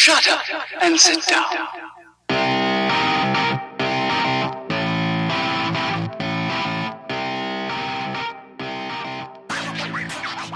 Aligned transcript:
Shut 0.00 0.28
up 0.28 0.42
and 0.80 0.96
sit 0.96 1.26
down. 1.26 1.44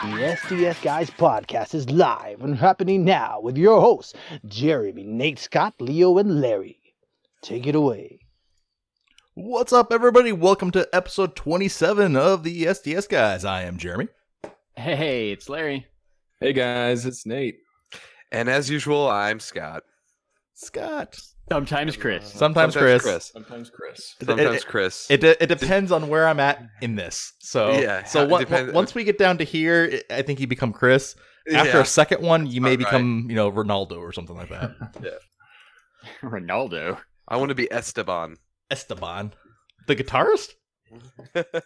The 0.05 0.37
STS 0.37 0.81
Guys 0.81 1.11
podcast 1.11 1.75
is 1.75 1.91
live 1.91 2.43
and 2.43 2.57
happening 2.57 3.05
now 3.05 3.41
with 3.41 3.59
your 3.59 3.81
hosts, 3.81 4.15
Jeremy, 4.47 5.03
Nate, 5.03 5.41
Scott, 5.41 5.75
Leo, 5.81 6.19
and 6.19 6.41
Larry. 6.41 6.79
Take 7.43 7.67
it 7.67 7.75
away. 7.75 8.21
What's 9.35 9.73
up, 9.73 9.93
everybody? 9.93 10.31
Welcome 10.31 10.71
to 10.71 10.89
episode 10.93 11.35
27 11.35 12.15
of 12.15 12.45
the 12.45 12.73
STS 12.73 13.09
Guys. 13.09 13.45
I 13.45 13.63
am 13.63 13.77
Jeremy. 13.77 14.07
Hey, 14.77 15.33
it's 15.33 15.49
Larry. 15.49 15.89
Hey 16.41 16.53
guys, 16.53 17.05
it's 17.07 17.27
Nate. 17.27 17.59
And 18.33 18.49
as 18.49 18.69
usual, 18.71 19.09
I'm 19.09 19.39
Scott. 19.41 19.83
Scott. 20.55 21.17
Sometimes 21.51 21.97
uh, 21.97 22.01
Chris. 22.01 22.33
Sometimes, 22.33 22.75
Chris. 22.75 23.31
Sometimes 23.33 23.71
Chris. 23.71 24.15
It- 24.21 24.27
Sometimes 24.27 24.63
it- 24.63 24.67
Chris. 24.67 25.07
It, 25.11 25.21
de- 25.21 25.43
it 25.43 25.47
depends 25.49 25.93
on 25.93 26.09
where 26.09 26.27
I'm 26.27 26.41
at 26.41 26.63
in 26.81 26.97
this. 26.97 27.33
So 27.41 27.73
Yeah, 27.79 28.05
So 28.05 28.23
it 28.23 28.31
one, 28.51 28.73
once 28.73 28.95
we 28.95 29.05
get 29.05 29.19
down 29.19 29.39
to 29.39 29.45
here, 29.45 30.01
I 30.11 30.23
think 30.23 30.41
you 30.41 30.47
become 30.47 30.73
Chris. 30.73 31.15
After 31.53 31.79
Yeah. 31.79 31.83
a 31.83 31.85
second 31.85 32.23
one, 32.23 32.47
you 32.47 32.61
may 32.61 32.75
about 32.75 32.85
become 32.87 33.27
you 33.29 33.35
know 33.37 33.51
Ronaldo 33.53 33.99
or 33.99 34.13
something 34.13 34.37
like 34.37 34.49
that. 34.51 34.71
yeah. 35.03 35.11
Ronaldo. 36.23 36.99
I 37.29 37.37
want 37.37 37.51
to 37.51 37.55
be 37.55 37.71
Esteban. 37.71 38.37
Esteban, 38.71 39.35
the 39.87 39.97
guitarist. 39.97 40.53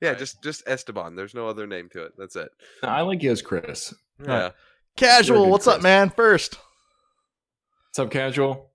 Yeah, 0.00 0.14
just 0.14 0.40
just 0.44 0.62
Esteban. 0.68 1.16
There's 1.16 1.34
no 1.34 1.48
other 1.48 1.66
name 1.66 1.88
to 1.92 2.04
it. 2.04 2.12
That's 2.16 2.36
it. 2.36 2.50
I 2.84 3.00
like 3.00 3.20
you 3.20 3.32
as 3.32 3.42
Chris. 3.42 3.92
Yeah. 4.24 4.50
Casual. 4.98 5.44
good, 5.44 5.50
What's 5.52 5.66
up, 5.68 5.80
man? 5.80 6.10
First. 6.10 6.56
What's 7.90 8.00
up, 8.00 8.10
casual? 8.10 8.72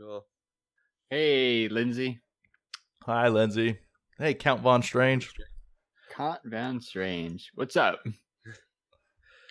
Well, 0.00 0.24
Hey, 1.10 1.68
Lindsay. 1.68 2.20
Hi, 3.04 3.28
Lindsay. 3.28 3.78
Hey, 4.18 4.32
Count 4.32 4.62
Von 4.62 4.82
Strange. 4.82 5.30
Count 6.14 6.40
Von 6.46 6.80
Strange. 6.80 7.50
What's 7.54 7.76
up? 7.76 8.00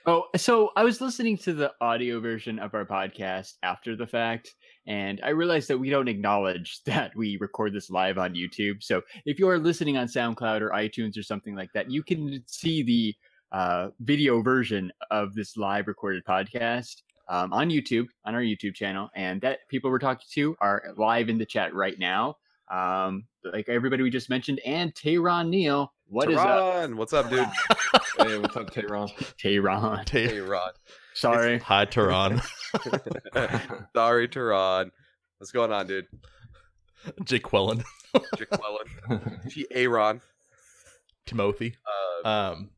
Oh, 0.09 0.23
so 0.38 0.69
I 0.78 0.86
was 0.86 1.02
listening 1.02 1.38
to 1.39 1.52
the 1.52 1.73
audio 1.81 2.22
version 2.22 2.59
of 2.59 2.73
our 2.73 2.86
podcast 2.86 3.56
after 3.62 3.94
the 3.97 4.08
fact, 4.08 4.56
and 4.88 5.19
I 5.22 5.31
realized 5.31 5.67
that 5.67 5.80
we 5.80 5.89
don't 5.89 6.08
acknowledge 6.08 6.80
that 6.86 7.12
we 7.14 7.38
record 7.41 7.73
this 7.73 7.89
live 7.89 8.17
on 8.17 8.34
YouTube. 8.34 8.81
So 8.81 9.02
if 9.25 9.38
you 9.38 9.50
are 9.50 9.59
listening 9.59 9.97
on 9.97 10.08
SoundCloud 10.08 10.62
or 10.62 10.69
iTunes 10.69 11.17
or 11.19 11.23
something 11.23 11.58
like 11.58 11.72
that, 11.73 11.91
you 11.91 12.03
can 12.03 12.41
see 12.47 12.84
the 12.84 13.14
uh, 13.52 13.90
video 14.00 14.42
version 14.42 14.92
of 15.12 15.34
this 15.34 15.58
live 15.58 15.88
recorded 15.88 16.23
podcast 16.26 17.02
um, 17.30 17.53
on 17.53 17.70
YouTube, 17.70 18.08
on 18.26 18.36
our 18.36 18.42
YouTube 18.42 18.76
channel. 18.76 19.09
And 19.16 19.42
that 19.42 19.59
people 19.70 19.90
we're 19.90 20.00
talking 20.00 20.26
to 20.34 20.56
are 20.62 20.94
live 20.98 21.30
in 21.30 21.38
the 21.38 21.45
chat 21.45 21.73
right 21.73 21.98
now. 21.98 22.36
Um, 22.70 23.25
like 23.44 23.70
everybody 23.70 24.03
we 24.03 24.09
just 24.09 24.30
mentioned, 24.30 24.59
and 24.66 24.94
Tehran 24.94 25.50
Neal. 25.50 25.94
What 26.09 26.30
is 26.30 26.38
up? 26.38 26.90
What's 26.92 27.14
up, 27.14 27.30
dude? 27.30 27.48
hey, 28.18 28.38
what's 28.38 28.56
up, 28.56 28.72
Tehran? 28.72 29.09
Tehran. 29.38 30.06
hey, 30.09 30.40
Ron. 30.40 30.72
Sorry. 31.14 31.59
Hi, 31.59 31.86
Tehran. 31.86 32.42
Sorry, 33.95 34.28
Tehran. 34.28 34.92
What's 35.38 35.52
going 35.52 35.72
on, 35.72 35.88
dude? 35.88 36.08
Jake 37.23 37.44
Quellen. 37.44 37.84
Jake 38.38 38.50
Wellen. 38.50 39.50
Gee, 39.50 39.68
Aaron. 39.72 40.22
Timothy. 41.25 41.75
Uh, 42.25 42.28
Um, 42.28 42.70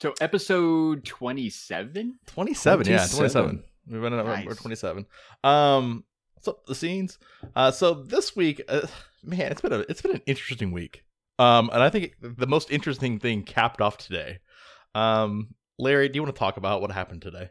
So 0.00 0.12
episode 0.20 1.04
twenty-seven. 1.04 2.18
27, 2.26 2.86
yeah, 2.86 2.96
27. 3.06 3.18
27. 3.18 3.64
We've 3.90 4.00
been 4.00 4.12
at 4.14 4.24
Nice. 4.26 4.46
we're 4.46 4.54
27. 4.54 5.06
Um, 5.44 6.04
what's 6.34 6.48
up 6.48 6.66
the 6.66 6.74
scenes? 6.74 7.18
Uh, 7.54 7.70
so 7.70 7.94
this 7.94 8.34
week, 8.34 8.62
uh, 8.68 8.86
man, 9.22 9.52
it's 9.52 9.60
been 9.60 9.72
a 9.72 9.78
it's 9.88 10.02
been 10.02 10.16
an 10.16 10.22
interesting 10.26 10.72
week. 10.72 11.04
Um, 11.38 11.70
and 11.72 11.82
I 11.82 11.90
think 11.90 12.14
the 12.20 12.46
most 12.46 12.70
interesting 12.70 13.18
thing 13.18 13.42
capped 13.44 13.80
off 13.80 13.96
today. 13.98 14.38
Um, 14.94 15.54
Larry, 15.78 16.08
do 16.08 16.16
you 16.16 16.22
want 16.22 16.34
to 16.34 16.38
talk 16.38 16.56
about 16.56 16.80
what 16.80 16.90
happened 16.92 17.22
today? 17.22 17.50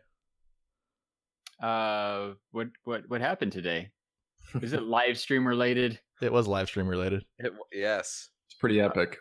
Uh, 1.61 2.31
what 2.51 2.67
what 2.83 3.03
what 3.09 3.21
happened 3.21 3.51
today? 3.51 3.89
Is 4.61 4.73
it 4.73 4.83
live 4.83 5.17
stream 5.17 5.47
related? 5.47 5.99
It 6.21 6.31
was 6.31 6.47
live 6.47 6.67
stream 6.67 6.87
related. 6.87 7.25
it- 7.39 7.53
yes. 7.71 8.29
It's 8.47 8.55
pretty 8.59 8.79
epic. 8.81 9.17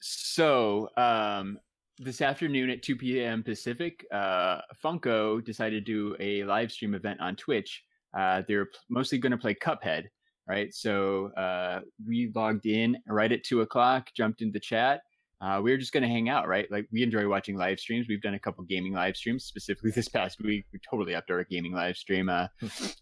So, 0.00 0.88
um, 0.96 1.58
this 1.98 2.20
afternoon 2.20 2.70
at 2.70 2.82
2 2.82 2.96
p.m. 2.96 3.42
Pacific, 3.42 4.04
uh, 4.12 4.60
Funko 4.82 5.44
decided 5.44 5.86
to 5.86 5.92
do 5.92 6.16
a 6.20 6.44
live 6.44 6.72
stream 6.72 6.94
event 6.94 7.20
on 7.20 7.36
Twitch. 7.36 7.84
Uh, 8.16 8.42
they're 8.46 8.68
mostly 8.88 9.18
going 9.18 9.32
to 9.32 9.38
play 9.38 9.54
Cuphead, 9.54 10.04
right? 10.48 10.72
So, 10.74 11.32
uh, 11.36 11.80
we 12.06 12.32
logged 12.34 12.66
in 12.66 12.96
right 13.08 13.30
at 13.30 13.44
two 13.44 13.60
o'clock, 13.60 14.10
jumped 14.16 14.42
into 14.42 14.52
the 14.52 14.60
chat. 14.60 15.02
Uh, 15.40 15.60
we 15.60 15.70
were 15.70 15.76
just 15.76 15.92
going 15.92 16.02
to 16.02 16.08
hang 16.08 16.28
out, 16.28 16.48
right? 16.48 16.70
Like 16.70 16.86
we 16.90 17.02
enjoy 17.02 17.28
watching 17.28 17.56
live 17.56 17.78
streams. 17.78 18.06
We've 18.08 18.22
done 18.22 18.34
a 18.34 18.38
couple 18.38 18.64
gaming 18.64 18.94
live 18.94 19.16
streams, 19.16 19.44
specifically 19.44 19.90
this 19.90 20.08
past 20.08 20.40
week. 20.40 20.64
We 20.72 20.80
totally 20.88 21.14
upped 21.14 21.30
our 21.30 21.44
gaming 21.44 21.74
live 21.74 21.96
stream 21.96 22.28
uh, 22.28 22.46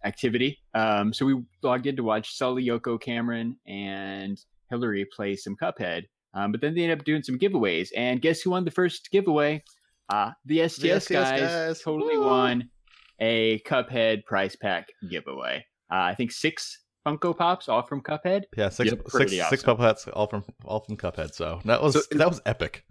activity. 0.04 0.58
Um, 0.74 1.12
so 1.12 1.24
we 1.24 1.40
logged 1.62 1.86
in 1.86 1.96
to 1.96 2.02
watch 2.02 2.34
Sully, 2.34 2.64
Yoko, 2.66 3.00
Cameron, 3.00 3.56
and 3.66 4.40
Hillary 4.70 5.04
play 5.04 5.36
some 5.36 5.56
Cuphead. 5.56 6.04
Um, 6.34 6.52
but 6.52 6.60
then 6.60 6.74
they 6.74 6.82
ended 6.82 6.98
up 6.98 7.04
doing 7.04 7.22
some 7.22 7.38
giveaways, 7.38 7.88
and 7.96 8.20
guess 8.22 8.40
who 8.40 8.50
won 8.50 8.64
the 8.64 8.70
first 8.70 9.10
giveaway? 9.10 9.62
Uh, 10.08 10.30
the 10.46 10.66
STS, 10.68 11.04
STS 11.04 11.08
guys, 11.08 11.40
guys. 11.40 11.80
totally 11.82 12.16
Woo! 12.18 12.26
won 12.26 12.70
a 13.20 13.60
Cuphead 13.60 14.24
prize 14.24 14.56
pack 14.56 14.88
giveaway. 15.10 15.64
Uh, 15.90 15.96
I 15.96 16.14
think 16.14 16.32
six 16.32 16.80
Funko 17.06 17.36
Pops, 17.36 17.68
all 17.68 17.82
from 17.82 18.00
Cuphead. 18.02 18.44
Yeah, 18.56 18.68
six 18.68 18.90
Yep, 18.90 18.98
six 19.02 19.14
pretty 19.14 19.38
six 19.38 19.62
awesome. 19.62 19.76
puppets 19.76 20.08
all 20.08 20.26
from 20.26 20.44
all 20.64 20.80
from 20.80 20.96
Cuphead. 20.96 21.34
So 21.34 21.60
that 21.64 21.82
was 21.82 21.94
So 21.94 22.02
that 22.12 22.28
was 22.28 22.40
epic. 22.46 22.84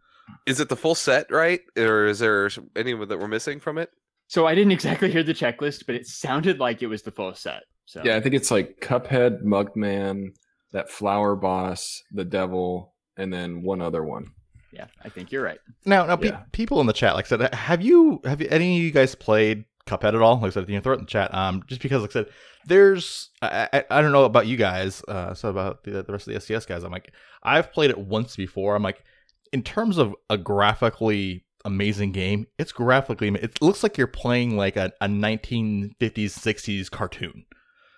Is 0.45 0.59
it 0.59 0.69
the 0.69 0.75
full 0.75 0.95
set, 0.95 1.31
right? 1.31 1.61
Or 1.77 2.05
is 2.05 2.19
there 2.19 2.49
any 2.75 2.93
that 2.93 3.19
we're 3.19 3.27
missing 3.27 3.59
from 3.59 3.77
it? 3.77 3.89
So 4.27 4.47
I 4.47 4.55
didn't 4.55 4.71
exactly 4.79 5.11
hear 5.11 5.23
the 5.23 5.33
checklist, 5.33 5.85
but 5.85 5.95
it 5.95 6.07
sounded 6.07 6.59
like 6.59 6.81
it 6.81 6.87
was 6.87 7.01
the 7.01 7.11
full 7.11 7.33
set. 7.33 7.63
So 7.85 8.01
Yeah, 8.03 8.15
I 8.15 8.21
think 8.21 8.35
it's 8.35 8.51
like 8.51 8.79
Cuphead, 8.81 9.43
Mugman, 9.43 10.27
that 10.71 10.89
flower 10.89 11.35
boss, 11.35 12.01
the 12.11 12.23
devil, 12.25 12.93
and 13.17 13.31
then 13.33 13.61
one 13.63 13.81
other 13.81 14.03
one. 14.03 14.31
yeah, 14.71 14.85
I 15.03 15.09
think 15.09 15.31
you're 15.31 15.43
right. 15.43 15.59
Now, 15.85 16.05
now, 16.05 16.15
pe- 16.15 16.27
Yeah. 16.29 16.43
people 16.53 16.79
in 16.81 16.87
the 16.87 16.93
chat, 16.93 17.15
like 17.15 17.25
I 17.25 17.29
said, 17.29 17.53
have 17.53 17.81
you 17.81 18.21
have 18.23 18.41
you, 18.41 18.47
any 18.49 18.77
of 18.77 18.83
you 18.83 18.91
guys 18.91 19.15
played 19.15 19.65
Cuphead 19.85 20.15
at 20.15 20.21
all? 20.21 20.35
Like 20.37 20.47
I 20.47 20.49
said, 20.51 20.69
you 20.69 20.75
know, 20.75 20.81
throw 20.81 20.93
it 20.93 20.99
in 20.99 21.05
the 21.05 21.09
chat. 21.09 21.33
Um, 21.33 21.63
just 21.67 21.81
because, 21.81 22.01
like 22.01 22.11
I 22.11 22.13
said, 22.13 22.27
there's 22.65 23.29
I, 23.41 23.67
I, 23.73 23.83
I 23.89 24.01
don't 24.01 24.11
know 24.13 24.23
about 24.25 24.47
you 24.47 24.55
guys, 24.57 25.03
uh, 25.07 25.33
so 25.33 25.49
about 25.49 25.83
the, 25.83 26.03
the 26.03 26.11
rest 26.13 26.27
of 26.27 26.33
the 26.33 26.39
STS 26.39 26.65
guys. 26.65 26.83
I'm 26.83 26.91
like, 26.91 27.11
I've 27.43 27.73
played 27.73 27.89
it 27.89 27.97
once 27.97 28.35
before. 28.35 28.75
I'm 28.75 28.83
like, 28.83 29.03
in 29.51 29.61
terms 29.63 29.97
of 29.97 30.15
a 30.29 30.37
graphically 30.37 31.43
amazing 31.65 32.11
game, 32.13 32.47
it's 32.57 32.71
graphically 32.71 33.27
it 33.27 33.61
looks 33.61 33.83
like 33.83 33.97
you're 33.97 34.07
playing 34.07 34.55
like 34.55 34.77
a, 34.77 34.91
a 35.01 35.07
1950s 35.07 35.89
60s 35.99 36.89
cartoon. 36.89 37.45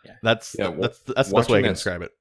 Yeah. 0.03 0.13
That's 0.23 0.56
Yeah, 0.57 0.72
that's 0.72 1.00
that's 1.00 1.29
the 1.29 1.35
best 1.35 1.50
way 1.50 1.59
I 1.59 1.62
can 1.62 1.73
describe 1.73 2.02
it. 2.02 2.12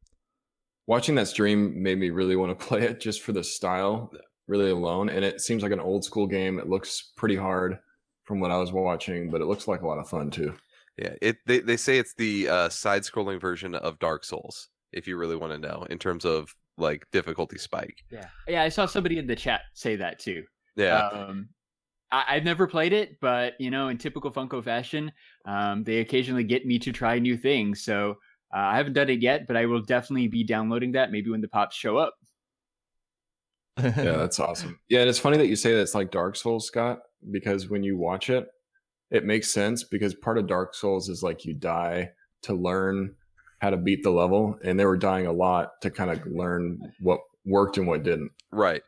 Watching 0.87 1.15
that 1.15 1.28
stream 1.28 1.82
made 1.82 1.98
me 1.98 2.10
really 2.10 2.37
want 2.37 2.59
to 2.59 2.66
play 2.66 2.82
it 2.82 3.00
just 3.00 3.22
for 3.22 3.32
the 3.32 3.44
style, 3.44 4.12
really 4.47 4.70
alone. 4.70 5.09
And 5.09 5.25
it 5.25 5.41
seems 5.41 5.62
like 5.62 5.72
an 5.72 5.81
old 5.81 6.04
school 6.04 6.26
game. 6.26 6.59
It 6.59 6.69
looks 6.69 7.12
pretty 7.16 7.37
hard 7.37 7.78
from 8.25 8.41
what 8.41 8.50
I 8.50 8.59
was 8.59 8.72
watching, 8.72 9.31
but 9.31 9.41
it 9.41 9.47
looks 9.47 9.69
like 9.69 9.82
a 9.82 9.87
lot 9.87 9.98
of 9.98 10.09
fun 10.09 10.31
too. 10.31 10.54
Yeah. 10.98 11.15
It 11.22 11.37
they, 11.47 11.60
they 11.60 11.76
say 11.76 11.98
it's 11.98 12.15
the 12.15 12.48
uh, 12.48 12.69
side 12.69 13.03
scrolling 13.03 13.41
version 13.41 13.75
of 13.75 13.98
Dark 13.98 14.25
Souls, 14.25 14.69
if 14.93 15.06
you 15.06 15.16
really 15.16 15.37
want 15.37 15.53
to 15.53 15.59
know, 15.59 15.87
in 15.91 15.98
terms 15.98 16.25
of 16.25 16.54
like 16.78 17.06
difficulty 17.12 17.59
spike. 17.59 17.97
Yeah, 18.10 18.28
yeah. 18.49 18.62
I 18.62 18.69
saw 18.69 18.87
somebody 18.87 19.19
in 19.19 19.26
the 19.26 19.37
chat 19.37 19.62
say 19.75 19.97
that 19.97 20.19
too. 20.19 20.44
Yeah. 20.76 21.09
Um, 21.09 21.49
I, 22.10 22.25
I've 22.28 22.44
never 22.44 22.66
played 22.66 22.93
it, 22.93 23.19
but 23.20 23.54
you 23.59 23.70
know, 23.70 23.88
in 23.88 23.99
typical 23.99 24.31
Funko 24.31 24.62
fashion, 24.62 25.12
um, 25.47 25.84
they 25.84 25.99
occasionally 25.99 26.44
get 26.44 26.67
me 26.67 26.78
to 26.81 26.93
try 26.93 27.19
new 27.19 27.37
things. 27.37 27.85
So 27.85 28.17
uh, 28.52 28.58
I 28.58 28.76
haven't 28.76 28.93
done 28.94 29.08
it 29.10 29.20
yet, 29.22 29.46
but 29.46 29.56
I 29.56 29.66
will 29.66 29.81
definitely 29.82 30.28
be 30.28 30.44
downloading 30.44 30.93
that. 30.93 31.10
Maybe 31.12 31.31
when 31.31 31.40
the 31.40 31.49
pops 31.49 31.76
show 31.76 31.96
up. 31.96 32.14
Yeah, 33.78 33.90
that's 33.96 34.38
awesome. 34.38 34.78
Yeah, 34.88 35.00
and 35.00 35.08
it's 35.08 35.19
funny 35.19 35.38
that 35.38 35.46
you 35.46 35.56
say 35.56 35.72
that 35.75 35.81
it's 35.81 35.94
like 35.94 36.10
Dark 36.10 36.37
Souls, 36.37 36.66
Scott, 36.66 37.00
because 37.31 37.69
when 37.70 37.82
you 37.82 37.96
watch 37.96 38.28
it, 38.31 38.46
it 39.10 39.25
makes 39.25 39.52
sense 39.52 39.84
because 39.84 40.14
part 40.14 40.38
of 40.38 40.46
Dark 40.46 40.75
Souls 40.75 41.08
is 41.08 41.22
like 41.22 41.44
you 41.44 41.54
die 41.54 42.10
to 42.43 42.54
learn 42.54 43.14
how 43.60 43.70
to 43.70 43.76
beat 43.76 44.02
the 44.02 44.10
level, 44.10 44.58
and 44.64 44.78
they 44.78 44.84
were 44.84 44.96
dying 44.96 45.26
a 45.26 45.32
lot 45.32 45.81
to 45.82 45.90
kind 45.90 46.10
of 46.10 46.26
learn 46.26 46.78
what 47.00 47.20
worked 47.44 47.78
and 47.78 47.87
what 47.87 48.02
didn't. 48.02 48.31
right. 48.50 48.82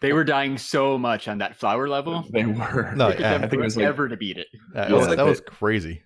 They 0.00 0.14
were 0.14 0.24
dying 0.24 0.56
so 0.56 0.96
much 0.96 1.28
on 1.28 1.38
that 1.38 1.56
flower 1.56 1.86
level. 1.86 2.24
They 2.32 2.46
were. 2.46 2.90
No, 2.96 3.08
It 3.10 3.20
yeah, 3.20 3.34
I 3.34 3.38
think 3.40 3.52
it 3.52 3.60
was 3.60 3.76
like 3.76 3.84
forever 3.84 4.08
to 4.08 4.16
beat 4.16 4.38
it. 4.38 4.46
that, 4.72 4.88
Yeah, 4.88 4.96
was, 4.96 5.06
like 5.08 5.18
that 5.18 5.24
they- 5.24 5.28
was 5.30 5.42
crazy. 5.42 6.02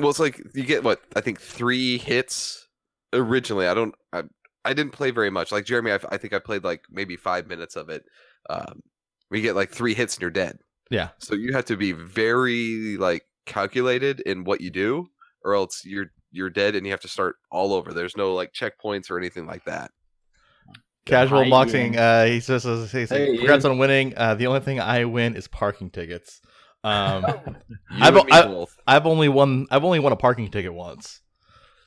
Well, 0.00 0.10
it's 0.10 0.18
like 0.18 0.40
you 0.54 0.64
get 0.64 0.84
what 0.84 1.00
I 1.14 1.20
think 1.20 1.40
three 1.40 1.98
hits 1.98 2.68
originally. 3.12 3.66
I 3.66 3.74
don't. 3.74 3.94
I, 4.12 4.22
I 4.64 4.74
didn't 4.74 4.92
play 4.92 5.10
very 5.10 5.30
much. 5.30 5.52
Like 5.52 5.64
Jeremy, 5.64 5.92
I, 5.92 5.98
I 6.10 6.16
think 6.16 6.32
I 6.32 6.38
played 6.38 6.64
like 6.64 6.82
maybe 6.90 7.16
five 7.16 7.46
minutes 7.46 7.76
of 7.76 7.88
it. 7.88 8.04
Um, 8.48 8.82
we 9.30 9.40
get 9.40 9.56
like 9.56 9.70
three 9.70 9.94
hits 9.94 10.16
and 10.16 10.22
you're 10.22 10.30
dead. 10.30 10.58
Yeah. 10.90 11.10
So 11.18 11.34
you 11.34 11.52
have 11.52 11.64
to 11.66 11.76
be 11.76 11.92
very 11.92 12.96
like 12.96 13.24
calculated 13.46 14.20
in 14.20 14.44
what 14.44 14.60
you 14.60 14.70
do, 14.70 15.08
or 15.44 15.54
else 15.54 15.82
you're 15.84 16.06
you're 16.32 16.50
dead 16.50 16.74
and 16.74 16.86
you 16.86 16.92
have 16.92 17.00
to 17.00 17.08
start 17.08 17.36
all 17.50 17.72
over. 17.72 17.92
There's 17.92 18.16
no 18.16 18.34
like 18.34 18.52
checkpoints 18.52 19.10
or 19.10 19.18
anything 19.18 19.46
like 19.46 19.64
that. 19.64 19.90
Casual 21.06 21.48
boxing. 21.48 21.96
Uh, 21.96 22.26
he 22.26 22.40
says, 22.40 22.64
he 22.64 22.86
says 22.86 23.10
Hey, 23.10 23.36
congrats 23.36 23.64
Ian. 23.64 23.72
on 23.72 23.78
winning. 23.78 24.14
Uh, 24.16 24.34
the 24.34 24.46
only 24.46 24.60
thing 24.60 24.78
I 24.78 25.04
win 25.06 25.34
is 25.34 25.48
parking 25.48 25.90
tickets. 25.90 26.40
Um, 26.84 27.24
I've- 27.90 28.20
I- 28.30 28.42
both. 28.46 28.76
I've 28.86 29.06
only 29.06 29.28
won. 29.28 29.66
I've 29.70 29.84
only 29.84 29.98
won 30.00 30.12
a 30.12 30.16
parking 30.16 30.50
ticket 30.50 30.72
once. 30.72 31.20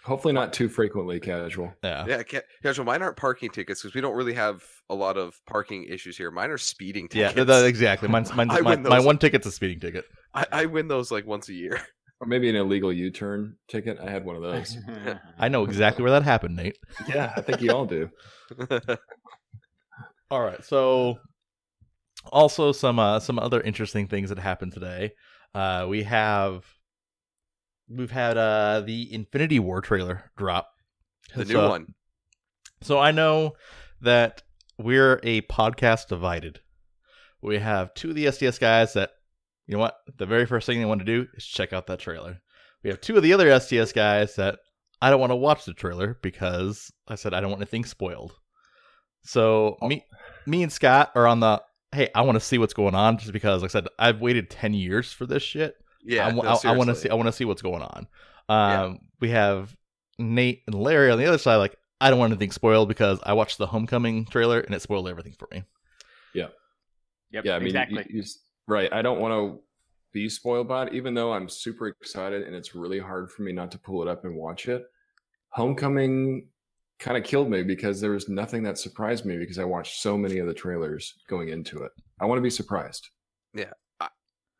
Hopefully 0.05 0.33
not 0.33 0.51
too 0.51 0.67
frequently 0.67 1.19
casual. 1.21 1.73
Yeah. 1.81 2.05
Yeah, 2.05 2.23
ca- 2.23 2.41
casual. 2.61 2.83
Mine 2.83 3.01
aren't 3.01 3.15
parking 3.15 3.49
tickets 3.49 3.81
because 3.81 3.95
we 3.95 4.01
don't 4.01 4.15
really 4.15 4.33
have 4.33 4.61
a 4.89 4.95
lot 4.95 5.15
of 5.17 5.33
parking 5.47 5.85
issues 5.85 6.17
here. 6.17 6.29
Mine 6.29 6.49
are 6.51 6.57
speeding 6.57 7.07
Yeah, 7.13 7.29
tickets. 7.29 7.35
th- 7.35 7.47
th- 7.47 7.69
exactly. 7.69 8.09
Mine's, 8.09 8.33
mine's, 8.35 8.51
my, 8.61 8.75
my 8.75 8.99
one 8.99 9.17
ticket's 9.17 9.47
a 9.47 9.51
speeding 9.51 9.79
ticket. 9.79 10.03
I, 10.33 10.45
I 10.51 10.65
win 10.65 10.89
those 10.89 11.09
like 11.09 11.25
once 11.25 11.47
a 11.49 11.53
year. 11.53 11.79
Or 12.21 12.27
maybe 12.27 12.47
an 12.49 12.55
illegal 12.55 12.93
U-turn 12.93 13.57
ticket. 13.67 13.97
I 14.01 14.09
had 14.09 14.23
one 14.23 14.37
of 14.37 14.41
those. 14.43 14.77
I 15.37 15.49
know 15.49 15.65
exactly 15.65 16.03
where 16.03 16.11
that 16.11 16.23
happened, 16.23 16.55
Nate. 16.55 16.77
yeah, 17.09 17.33
I 17.35 17.41
think 17.41 17.59
you 17.59 17.71
all 17.71 17.85
do. 17.85 18.09
All 20.31 20.39
right. 20.41 20.63
So, 20.63 21.17
also 22.31 22.71
some 22.71 22.99
uh, 22.99 23.19
some 23.19 23.39
other 23.39 23.61
interesting 23.61 24.07
things 24.07 24.29
that 24.29 24.39
happened 24.39 24.73
today. 24.73 25.13
Uh, 25.53 25.85
we 25.89 26.03
have 26.03 26.65
we've 27.89 28.11
had 28.11 28.37
uh, 28.37 28.81
the 28.85 29.13
Infinity 29.13 29.59
War 29.59 29.81
trailer 29.81 30.31
drop. 30.37 30.69
the 31.35 31.45
new 31.45 31.53
So- 31.53 31.69
one. 31.69 31.87
So 32.81 32.99
I 32.99 33.11
know 33.11 33.53
that 34.01 34.41
we're 34.77 35.19
a 35.23 35.41
podcast 35.43 36.07
divided. 36.07 36.59
We 37.41 37.59
have 37.59 37.93
two 37.93 38.09
of 38.09 38.15
the 38.15 38.29
STS 38.31 38.57
guys 38.59 38.93
that, 38.93 39.11
you 39.67 39.73
know 39.73 39.79
what, 39.79 39.95
the 40.17 40.25
very 40.25 40.45
first 40.45 40.65
thing 40.65 40.79
they 40.79 40.85
want 40.85 40.99
to 40.99 41.05
do 41.05 41.27
is 41.35 41.45
check 41.45 41.71
out 41.71 41.87
that 41.87 41.99
trailer. 41.99 42.41
We 42.83 42.89
have 42.89 42.99
two 42.99 43.15
of 43.15 43.23
the 43.23 43.31
other 43.33 43.57
STS 43.59 43.93
guys 43.93 44.35
that 44.35 44.59
I 45.01 45.09
don't 45.09 45.19
want 45.21 45.31
to 45.31 45.35
watch 45.37 45.63
the 45.63 45.73
trailer 45.73 46.17
because 46.21 46.91
I 47.07 47.15
said 47.15 47.33
I 47.33 47.39
don't 47.39 47.51
want 47.51 47.61
anything 47.61 47.85
spoiled. 47.85 48.33
So 49.23 49.77
me, 49.81 50.05
me 50.45 50.63
and 50.63 50.71
Scott 50.71 51.11
are 51.15 51.27
on 51.27 51.39
the 51.39 51.61
hey, 51.93 52.09
I 52.15 52.21
want 52.21 52.35
to 52.35 52.39
see 52.39 52.57
what's 52.57 52.73
going 52.73 52.95
on 52.95 53.17
just 53.17 53.31
because, 53.31 53.61
like 53.61 53.71
I 53.71 53.73
said, 53.73 53.87
I've 53.99 54.19
waited 54.21 54.49
ten 54.49 54.73
years 54.73 55.11
for 55.11 55.25
this 55.25 55.43
shit. 55.43 55.75
Yeah, 56.03 56.27
I, 56.27 56.31
no, 56.31 56.37
want 56.37 56.89
to 56.89 56.95
see. 56.95 57.09
I 57.09 57.13
want 57.13 57.27
to 57.27 57.31
see 57.31 57.45
what's 57.45 57.61
going 57.61 57.81
on. 57.81 58.07
Yeah. 58.49 58.83
Um, 58.83 58.99
we 59.21 59.29
have 59.29 59.75
Nate 60.19 60.63
and 60.67 60.75
Larry 60.75 61.11
on 61.11 61.17
the 61.17 61.25
other 61.25 61.37
side. 61.37 61.55
Like, 61.57 61.77
I 62.01 62.09
don't 62.09 62.19
want 62.19 62.31
anything 62.31 62.51
spoiled 62.51 62.89
because 62.89 63.19
I 63.23 63.33
watched 63.33 63.57
the 63.57 63.67
Homecoming 63.67 64.25
trailer 64.25 64.59
and 64.59 64.75
it 64.75 64.81
spoiled 64.81 65.07
everything 65.07 65.35
for 65.39 65.47
me. 65.51 65.63
Yep, 67.33 67.45
yeah, 67.45 67.55
I 67.55 67.59
mean, 67.59 67.67
exactly. 67.69 68.05
you- 68.09 68.21
you 68.21 68.23
right. 68.67 68.93
I 68.93 69.01
don't 69.01 69.19
want 69.19 69.33
to 69.33 69.63
be 70.13 70.29
spoiled 70.29 70.67
by 70.67 70.85
it, 70.85 70.93
even 70.93 71.15
though 71.15 71.33
I'm 71.33 71.49
super 71.49 71.87
excited 71.87 72.43
and 72.43 72.55
it's 72.55 72.75
really 72.75 72.99
hard 72.99 73.31
for 73.31 73.41
me 73.41 73.51
not 73.51 73.71
to 73.71 73.79
pull 73.79 74.03
it 74.03 74.07
up 74.07 74.23
and 74.23 74.35
watch 74.35 74.67
it. 74.67 74.83
Homecoming 75.49 76.49
kind 76.99 77.17
of 77.17 77.23
killed 77.23 77.49
me 77.49 77.63
because 77.63 77.99
there 77.99 78.11
was 78.11 78.29
nothing 78.29 78.63
that 78.63 78.77
surprised 78.77 79.25
me 79.25 79.37
because 79.37 79.59
I 79.59 79.63
watched 79.63 80.01
so 80.01 80.17
many 80.17 80.39
of 80.39 80.47
the 80.47 80.53
trailers 80.53 81.13
going 81.27 81.49
into 81.49 81.83
it. 81.83 81.91
I 82.19 82.25
want 82.25 82.37
to 82.37 82.43
be 82.43 82.49
surprised. 82.49 83.09
Yeah, 83.53 83.71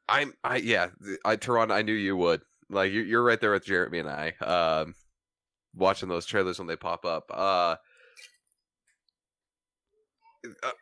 I'm. 0.10 0.34
I 0.44 0.58
yeah. 0.58 0.88
I 1.26 1.36
Tehran, 1.36 1.72
I 1.72 1.82
knew 1.82 1.94
you 1.94 2.16
would. 2.18 2.42
Like 2.70 2.92
you're, 2.92 3.06
you're 3.06 3.24
right 3.24 3.40
there 3.40 3.52
with 3.52 3.66
Jeremy 3.66 4.00
and 4.00 4.10
I. 4.10 4.34
Um, 4.42 4.96
watching 5.76 6.10
those 6.10 6.26
trailers 6.26 6.60
when 6.60 6.68
they 6.68 6.76
pop 6.76 7.06
up. 7.06 7.26
Uh, 7.32 7.76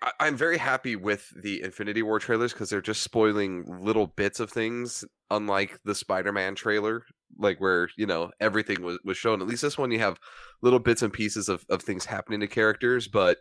I, 0.02 0.12
I'm 0.20 0.36
very 0.36 0.58
happy 0.58 0.96
with 0.96 1.30
the 1.36 1.62
Infinity 1.62 2.02
War 2.02 2.20
trailers 2.20 2.54
because 2.54 2.70
they're 2.70 2.82
just 2.82 3.04
spoiling 3.04 3.66
little 3.68 4.08
bits 4.08 4.40
of 4.40 4.50
things, 4.50 5.06
unlike 5.30 5.80
the 5.86 5.96
Spider-Man 5.96 6.56
trailer, 6.56 7.06
like 7.38 7.60
where 7.60 7.90
you 7.98 8.06
know 8.06 8.32
everything 8.40 8.82
was 8.82 9.00
was 9.04 9.18
shown. 9.18 9.42
At 9.42 9.48
least 9.48 9.62
this 9.62 9.78
one, 9.78 9.92
you 9.92 10.00
have 10.00 10.20
little 10.62 10.80
bits 10.80 11.02
and 11.02 11.14
pieces 11.14 11.50
of 11.50 11.66
of 11.70 11.82
things 11.82 12.06
happening 12.06 12.40
to 12.40 12.48
characters, 12.48 13.08
but 13.08 13.38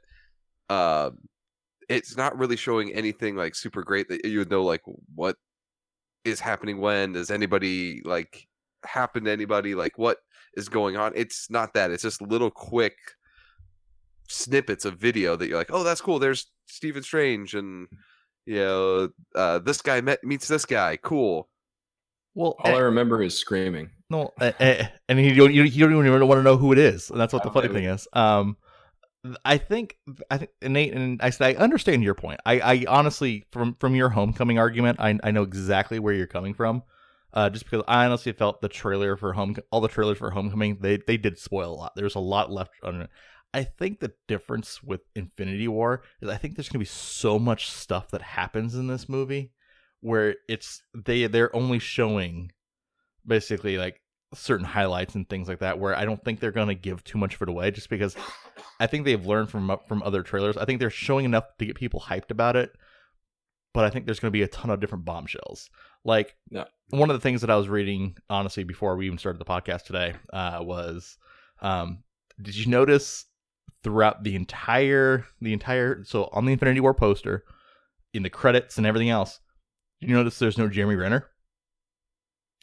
uh, 0.69 1.11
it's 1.88 2.17
not 2.17 2.38
really 2.38 2.56
showing 2.56 2.93
anything 2.94 3.34
like 3.37 3.55
super 3.55 3.82
great 3.82 4.08
that 4.08 4.25
you 4.25 4.38
would 4.38 4.50
know 4.50 4.62
like 4.62 4.82
what 5.14 5.37
is 6.25 6.40
happening 6.40 6.81
when 6.81 7.12
does 7.12 7.31
anybody 7.31 8.00
like 8.05 8.46
happen 8.84 9.25
to 9.25 9.31
anybody 9.31 9.75
like 9.75 9.99
what 9.99 10.19
is 10.55 10.69
going 10.69 10.96
on 10.96 11.12
it's 11.17 11.50
not 11.50 11.75
that 11.75 11.90
it's 11.90 12.02
just 12.02 12.22
little 12.22 12.50
quick 12.50 12.94
snippets 14.31 14.85
of 14.85 14.97
video 14.97 15.37
that 15.37 15.49
you're 15.49 15.59
like 15.59 15.71
oh 15.73 15.82
that's 15.82 16.00
cool 16.00 16.19
there's 16.19 16.47
stephen 16.67 17.03
strange 17.03 17.55
and 17.55 17.88
you 18.47 18.56
know 18.56 19.09
uh, 19.35 19.59
this 19.59 19.82
guy 19.82 20.00
met, 20.00 20.23
meets 20.25 20.49
this 20.49 20.65
guy 20.65 20.97
cool 20.97 21.49
Well, 22.35 22.55
All 22.61 22.75
I 22.77 22.79
remember 22.79 23.23
is 23.23 23.37
screaming. 23.37 23.91
no, 24.09 24.32
eh, 24.41 24.53
eh, 24.61 24.87
and 25.09 25.21
you 25.21 25.35
don't, 25.35 25.53
you, 25.53 25.65
you 25.65 25.88
don't 25.88 26.06
even 26.06 26.27
want 26.29 26.38
to 26.38 26.43
know 26.43 26.56
who 26.56 26.73
it 26.73 26.79
is, 26.79 27.11
and 27.11 27.21
that's 27.21 27.32
what 27.32 27.43
the 27.43 27.50
funny 27.50 27.69
thing 27.69 27.85
is. 27.85 28.06
Um, 28.12 28.56
I 29.44 29.59
think, 29.59 29.99
I 30.31 30.38
think, 30.38 30.50
Nate, 30.62 30.94
and 30.94 31.21
I 31.21 31.31
said, 31.31 31.56
I 31.56 31.62
understand 31.62 32.03
your 32.03 32.15
point. 32.15 32.41
I, 32.47 32.61
I 32.61 32.85
honestly, 32.88 33.44
from 33.50 33.75
from 33.81 33.94
your 33.94 34.09
homecoming 34.09 34.59
argument, 34.59 34.99
I, 35.00 35.19
I 35.23 35.31
know 35.32 35.43
exactly 35.43 35.99
where 35.99 36.15
you're 36.15 36.27
coming 36.27 36.55
from. 36.55 36.82
Uh, 37.32 37.50
just 37.50 37.65
because 37.65 37.85
I 37.87 38.06
honestly 38.06 38.32
felt 38.32 38.61
the 38.61 38.69
trailer 38.69 39.17
for 39.17 39.32
home, 39.32 39.55
all 39.71 39.81
the 39.81 39.88
trailers 39.88 40.19
for 40.19 40.31
Homecoming, 40.31 40.79
they 40.81 40.99
they 41.06 41.17
did 41.17 41.38
spoil 41.38 41.73
a 41.73 41.77
lot. 41.77 41.93
There's 41.94 42.17
a 42.17 42.21
lot 42.21 42.50
left 42.50 42.73
on 42.82 43.03
it. 43.03 43.11
I 43.52 43.64
think 43.64 44.00
the 44.00 44.12
difference 44.29 44.82
with 44.82 45.00
Infinity 45.17 45.67
War 45.69 46.02
is 46.20 46.29
I 46.29 46.37
think 46.37 46.55
there's 46.56 46.69
gonna 46.69 46.79
be 46.81 46.85
so 46.87 47.38
much 47.38 47.70
stuff 47.70 48.11
that 48.11 48.23
happens 48.23 48.75
in 48.75 48.87
this 48.87 49.08
movie 49.08 49.52
where 50.00 50.37
it's 50.49 50.82
they 50.94 51.26
they're 51.26 51.55
only 51.55 51.79
showing 51.79 52.52
basically 53.26 53.76
like 53.76 54.00
certain 54.32 54.64
highlights 54.64 55.14
and 55.17 55.29
things 55.29 55.49
like 55.49 55.58
that 55.58 55.79
where 55.79 55.94
I 55.97 56.05
don't 56.05 56.23
think 56.25 56.38
they're 56.38 56.52
going 56.52 56.69
to 56.69 56.75
give 56.75 57.02
too 57.02 57.19
much 57.19 57.35
of 57.35 57.43
it 57.43 57.49
away 57.49 57.73
just 57.73 57.91
because 57.91 58.17
I 58.79 58.87
think 58.87 59.05
they've 59.05 59.26
learned 59.26 59.50
from 59.50 59.76
from 59.87 60.03
other 60.05 60.23
trailers. 60.23 60.56
I 60.56 60.64
think 60.64 60.79
they're 60.81 60.88
showing 60.88 61.25
enough 61.25 61.44
to 61.58 61.67
get 61.67 61.75
people 61.76 62.00
hyped 62.00 62.31
about 62.31 62.56
it. 62.56 62.70
But 63.75 63.85
I 63.85 63.91
think 63.91 64.05
there's 64.06 64.19
going 64.20 64.31
to 64.31 64.37
be 64.37 64.43
a 64.43 64.49
ton 64.49 64.70
of 64.70 64.81
different 64.81 65.05
bombshells. 65.05 65.69
Like 66.05 66.35
Yeah. 66.50 66.64
one 66.88 67.11
of 67.11 67.14
the 67.14 67.20
things 67.20 67.41
that 67.43 67.50
I 67.50 67.56
was 67.56 67.69
reading 67.69 68.17
honestly 68.29 68.64
before 68.64 68.96
we 68.96 69.06
even 69.06 69.19
started 69.19 69.38
the 69.41 69.44
podcast 69.44 69.85
today 69.85 70.14
uh, 70.32 70.61
was 70.62 71.19
um, 71.61 72.03
did 72.41 72.56
you 72.56 72.67
notice 72.67 73.26
throughout 73.82 74.25
the 74.25 74.37
entire 74.37 75.27
the 75.41 75.53
entire 75.53 76.05
so 76.05 76.29
on 76.32 76.44
the 76.44 76.53
Infinity 76.53 76.81
War 76.81 76.94
poster 76.94 77.44
in 78.12 78.23
the 78.23 78.31
credits 78.31 78.77
and 78.77 78.87
everything 78.87 79.11
else 79.11 79.41
you 80.00 80.15
notice 80.15 80.38
there's 80.38 80.59
no 80.59 80.69
Jeremy 80.69 80.97
Renner? 80.97 81.29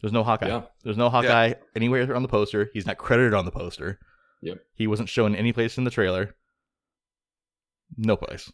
There's 0.02 0.14
no 0.14 0.24
Hawkeye. 0.24 0.48
Yeah. 0.48 0.64
There's 0.84 0.98
no 0.98 1.10
Hawkeye 1.10 1.54
anywhere 1.76 2.16
on 2.16 2.22
the 2.22 2.28
poster. 2.28 2.70
He's 2.74 2.86
not 2.86 2.98
credited 2.98 3.34
on 3.34 3.46
the 3.46 3.52
poster. 3.52 4.00
Yep. 4.42 4.60
He 4.74 4.88
wasn't 4.88 5.10
shown 5.10 5.36
any 5.36 5.54
place 5.54 5.78
in 5.78 5.84
the 5.84 5.92
trailer. 5.92 6.36
No 7.96 8.18
place. 8.18 8.52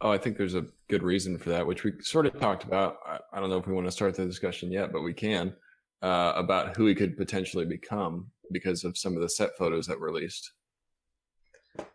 Oh, 0.00 0.10
I 0.10 0.18
think 0.18 0.36
there's 0.36 0.54
a 0.54 0.66
good 0.88 1.02
reason 1.02 1.38
for 1.38 1.50
that, 1.50 1.66
which 1.66 1.84
we 1.84 1.92
sort 2.00 2.26
of 2.26 2.38
talked 2.38 2.64
about. 2.64 2.96
I, 3.06 3.18
I 3.32 3.40
don't 3.40 3.50
know 3.50 3.58
if 3.58 3.66
we 3.66 3.74
want 3.74 3.86
to 3.86 3.92
start 3.92 4.14
the 4.16 4.26
discussion 4.26 4.72
yet, 4.72 4.92
but 4.92 5.02
we 5.02 5.12
can 5.12 5.54
uh, 6.02 6.32
about 6.36 6.76
who 6.76 6.86
he 6.86 6.94
could 6.94 7.16
potentially 7.16 7.64
become 7.64 8.30
because 8.52 8.84
of 8.84 8.98
some 8.98 9.14
of 9.14 9.22
the 9.22 9.28
set 9.28 9.50
photos 9.56 9.86
that 9.86 9.98
were 9.98 10.10
released. 10.10 10.52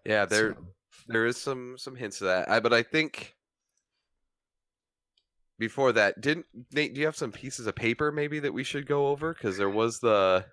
Yeah 0.06 0.26
there 0.26 0.54
So- 0.54 0.66
there 1.08 1.26
is 1.26 1.38
some 1.38 1.78
some 1.78 1.96
hints 1.96 2.22
of 2.22 2.28
that 2.28 2.50
I, 2.50 2.60
but 2.60 2.74
i 2.74 2.84
think 2.84 3.36
before 5.58 5.92
that 5.94 6.22
didn't 6.22 6.46
nate 6.72 6.94
do 6.94 7.00
you 7.02 7.06
have 7.06 7.16
some 7.16 7.32
pieces 7.32 7.68
of 7.68 7.76
paper 7.76 8.12
maybe 8.12 8.40
that 8.40 8.54
we 8.54 8.64
should 8.64 8.86
go 8.88 9.08
over 9.08 9.34
because 9.34 9.58
there 9.58 9.70
was 9.70 10.00
the 10.00 10.46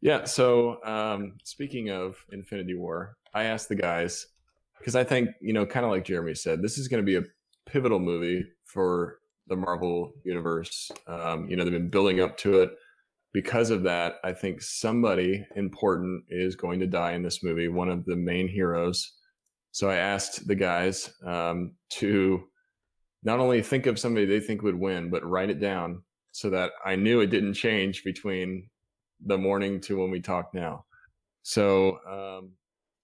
Yeah. 0.00 0.24
So 0.24 0.84
um, 0.84 1.34
speaking 1.44 1.90
of 1.90 2.16
Infinity 2.30 2.74
War, 2.74 3.16
I 3.32 3.44
asked 3.44 3.68
the 3.70 3.74
guys 3.74 4.26
because 4.78 4.94
I 4.94 5.02
think 5.04 5.30
you 5.40 5.52
know, 5.54 5.64
kind 5.66 5.84
of 5.86 5.90
like 5.90 6.04
Jeremy 6.04 6.34
said, 6.34 6.60
this 6.62 6.76
is 6.78 6.88
going 6.88 7.02
to 7.02 7.06
be 7.06 7.16
a 7.16 7.24
pivotal 7.66 7.98
movie 7.98 8.44
for 8.66 9.18
the 9.46 9.56
Marvel 9.56 10.12
universe. 10.24 10.90
Um, 11.06 11.48
you 11.48 11.56
know, 11.56 11.64
they've 11.64 11.72
been 11.72 11.88
building 11.88 12.20
up 12.20 12.36
to 12.38 12.60
it. 12.60 12.70
Because 13.34 13.70
of 13.70 13.82
that, 13.82 14.14
I 14.24 14.32
think 14.32 14.62
somebody 14.62 15.44
important 15.56 16.24
is 16.30 16.54
going 16.54 16.80
to 16.80 16.86
die 16.86 17.12
in 17.12 17.22
this 17.22 17.42
movie. 17.42 17.68
One 17.68 17.90
of 17.90 18.04
the 18.06 18.16
main 18.16 18.48
heroes. 18.48 19.12
So 19.72 19.90
I 19.90 19.96
asked 19.96 20.46
the 20.46 20.54
guys 20.54 21.12
um, 21.26 21.72
to 21.90 22.44
not 23.24 23.40
only 23.40 23.60
think 23.60 23.86
of 23.86 23.98
somebody 23.98 24.24
they 24.24 24.38
think 24.38 24.62
would 24.62 24.78
win, 24.78 25.10
but 25.10 25.28
write 25.28 25.50
it 25.50 25.58
down 25.60 26.02
so 26.30 26.48
that 26.50 26.70
I 26.86 26.94
knew 26.94 27.20
it 27.20 27.26
didn't 27.30 27.54
change 27.54 28.04
between 28.04 28.70
the 29.26 29.36
morning 29.36 29.80
to 29.82 29.98
when 30.00 30.12
we 30.12 30.20
talk 30.20 30.54
now. 30.54 30.84
So, 31.42 31.98
um, 32.08 32.52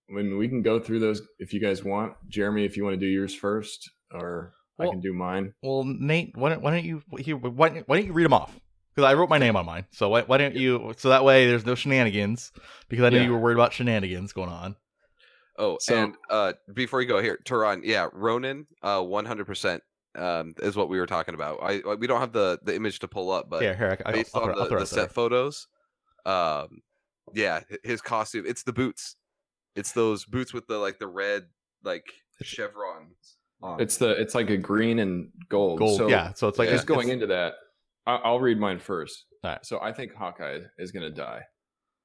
I 0.08 0.12
mean, 0.12 0.38
we 0.38 0.48
can 0.48 0.62
go 0.62 0.78
through 0.78 1.00
those 1.00 1.22
if 1.40 1.52
you 1.52 1.60
guys 1.60 1.82
want. 1.82 2.14
Jeremy, 2.28 2.64
if 2.64 2.76
you 2.76 2.84
want 2.84 2.94
to 2.94 3.00
do 3.00 3.06
yours 3.06 3.34
first, 3.34 3.90
or 4.12 4.52
I 4.78 4.86
can 4.86 5.00
do 5.00 5.12
mine. 5.12 5.54
Well, 5.62 5.84
Nate, 5.84 6.36
why 6.36 6.50
don't, 6.50 6.62
why 6.62 6.70
don't 6.70 6.84
you 6.84 7.02
why, 7.08 7.20
don't- 7.68 7.88
why 7.88 7.96
don't 7.96 8.06
you 8.06 8.12
read 8.12 8.24
them 8.24 8.32
off? 8.32 8.58
Because 8.94 9.08
I 9.08 9.14
wrote 9.14 9.28
my 9.30 9.38
name 9.38 9.56
on 9.56 9.64
mine. 9.66 9.86
So 9.92 10.08
why, 10.08 10.22
why 10.22 10.38
don't 10.38 10.54
you? 10.56 10.92
So 10.98 11.08
that 11.10 11.24
way 11.24 11.46
there's 11.46 11.64
no 11.66 11.74
shenanigans. 11.74 12.52
Because 12.88 13.04
I 13.04 13.10
knew 13.10 13.18
Yeah. 13.18 13.24
you 13.24 13.32
were 13.32 13.38
worried 13.38 13.54
about 13.54 13.72
shenanigans 13.72 14.32
going 14.32 14.48
on. 14.50 14.76
Oh, 15.58 15.76
So- 15.80 15.94
and 15.96 16.14
uh, 16.28 16.54
before 16.74 17.00
you 17.02 17.08
go 17.08 17.20
here, 17.22 17.38
Tehran, 17.44 17.82
yeah, 17.84 18.08
Ronin, 18.12 18.66
uh, 18.82 19.02
one 19.02 19.24
hundred 19.26 19.46
percent. 19.46 19.82
um, 20.16 20.54
is 20.60 20.74
what 20.74 20.88
we 20.88 20.98
were 20.98 21.06
talking 21.06 21.34
about. 21.34 21.60
I 21.62 21.82
I- 21.88 21.94
we 21.94 22.08
don't 22.08 22.18
have 22.20 22.32
the 22.32 22.58
the 22.64 22.74
image 22.74 22.98
to 22.98 23.06
pull 23.08 23.30
up, 23.30 23.48
but 23.48 23.62
yeah, 23.62 23.76
here 23.76 23.96
I, 24.04 24.08
I, 24.08 24.12
based 24.12 24.34
I'll, 24.34 24.42
on 24.42 24.46
throw, 24.48 24.54
the, 24.56 24.60
I'll 24.62 24.68
throw 24.68 24.80
the 24.80 24.86
set 24.86 25.12
photos, 25.12 25.68
um, 26.26 26.82
yeah, 27.32 27.60
his 27.84 28.00
costume. 28.00 28.44
It's 28.44 28.64
the 28.64 28.72
boots. 28.72 29.14
It's 29.76 29.92
those 29.92 30.24
boots 30.24 30.52
with 30.52 30.66
the 30.66 30.78
like 30.78 30.98
the 30.98 31.06
red 31.06 31.44
like 31.84 32.06
chevrons. 32.42 33.36
On. 33.62 33.80
It's 33.80 33.98
the 33.98 34.20
it's 34.20 34.34
like 34.34 34.50
a 34.50 34.56
green 34.56 34.98
and 34.98 35.30
gold. 35.48 35.78
Gold, 35.78 35.98
So 35.98 36.08
yeah. 36.08 36.32
So 36.32 36.48
it's 36.48 36.58
like 36.58 36.70
yeah. 36.70 36.74
just 36.74 36.86
going 36.88 37.08
it's- 37.08 37.14
into 37.14 37.26
that, 37.28 37.52
I- 37.52 37.56
I'll 38.16 38.40
read 38.40 38.58
mine 38.58 38.78
first. 38.78 39.24
Alright. 39.44 39.64
So 39.64 39.80
I 39.80 39.92
think 39.92 40.14
Hawkeye 40.14 40.60
is 40.78 40.92
going 40.92 41.02
to 41.02 41.10
die, 41.10 41.42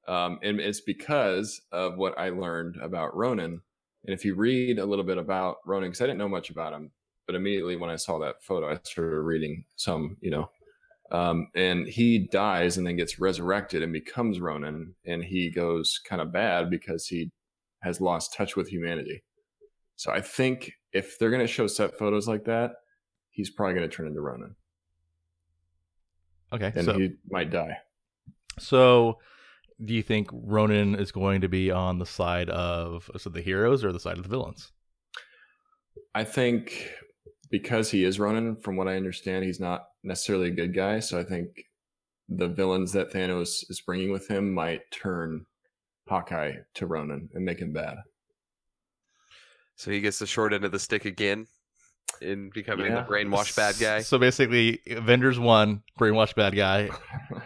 um, 0.07 0.39
and 0.43 0.59
it's 0.59 0.81
because 0.81 1.61
of 1.71 1.97
what 1.97 2.17
I 2.17 2.29
learned 2.29 2.77
about 2.81 3.15
Ronin. 3.15 3.61
And 4.05 4.13
if 4.13 4.23
you 4.23 4.35
read 4.35 4.79
a 4.79 4.85
little 4.85 5.05
bit 5.05 5.17
about 5.17 5.57
Ronin, 5.65 5.89
because 5.89 6.01
I 6.01 6.05
didn't 6.05 6.19
know 6.19 6.29
much 6.29 6.49
about 6.49 6.73
him, 6.73 6.91
but 7.25 7.35
immediately 7.35 7.75
when 7.75 7.89
I 7.89 7.95
saw 7.95 8.19
that 8.19 8.43
photo, 8.43 8.69
I 8.69 8.77
started 8.83 9.21
reading 9.21 9.65
some, 9.75 10.17
you 10.21 10.31
know. 10.31 10.49
Um, 11.11 11.47
and 11.55 11.87
he 11.87 12.27
dies 12.31 12.77
and 12.77 12.85
then 12.85 12.97
gets 12.97 13.19
resurrected 13.19 13.83
and 13.83 13.93
becomes 13.93 14.39
Ronin, 14.39 14.95
and 15.05 15.23
he 15.23 15.51
goes 15.51 15.99
kind 16.07 16.21
of 16.21 16.31
bad 16.31 16.69
because 16.69 17.07
he 17.07 17.31
has 17.83 18.01
lost 18.01 18.33
touch 18.33 18.55
with 18.55 18.67
humanity. 18.67 19.23
So 19.95 20.11
I 20.11 20.21
think 20.21 20.71
if 20.93 21.17
they're 21.17 21.29
going 21.29 21.45
to 21.45 21.47
show 21.47 21.67
set 21.67 21.97
photos 21.97 22.27
like 22.27 22.45
that, 22.45 22.71
he's 23.29 23.49
probably 23.49 23.75
going 23.75 23.89
to 23.89 23.95
turn 23.95 24.07
into 24.07 24.21
Ronin, 24.21 24.55
Okay, 26.53 26.71
and 26.75 26.85
so 26.85 26.97
he 26.97 27.11
might 27.29 27.49
die. 27.49 27.77
so 28.59 29.17
do 29.83 29.93
you 29.93 30.03
think 30.03 30.29
Ronin 30.31 30.95
is 30.95 31.11
going 31.11 31.41
to 31.41 31.49
be 31.49 31.71
on 31.71 31.99
the 31.99 32.05
side 32.05 32.49
of 32.49 33.09
so 33.17 33.29
the 33.29 33.41
heroes 33.41 33.83
or 33.83 33.91
the 33.91 33.99
side 33.99 34.17
of 34.17 34.23
the 34.23 34.29
villains? 34.29 34.71
I 36.13 36.23
think 36.23 36.91
because 37.51 37.91
he 37.91 38.03
is 38.03 38.19
Ronin, 38.19 38.55
from 38.55 38.77
what 38.77 38.87
I 38.87 38.95
understand, 38.95 39.43
he's 39.43 39.59
not 39.59 39.87
necessarily 40.03 40.47
a 40.47 40.53
good 40.53 40.73
guy. 40.73 40.99
So 40.99 41.19
I 41.19 41.23
think 41.23 41.49
the 42.29 42.47
villains 42.47 42.91
that 42.93 43.11
Thanos 43.11 43.69
is 43.69 43.81
bringing 43.85 44.11
with 44.11 44.27
him 44.27 44.53
might 44.53 44.89
turn 44.91 45.45
Hawkeye 46.07 46.53
to 46.75 46.87
Ronin 46.87 47.29
and 47.33 47.45
make 47.45 47.59
him 47.59 47.73
bad. 47.73 47.97
So 49.75 49.91
he 49.91 50.01
gets 50.01 50.19
the 50.19 50.25
short 50.25 50.53
end 50.53 50.63
of 50.63 50.71
the 50.71 50.79
stick 50.79 51.05
again 51.05 51.47
in 52.21 52.49
becoming 52.53 52.87
Yeah. 52.87 53.01
the 53.03 53.07
brainwashed 53.09 53.55
bad 53.55 53.75
guy. 53.79 54.01
So 54.01 54.17
basically, 54.17 54.79
Avengers 54.87 55.37
one, 55.39 55.83
brainwashed 55.99 56.35
bad 56.35 56.55
guy. 56.55 56.89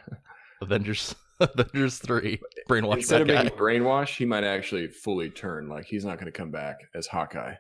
Avengers 0.61 1.15
Avengers 1.39 1.97
three, 1.99 2.39
brainwashed 2.69 2.97
Instead 2.97 3.27
bad 3.27 3.45
of 3.47 3.53
guy. 3.53 3.57
being 3.57 3.83
brainwashed, 3.83 4.17
he 4.17 4.25
might 4.25 4.43
actually 4.43 4.87
fully 4.87 5.29
turn. 5.29 5.69
Like 5.69 5.85
he's 5.85 6.03
not 6.03 6.15
going 6.19 6.25
to 6.31 6.37
come 6.37 6.51
back 6.51 6.77
as 6.93 7.07
Hawkeye. 7.07 7.53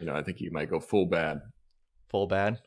You 0.00 0.06
know, 0.06 0.14
I 0.14 0.22
think 0.22 0.38
he 0.38 0.50
might 0.50 0.68
go 0.68 0.80
full 0.80 1.06
bad. 1.06 1.40
Full 2.10 2.26
bad. 2.26 2.58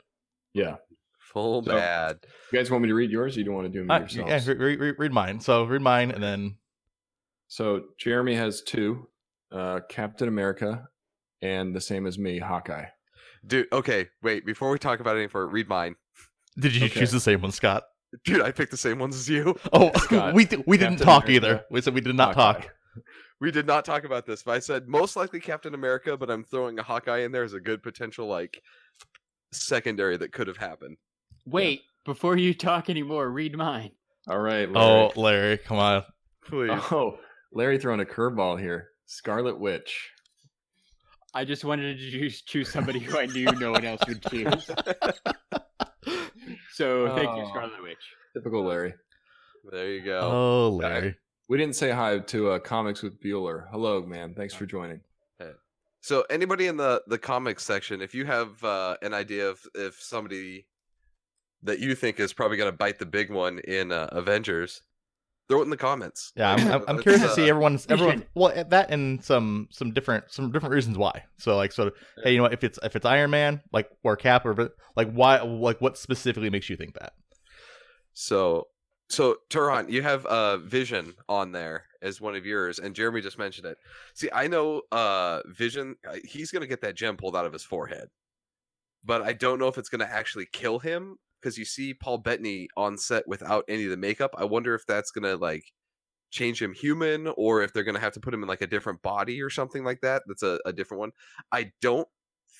Yeah. 0.53 0.77
Full 1.19 1.63
So- 1.63 1.71
bad. 1.75 2.19
You 2.51 2.59
guys 2.59 2.71
want 2.71 2.83
me 2.83 2.87
to 2.89 2.95
read 2.95 3.11
yours? 3.11 3.35
Or 3.35 3.39
you 3.39 3.45
don't 3.45 3.55
want 3.55 3.65
to 3.67 3.71
do 3.73 3.79
them 3.79 3.91
Uh, 3.91 3.99
yourselves? 3.99 4.47
yeah, 4.47 4.53
read, 4.53 4.79
read, 4.79 4.95
read 4.97 5.11
mine. 5.11 5.41
So 5.41 5.65
read 5.65 5.81
mine, 5.81 6.11
and 6.11 6.23
then 6.23 6.57
So 7.47 7.83
Jeremy 7.99 8.35
has 8.35 8.61
two, 8.61 9.09
uh, 9.51 9.81
Captain 9.89 10.27
America, 10.29 10.87
and 11.45 11.75
the 11.75 11.81
same 11.81 12.05
as 12.07 12.17
me, 12.17 12.39
Hawkeye. 12.39 12.85
Dude, 13.45 13.67
okay, 13.71 14.07
wait, 14.23 14.45
before 14.45 14.71
we 14.71 14.79
talk 14.79 14.99
about 14.99 15.15
anything 15.15 15.29
for 15.29 15.47
read 15.47 15.69
mine. 15.69 15.95
did 16.57 16.75
you 16.75 16.85
Okay. 16.85 16.99
choose 16.99 17.11
the 17.11 17.19
same 17.19 17.41
one, 17.41 17.51
Scott? 17.51 17.83
Dude, 18.23 18.41
I 18.41 18.51
picked 18.51 18.71
the 18.71 18.77
same 18.77 18.97
ones 18.99 19.15
as 19.15 19.29
you. 19.29 19.55
Oh, 19.73 19.91
Scott, 19.97 20.33
we 20.35 20.45
th- 20.45 20.63
we 20.65 20.77
didn't 20.77 20.93
Captain 20.97 21.05
talk 21.07 21.23
America, 21.25 21.47
either. 21.47 21.65
We 21.69 21.81
said 21.81 21.93
we 21.93 22.01
did 22.01 22.15
not 22.15 22.35
Hawkeye. 22.35 22.61
talk. 22.61 22.71
We 23.41 23.51
did 23.51 23.67
not 23.67 23.83
talk 23.83 24.05
about 24.05 24.25
this, 24.25 24.43
but 24.43 24.51
I 24.53 24.59
said 24.59 24.87
most 24.87 25.17
likely 25.17 25.41
Captain 25.41 25.73
America, 25.73 26.15
but 26.15 26.31
I'm 26.31 26.45
throwing 26.45 26.79
a 26.79 26.83
Hawkeye 26.83 27.19
in 27.19 27.33
there 27.33 27.43
as 27.43 27.51
a 27.53 27.59
good 27.59 27.83
potential 27.83 28.27
like 28.27 28.61
secondary 29.51 30.15
that 30.17 30.31
could 30.31 30.47
have 30.47 30.55
happened. 30.55 30.95
Wait, 31.45 31.81
before 32.05 32.37
you 32.37 32.53
talk 32.53 32.89
anymore, 32.89 33.29
read 33.29 33.55
mine. 33.57 33.91
All 34.29 34.39
right. 34.39 34.69
Oh, 34.73 35.11
Larry. 35.15 35.41
Larry, 35.41 35.57
come 35.57 35.77
on. 35.77 36.03
Please. 36.45 36.71
Oh, 36.91 37.17
Larry 37.51 37.77
throwing 37.77 37.99
a 37.99 38.05
curveball 38.05 38.57
here. 38.59 38.87
Scarlet 39.05 39.59
Witch. 39.59 40.11
I 41.35 41.45
just 41.45 41.63
wanted 41.65 41.97
to 41.99 42.11
choose, 42.11 42.41
choose 42.47 42.71
somebody 42.71 42.99
who 42.99 43.19
I 43.19 43.25
knew 43.27 43.45
no 43.59 43.71
one 43.73 43.85
else 43.85 44.01
would 44.07 44.23
choose. 44.23 44.69
So 46.73 47.07
thank 47.15 47.29
you, 47.35 47.43
Oh. 47.43 47.49
Scarlet 47.49 47.81
Witch. 47.83 47.97
Typical 48.33 48.63
Larry. 48.65 48.93
There 49.71 49.91
you 49.93 50.01
go. 50.03 50.19
Oh, 50.21 50.69
Larry. 50.71 51.15
We 51.47 51.57
didn't 51.57 51.75
say 51.75 51.91
hi 51.91 52.19
to 52.19 52.51
uh, 52.51 52.59
Comics 52.59 53.01
with 53.01 53.21
Bueller. 53.21 53.65
Hello, 53.71 54.01
man. 54.01 54.33
Thanks 54.33 54.53
for 54.53 54.65
joining. 54.65 55.01
So 56.01 56.23
anybody 56.29 56.67
in 56.67 56.77
the 56.77 57.01
the 57.07 57.17
comics 57.17 57.65
section, 57.65 57.99
if 57.99 58.13
you 58.13 58.25
have 58.25 58.63
uh, 58.63 58.95
an 59.01 59.15
idea 59.15 59.49
of 59.49 59.59
if 59.73 59.95
somebody 59.99 60.67
that 61.63 61.79
you 61.79 61.95
think 61.95 62.19
is 62.19 62.31
probably 62.31 62.57
going 62.57 62.69
to 62.71 62.77
bite 62.77 62.99
the 62.99 63.07
big 63.07 63.31
one 63.31 63.57
in 63.59 63.91
uh, 63.91 64.09
Avengers, 64.11 64.83
throw 65.47 65.59
it 65.61 65.63
in 65.63 65.69
the 65.69 65.77
comments. 65.77 66.31
Yeah, 66.35 66.53
I'm, 66.53 66.67
I'm, 66.71 66.83
I'm 66.87 66.99
curious 67.01 67.21
to 67.21 67.29
see 67.29 67.43
uh, 67.43 67.47
everyone's 67.47 67.85
everyone. 67.89 68.25
Well, 68.33 68.53
that 68.69 68.91
and 68.91 69.23
some 69.23 69.67
some 69.71 69.91
different 69.93 70.31
some 70.31 70.51
different 70.51 70.73
reasons 70.73 70.97
why. 70.97 71.23
So 71.37 71.55
like, 71.55 71.71
sort 71.71 71.93
so 71.95 72.21
hey, 72.23 72.31
you 72.31 72.37
know, 72.37 72.43
what, 72.43 72.53
if 72.53 72.63
it's 72.63 72.79
if 72.83 72.95
it's 72.95 73.05
Iron 73.05 73.29
Man, 73.29 73.61
like 73.71 73.89
or 74.03 74.15
Cap, 74.15 74.45
or 74.45 74.71
like 74.95 75.11
why, 75.11 75.41
like 75.41 75.81
what 75.81 75.97
specifically 75.97 76.49
makes 76.49 76.69
you 76.69 76.75
think 76.75 76.93
that? 76.99 77.13
So, 78.13 78.67
so 79.09 79.37
Turan, 79.49 79.89
you 79.89 80.01
have 80.01 80.25
uh 80.25 80.57
Vision 80.57 81.13
on 81.29 81.51
there 81.51 81.85
as 82.01 82.21
one 82.21 82.35
of 82.35 82.45
yours, 82.45 82.79
and 82.79 82.95
Jeremy 82.95 83.21
just 83.21 83.37
mentioned 83.37 83.67
it. 83.67 83.77
See, 84.13 84.29
I 84.33 84.47
know 84.47 84.81
uh 84.91 85.41
Vision. 85.47 85.95
uh, 86.07 86.17
He's 86.23 86.51
gonna 86.51 86.67
get 86.67 86.81
that 86.81 86.95
gem 86.95 87.17
pulled 87.17 87.35
out 87.35 87.45
of 87.45 87.53
his 87.53 87.63
forehead, 87.63 88.07
but 89.03 89.21
I 89.21 89.33
don't 89.33 89.59
know 89.59 89.67
if 89.67 89.77
it's 89.77 89.89
gonna 89.89 90.09
actually 90.09 90.47
kill 90.51 90.79
him 90.79 91.17
because 91.45 91.59
you 91.59 91.65
see 91.65 91.93
Paul 91.93 92.17
Bettany 92.17 92.67
on 92.75 92.97
set 92.97 93.27
without 93.27 93.65
any 93.67 93.83
of 93.83 93.91
the 93.91 93.97
makeup. 93.97 94.33
I 94.35 94.45
wonder 94.45 94.73
if 94.73 94.87
that's 94.87 95.11
gonna 95.11 95.35
like 95.35 95.63
change 96.31 96.59
him 96.59 96.73
human, 96.73 97.27
or 97.37 97.61
if 97.61 97.71
they're 97.71 97.83
gonna 97.83 97.99
have 97.99 98.13
to 98.13 98.19
put 98.19 98.33
him 98.33 98.41
in 98.41 98.49
like 98.49 98.61
a 98.61 98.67
different 98.67 99.01
body 99.03 99.41
or 99.41 99.51
something 99.51 99.83
like 99.83 100.01
that. 100.01 100.23
That's 100.27 100.41
a, 100.43 100.59
a 100.65 100.73
different 100.73 100.99
one. 100.99 101.11
I 101.51 101.71
don't 101.81 102.07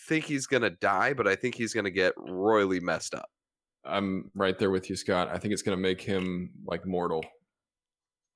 think 0.08 0.26
he's 0.26 0.46
gonna 0.46 0.70
die, 0.70 1.14
but 1.14 1.28
I 1.28 1.36
think 1.36 1.56
he's 1.56 1.74
gonna 1.74 1.90
get 1.90 2.14
royally 2.18 2.80
messed 2.80 3.16
up. 3.16 3.30
I'm 3.86 4.30
right 4.36 4.58
there 4.58 4.72
with 4.72 4.90
you, 4.90 4.96
Scott. 4.96 5.30
I 5.32 5.38
think 5.38 5.54
it's 5.54 5.62
going 5.62 5.78
to 5.78 5.82
make 5.82 6.02
him 6.02 6.52
like 6.66 6.86
mortal. 6.86 7.24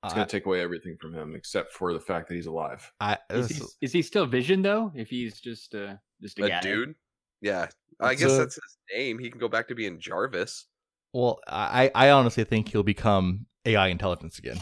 It's 0.04 0.14
going 0.14 0.22
I, 0.22 0.26
to 0.26 0.30
take 0.30 0.46
away 0.46 0.60
everything 0.60 0.96
from 0.98 1.12
him 1.12 1.34
except 1.34 1.72
for 1.72 1.92
the 1.92 2.00
fact 2.00 2.28
that 2.28 2.34
he's 2.34 2.46
alive. 2.46 2.90
I, 3.00 3.18
Is 3.30 3.48
he, 3.48 3.54
is- 3.56 3.76
is 3.80 3.92
he 3.92 4.02
still 4.02 4.26
Vision 4.26 4.62
though? 4.62 4.92
If 4.94 5.10
he's 5.10 5.40
just 5.40 5.74
uh 5.74 5.96
just 6.22 6.38
a, 6.38 6.44
a 6.44 6.48
guy? 6.48 6.60
dude. 6.60 6.94
Yeah, 7.40 7.68
I 8.00 8.12
It's 8.12 8.20
guess 8.20 8.36
a- 8.36 8.36
that's 8.36 8.54
his 8.54 8.78
name. 8.94 9.18
He 9.18 9.30
can 9.30 9.40
go 9.40 9.48
back 9.48 9.68
to 9.68 9.74
being 9.74 9.98
Jarvis. 10.00 10.66
well, 11.12 11.40
I 11.48 11.90
I 11.94 12.10
honestly 12.10 12.44
think 12.44 12.68
he'll 12.68 12.82
become 12.82 13.46
AI 13.66 13.88
intelligence 13.88 14.38
again. 14.38 14.60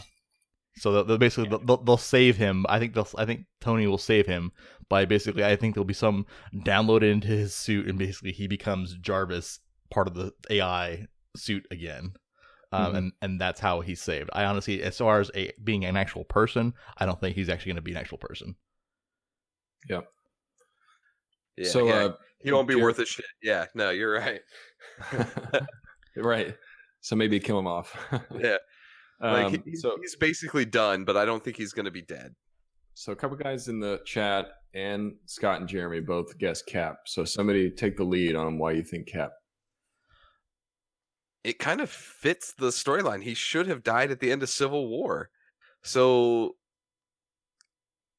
So 0.77 0.91
they'll, 0.93 1.05
they'll 1.05 1.17
basically 1.19 1.57
they'll, 1.65 1.77
they'll 1.83 1.97
save 1.97 2.37
him. 2.37 2.65
I 2.69 2.79
think 2.79 2.93
they'll 2.95 3.07
I 3.17 3.25
think 3.25 3.45
Tony 3.61 3.87
will 3.87 3.97
save 3.99 4.27
him 4.27 4.51
by 4.89 5.05
basically 5.05 5.45
I 5.45 5.55
think 5.55 5.75
there'll 5.75 5.85
be 5.85 5.93
some 5.95 6.25
downloaded 6.55 7.11
into 7.11 7.27
his 7.29 7.55
suit 7.55 7.87
and 7.87 7.99
basically 7.99 8.31
he 8.33 8.47
becomes 8.47 8.95
Jarvis, 8.97 9.59
part 9.91 10.07
of 10.07 10.15
the 10.15 10.33
AI 10.49 11.07
suit 11.37 11.67
again. 11.71 12.13
Um, 12.73 12.93
Mhm. 12.93 12.97
and 12.97 13.13
and 13.21 13.41
that's 13.41 13.59
how 13.61 13.81
he's 13.81 14.01
saved. 14.01 14.29
I 14.33 14.45
honestly, 14.45 14.83
as 14.83 14.97
far 14.99 15.19
as 15.21 15.31
a 15.35 15.51
being 15.63 15.85
an 15.85 15.97
actual 15.97 16.25
person, 16.25 16.73
I 16.97 17.05
don't 17.07 17.19
think 17.21 17.35
he's 17.35 17.49
actually 17.49 17.71
going 17.71 17.77
to 17.77 17.83
be 17.83 17.91
an 17.93 17.97
actual 17.97 18.19
person. 18.19 18.55
Yeah, 21.59 21.69
so, 21.69 21.85
yeah, 21.87 21.93
uh, 22.05 22.13
he 22.41 22.51
won't 22.53 22.67
be 22.67 22.75
worth 22.75 22.99
a 22.99 23.05
shit. 23.05 23.25
Yeah, 23.43 23.65
no, 23.75 23.89
you're 23.89 24.13
right. 24.13 24.41
right. 26.15 26.55
So 27.01 27.15
maybe 27.15 27.39
kill 27.39 27.59
him 27.59 27.67
off. 27.67 27.95
Yeah, 28.39 28.57
like 29.21 29.45
Um, 29.47 29.63
he- 29.65 29.75
so, 29.75 29.97
he's 30.01 30.15
basically 30.15 30.63
done, 30.65 31.03
but 31.03 31.17
I 31.17 31.25
don't 31.25 31.43
think 31.43 31.57
he's 31.57 31.73
gonna 31.73 31.91
be 31.91 32.01
dead. 32.01 32.33
so 32.93 33.11
a 33.11 33.15
couple 33.15 33.35
guys 33.37 33.67
in 33.67 33.79
the 33.81 34.01
chat 34.05 34.47
and 34.73 35.13
Scott 35.25 35.59
and 35.59 35.67
Jeremy 35.69 35.99
both 35.99 36.37
guessed 36.37 36.65
Cap. 36.67 36.99
So 37.05 37.25
somebody 37.25 37.69
take 37.71 37.97
the 37.97 38.03
lead 38.03 38.35
on 38.35 38.57
why 38.57 38.71
you 38.71 38.83
think 38.83 39.07
Cap. 39.07 39.31
It 41.43 41.57
kind 41.59 41.81
of 41.81 41.89
fits 41.89 42.53
the 42.57 42.67
storyline. 42.67 43.23
He 43.23 43.33
should 43.33 43.67
have 43.67 43.83
died 43.83 44.11
at 44.11 44.19
the 44.19 44.31
end 44.31 44.43
of 44.43 44.49
Civil 44.49 44.87
War. 44.89 45.29
So 45.83 46.55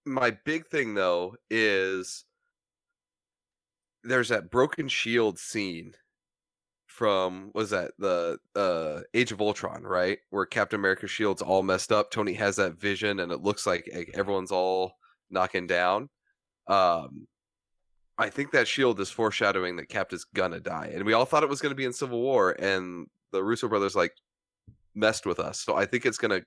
my 0.04 0.30
big 0.44 0.66
thing 0.66 0.94
though 0.94 1.36
is 1.50 2.24
there's 4.04 4.28
that 4.28 4.50
broken 4.50 4.88
shield 4.88 5.38
scene 5.38 5.94
from 6.86 7.50
was 7.54 7.70
that 7.70 7.92
the 7.98 8.38
uh 8.56 9.00
Age 9.14 9.32
of 9.32 9.40
Ultron, 9.40 9.82
right? 9.84 10.18
Where 10.30 10.44
Captain 10.44 10.78
America's 10.78 11.10
shield's 11.10 11.42
all 11.42 11.62
messed 11.62 11.92
up. 11.92 12.10
Tony 12.10 12.34
has 12.34 12.56
that 12.56 12.78
vision 12.78 13.20
and 13.20 13.32
it 13.32 13.42
looks 13.42 13.66
like 13.66 13.88
everyone's 14.14 14.52
all 14.52 14.92
knocking 15.30 15.66
down. 15.66 16.08
Um 16.66 17.26
I 18.18 18.28
think 18.28 18.50
that 18.52 18.68
shield 18.68 19.00
is 19.00 19.10
foreshadowing 19.10 19.76
that 19.76 19.88
Cap 19.88 20.12
is 20.12 20.26
gonna 20.34 20.60
die. 20.60 20.90
And 20.94 21.04
we 21.04 21.14
all 21.14 21.24
thought 21.24 21.42
it 21.42 21.48
was 21.48 21.62
gonna 21.62 21.74
be 21.74 21.86
in 21.86 21.92
Civil 21.92 22.20
War, 22.20 22.54
and 22.58 23.06
the 23.32 23.42
Russo 23.42 23.66
brothers 23.68 23.96
like 23.96 24.12
messed 24.94 25.24
with 25.24 25.40
us. 25.40 25.60
So 25.60 25.74
I 25.74 25.86
think 25.86 26.04
it's 26.04 26.18
gonna 26.18 26.42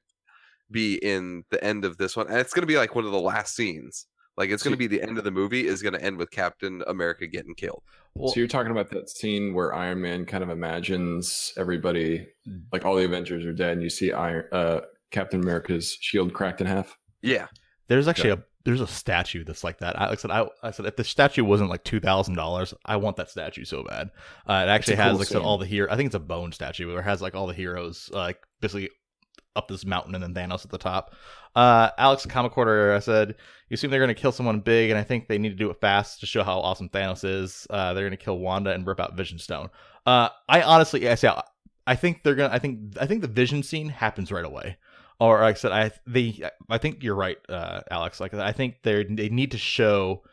be 0.70 0.96
in 0.96 1.44
the 1.50 1.64
end 1.64 1.84
of 1.84 1.98
this 1.98 2.16
one. 2.16 2.28
And 2.28 2.38
it's 2.38 2.54
gonna 2.54 2.68
be 2.68 2.78
like 2.78 2.94
one 2.96 3.06
of 3.06 3.12
the 3.12 3.20
last 3.20 3.56
scenes 3.56 4.06
Like 4.36 4.50
it's 4.50 4.64
going 4.64 4.74
to 4.74 4.78
be 4.78 4.88
the 4.88 5.02
end 5.02 5.18
of 5.18 5.24
the 5.24 5.32
movie 5.32 5.68
is 5.68 5.82
going 5.82 5.94
to 5.94 6.04
end 6.04 6.18
with 6.18 6.32
Captain 6.32 6.84
America 6.88 7.28
getting 7.28 7.54
killed. 7.54 7.84
Well, 8.16 8.32
so 8.32 8.40
you're 8.40 8.48
talking 8.48 8.72
about 8.72 8.90
that 8.92 9.10
scene 9.10 9.54
where 9.54 9.74
Iron 9.74 10.02
Man 10.02 10.26
kind 10.26 10.44
of 10.44 10.50
imagines 10.50 11.54
everybody, 11.58 12.28
like 12.72 12.86
all 12.86 12.96
the 12.96 13.06
Avengers 13.06 13.46
are 13.46 13.54
dead, 13.54 13.74
and 13.74 13.84
you 13.84 13.90
see 13.90 14.12
Iron 14.12 14.46
uh, 14.52 14.82
Captain 15.12 15.42
America's 15.42 15.98
shield 16.00 16.34
cracked 16.34 16.62
in 16.62 16.68
half. 16.68 16.98
Yeah, 17.22 17.48
there's 17.88 18.08
actually 18.08 18.32
a 18.32 18.44
there's 18.66 18.82
a 18.82 18.88
statue 18.88 19.44
that's 19.44 19.64
like 19.64 19.80
that. 19.80 20.00
I, 20.00 20.06
like 20.10 20.20
I 20.20 20.22
said, 20.22 20.32
I, 20.32 20.48
I 20.62 20.72
said 20.72 20.86
if 20.86 20.96
the 20.96 21.04
statue 21.04 21.44
wasn't 21.44 21.70
like 21.70 21.84
two 21.84 22.00
thousand 22.00 22.36
dollars, 22.36 22.74
I 22.86 22.96
want 22.98 23.18
that 23.18 23.30
statue 23.30 23.66
so 23.66 23.84
bad. 23.84 24.10
Uh, 24.48 24.64
it 24.66 24.70
actually 24.70 24.96
has 24.96 25.12
cool 25.12 25.20
like 25.20 25.28
I 25.28 25.32
said, 25.32 25.42
all 25.42 25.58
the 25.58 25.66
hero. 25.66 25.92
I 25.92 25.96
think 25.96 26.08
it's 26.08 26.16
a 26.16 26.20
bone 26.20 26.52
statue 26.52 26.88
where 26.88 27.00
it 27.00 27.04
has 27.04 27.22
like 27.22 27.36
all 27.36 27.48
the 27.48 27.54
heroes 27.54 28.10
uh, 28.14 28.18
like 28.18 28.38
basically 28.62 28.90
up 29.56 29.68
this 29.68 29.86
mountain 29.86 30.16
and 30.16 30.24
then 30.24 30.34
Thanos 30.34 30.66
at 30.66 30.72
the 30.72 30.78
top. 30.78 31.14
Uh, 31.56 31.90
Alex 31.98 32.26
Comic 32.26 32.52
Quarter 32.52 32.94
I 32.94 33.00
said 33.00 33.36
you 33.70 33.76
assume 33.76 33.92
they're 33.92 34.00
going 34.00 34.08
to 34.08 34.20
kill 34.20 34.32
someone 34.32 34.60
big, 34.60 34.90
and 34.90 35.00
I 35.00 35.04
think 35.04 35.28
they 35.28 35.38
need 35.38 35.50
to 35.50 35.56
do 35.56 35.70
it 35.70 35.80
fast 35.80 36.20
to 36.20 36.26
show 36.26 36.44
how 36.44 36.60
awesome 36.60 36.90
Thanos 36.90 37.24
is. 37.24 37.68
Uh, 37.70 37.94
they're 37.94 38.04
going 38.04 38.18
to 38.18 38.24
kill 38.24 38.40
Wanda 38.40 38.72
and 38.72 38.86
rip 38.86 39.00
out 39.00 39.16
Vision 39.16 39.40
Stone. 39.40 39.70
Uh, 40.06 40.30
I 40.50 40.62
honestly, 40.62 41.08
I 41.08 41.16
say, 41.16 41.32
I 41.88 41.96
think 41.96 42.24
they're 42.24 42.36
gonna. 42.36 42.54
I 42.54 42.60
think 42.60 42.98
I 43.00 43.06
think 43.06 43.22
the 43.22 43.28
Vision 43.28 43.64
scene 43.64 43.90
happens 43.90 44.32
right 44.32 44.46
away 44.46 44.78
or 45.20 45.42
like 45.42 45.56
I 45.56 45.60
said, 45.60 45.72
I 45.72 45.92
they 46.06 46.42
I 46.70 46.78
think 46.78 47.04
you're 47.04 47.16
right, 47.16 47.38
uh, 47.48 47.82
Alex. 47.90 48.20
Like 48.20 48.34
I 48.34 48.52
think 48.52 48.84
they 48.84 49.04
they 49.04 49.30
need 49.30 49.52
to 49.52 49.58
show, 49.58 50.24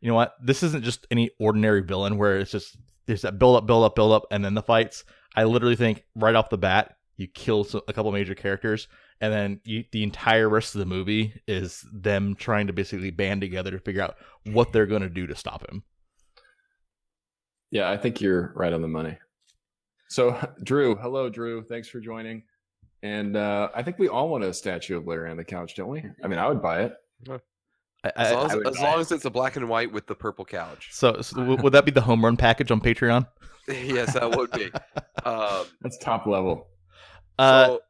you 0.00 0.08
know 0.08 0.14
what, 0.14 0.34
this 0.40 0.62
isn't 0.62 0.84
just 0.84 1.06
any 1.10 1.30
ordinary 1.40 1.82
villain 1.82 2.16
where 2.16 2.38
it's 2.38 2.50
just 2.50 2.76
there's 3.06 3.22
that 3.22 3.38
build 3.38 3.56
up, 3.56 3.66
build 3.66 3.84
up, 3.84 3.94
build 3.94 4.12
up, 4.12 4.26
and 4.30 4.44
then 4.44 4.54
the 4.54 4.62
fights. 4.62 5.04
I 5.34 5.44
literally 5.44 5.76
think 5.76 6.04
right 6.14 6.34
off 6.34 6.48
the 6.48 6.58
bat 6.58 6.96
you 7.16 7.26
kill 7.26 7.64
some, 7.64 7.80
a 7.88 7.92
couple 7.92 8.12
major 8.12 8.34
characters, 8.34 8.88
and 9.20 9.32
then 9.32 9.60
you, 9.64 9.84
the 9.92 10.02
entire 10.02 10.48
rest 10.48 10.74
of 10.74 10.78
the 10.80 10.86
movie 10.86 11.40
is 11.46 11.84
them 11.92 12.34
trying 12.34 12.66
to 12.66 12.72
basically 12.72 13.10
band 13.10 13.40
together 13.40 13.70
to 13.70 13.78
figure 13.78 14.02
out 14.02 14.16
what 14.44 14.72
they're 14.72 14.86
going 14.86 15.02
to 15.02 15.08
do 15.08 15.26
to 15.26 15.34
stop 15.34 15.68
him. 15.68 15.82
Yeah, 17.70 17.90
I 17.90 17.96
think 17.96 18.20
you're 18.20 18.52
right 18.54 18.72
on 18.72 18.82
the 18.82 18.88
money. 18.88 19.18
So, 20.08 20.36
Drew, 20.62 20.96
hello, 20.96 21.28
Drew. 21.28 21.62
Thanks 21.64 21.88
for 21.88 22.00
joining. 22.00 22.42
And 23.02 23.36
uh, 23.36 23.68
I 23.74 23.82
think 23.82 23.98
we 23.98 24.08
all 24.08 24.28
want 24.28 24.44
a 24.44 24.52
statue 24.52 24.96
of 24.96 25.06
Larry 25.06 25.30
on 25.30 25.36
the 25.36 25.44
couch, 25.44 25.74
don't 25.74 25.88
we? 25.88 26.04
I 26.22 26.28
mean, 26.28 26.38
I 26.38 26.48
would 26.48 26.62
buy 26.62 26.82
it. 26.82 26.94
I, 28.04 28.12
as 28.16 28.32
long 28.32 28.46
as, 28.46 28.56
would 28.56 28.66
as, 28.68 28.78
long 28.78 28.98
it. 28.98 29.00
as 29.00 29.12
it's 29.12 29.24
a 29.24 29.30
black 29.30 29.56
and 29.56 29.68
white 29.68 29.92
with 29.92 30.06
the 30.06 30.14
purple 30.14 30.44
couch. 30.44 30.88
so, 30.92 31.20
so 31.20 31.36
w- 31.36 31.60
would 31.62 31.72
that 31.72 31.84
be 31.84 31.90
the 31.90 32.00
home 32.00 32.24
run 32.24 32.36
package 32.36 32.70
on 32.70 32.80
Patreon? 32.80 33.26
yes, 33.68 34.14
that 34.14 34.36
would 34.36 34.50
be. 34.52 34.70
Um, 35.24 35.66
That's 35.80 35.98
top 35.98 36.24
level. 36.26 36.68
Uh, 37.38 37.66
so 37.66 37.80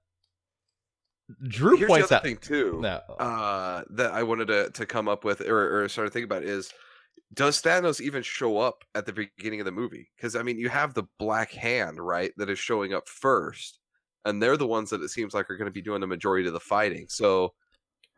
Drew 1.49 1.77
here's 1.77 1.89
points 1.89 2.09
the 2.09 2.17
out. 2.17 2.21
other 2.21 2.29
thing 2.29 2.39
too. 2.39 2.79
No. 2.81 3.01
uh, 3.19 3.83
that 3.91 4.13
I 4.13 4.23
wanted 4.23 4.49
to, 4.49 4.71
to 4.71 4.87
come 4.87 5.09
up 5.09 5.25
with 5.25 5.41
or, 5.41 5.85
or 5.85 5.89
start 5.89 6.07
to 6.09 6.13
think 6.13 6.25
about 6.25 6.43
is 6.45 6.73
does 7.35 7.61
Thanos 7.61 8.01
even 8.01 8.23
show 8.23 8.59
up 8.59 8.85
at 8.95 9.07
the 9.07 9.13
beginning 9.13 9.61
of 9.61 9.67
the 9.67 9.73
movie? 9.73 10.09
Because 10.17 10.37
I 10.37 10.43
mean, 10.43 10.59
you 10.59 10.69
have 10.69 10.95
the 10.95 11.05
Black 11.19 11.51
Hand, 11.53 11.99
right, 11.99 12.33
that 12.37 12.51
is 12.51 12.59
showing 12.59 12.95
up 12.95 13.09
first, 13.09 13.81
and 14.25 14.43
they're 14.43 14.57
the 14.57 14.67
ones 14.67 14.91
that 14.91 15.03
it 15.03 15.09
seems 15.09 15.35
like 15.35 15.51
are 15.51 15.57
going 15.57 15.67
to 15.67 15.73
be 15.73 15.83
doing 15.83 16.01
the 16.01 16.07
majority 16.07 16.47
of 16.47 16.53
the 16.53 16.61
fighting. 16.61 17.07
So, 17.09 17.53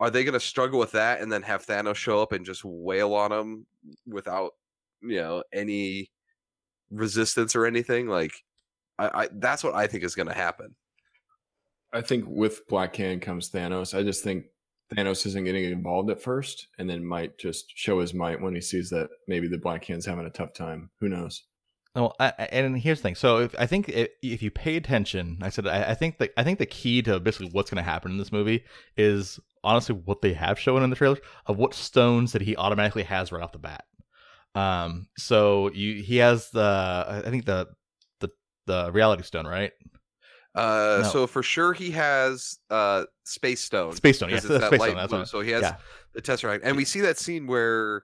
are 0.00 0.10
they 0.10 0.24
going 0.24 0.34
to 0.34 0.40
struggle 0.40 0.78
with 0.78 0.92
that 0.92 1.20
and 1.20 1.32
then 1.32 1.42
have 1.42 1.66
Thanos 1.66 1.96
show 1.96 2.20
up 2.20 2.32
and 2.32 2.44
just 2.44 2.64
wail 2.64 3.14
on 3.14 3.30
them 3.30 3.66
without, 4.06 4.52
you 5.00 5.16
know, 5.16 5.42
any 5.52 6.10
resistance 6.90 7.56
or 7.56 7.66
anything? 7.66 8.08
Like, 8.08 8.32
I, 8.98 9.22
I 9.24 9.28
that's 9.32 9.64
what 9.64 9.74
I 9.74 9.86
think 9.86 10.04
is 10.04 10.14
going 10.14 10.28
to 10.28 10.34
happen. 10.34 10.74
I 11.92 12.00
think 12.02 12.24
with 12.28 12.66
Black 12.68 12.94
Hand 12.96 13.22
comes 13.22 13.50
Thanos. 13.50 13.96
I 13.96 14.02
just 14.02 14.22
think 14.22 14.44
Thanos 14.94 15.24
isn't 15.26 15.44
getting 15.44 15.64
involved 15.64 16.10
at 16.10 16.22
first 16.22 16.68
and 16.78 16.88
then 16.88 17.04
might 17.04 17.38
just 17.38 17.72
show 17.74 18.00
his 18.00 18.14
might 18.14 18.40
when 18.40 18.54
he 18.54 18.60
sees 18.60 18.90
that 18.90 19.08
maybe 19.26 19.48
the 19.48 19.58
Black 19.58 19.84
Hand's 19.84 20.06
having 20.06 20.26
a 20.26 20.30
tough 20.30 20.52
time. 20.54 20.90
Who 21.00 21.08
knows? 21.08 21.44
Oh, 21.94 22.12
I, 22.20 22.32
I- 22.38 22.44
and 22.52 22.78
here's 22.78 22.98
the 22.98 23.02
thing. 23.02 23.14
So 23.14 23.38
if, 23.38 23.54
I 23.58 23.66
think 23.66 23.88
if, 23.88 24.08
if 24.22 24.42
you 24.42 24.50
pay 24.50 24.76
attention, 24.76 25.38
I 25.42 25.48
said 25.48 25.66
I, 25.66 25.90
I 25.90 25.94
think 25.94 26.18
the 26.18 26.30
I 26.38 26.44
think 26.44 26.58
the 26.58 26.66
key 26.66 27.02
to 27.02 27.18
basically 27.20 27.50
what's 27.52 27.70
going 27.70 27.82
to 27.82 27.90
happen 27.90 28.12
in 28.12 28.18
this 28.18 28.30
movie 28.32 28.64
is 28.96 29.40
honestly 29.64 29.94
what 29.94 30.20
they 30.22 30.34
have 30.34 30.58
shown 30.58 30.82
in 30.82 30.90
the 30.90 30.96
trailer 30.96 31.18
of 31.46 31.56
what 31.56 31.74
stones 31.74 32.32
that 32.32 32.42
he 32.42 32.56
automatically 32.56 33.02
has 33.04 33.32
right 33.32 33.42
off 33.42 33.52
the 33.52 33.58
bat. 33.58 33.84
Um, 34.54 35.08
so 35.16 35.70
you 35.72 36.02
he 36.02 36.18
has 36.18 36.50
the 36.50 37.22
I 37.24 37.30
think 37.30 37.46
the 37.46 37.68
the 38.20 38.30
the 38.66 38.92
reality 38.92 39.22
stone, 39.22 39.46
right? 39.46 39.72
Uh, 40.58 41.00
No. 41.02 41.08
so 41.10 41.26
for 41.26 41.42
sure 41.42 41.72
he 41.72 41.90
has 41.92 42.58
uh 42.70 43.04
space 43.24 43.60
stone. 43.60 43.92
Space 43.92 44.16
stone, 44.16 44.30
yes, 44.30 44.44
it's 44.44 44.48
that 44.60 44.68
Space 44.68 44.80
Stone, 44.80 44.94
light 44.94 44.96
that's 44.96 45.12
blue, 45.12 45.24
So 45.26 45.40
he 45.40 45.50
has 45.52 45.62
yeah. 45.62 45.76
the 46.14 46.22
tesseract, 46.22 46.60
and 46.64 46.76
we 46.76 46.84
see 46.84 47.00
that 47.00 47.18
scene 47.18 47.46
where 47.46 48.02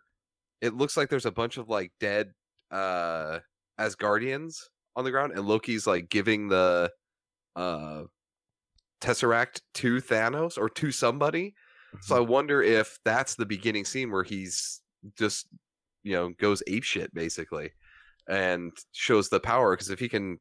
it 0.60 0.74
looks 0.74 0.96
like 0.96 1.08
there's 1.08 1.26
a 1.26 1.32
bunch 1.32 1.56
of 1.56 1.68
like 1.68 1.92
dead 2.00 2.32
uh 2.70 3.40
Asgardians 3.78 4.56
on 4.96 5.04
the 5.04 5.10
ground, 5.10 5.32
and 5.32 5.46
Loki's 5.46 5.86
like 5.86 6.08
giving 6.08 6.48
the 6.48 6.90
uh 7.56 8.02
tesseract 9.00 9.60
to 9.74 9.96
Thanos 9.96 10.56
or 10.56 10.68
to 10.70 10.90
somebody. 10.90 11.54
So 12.00 12.16
I 12.16 12.20
wonder 12.20 12.60
if 12.62 12.98
that's 13.04 13.36
the 13.36 13.46
beginning 13.46 13.84
scene 13.84 14.10
where 14.10 14.24
he's 14.24 14.80
just 15.16 15.46
you 16.02 16.12
know 16.12 16.30
goes 16.40 16.62
ape 16.66 16.82
shit 16.84 17.12
basically, 17.14 17.70
and 18.28 18.72
shows 18.92 19.28
the 19.28 19.40
power. 19.40 19.74
Because 19.74 19.90
if 19.90 20.00
he 20.00 20.08
can 20.08 20.38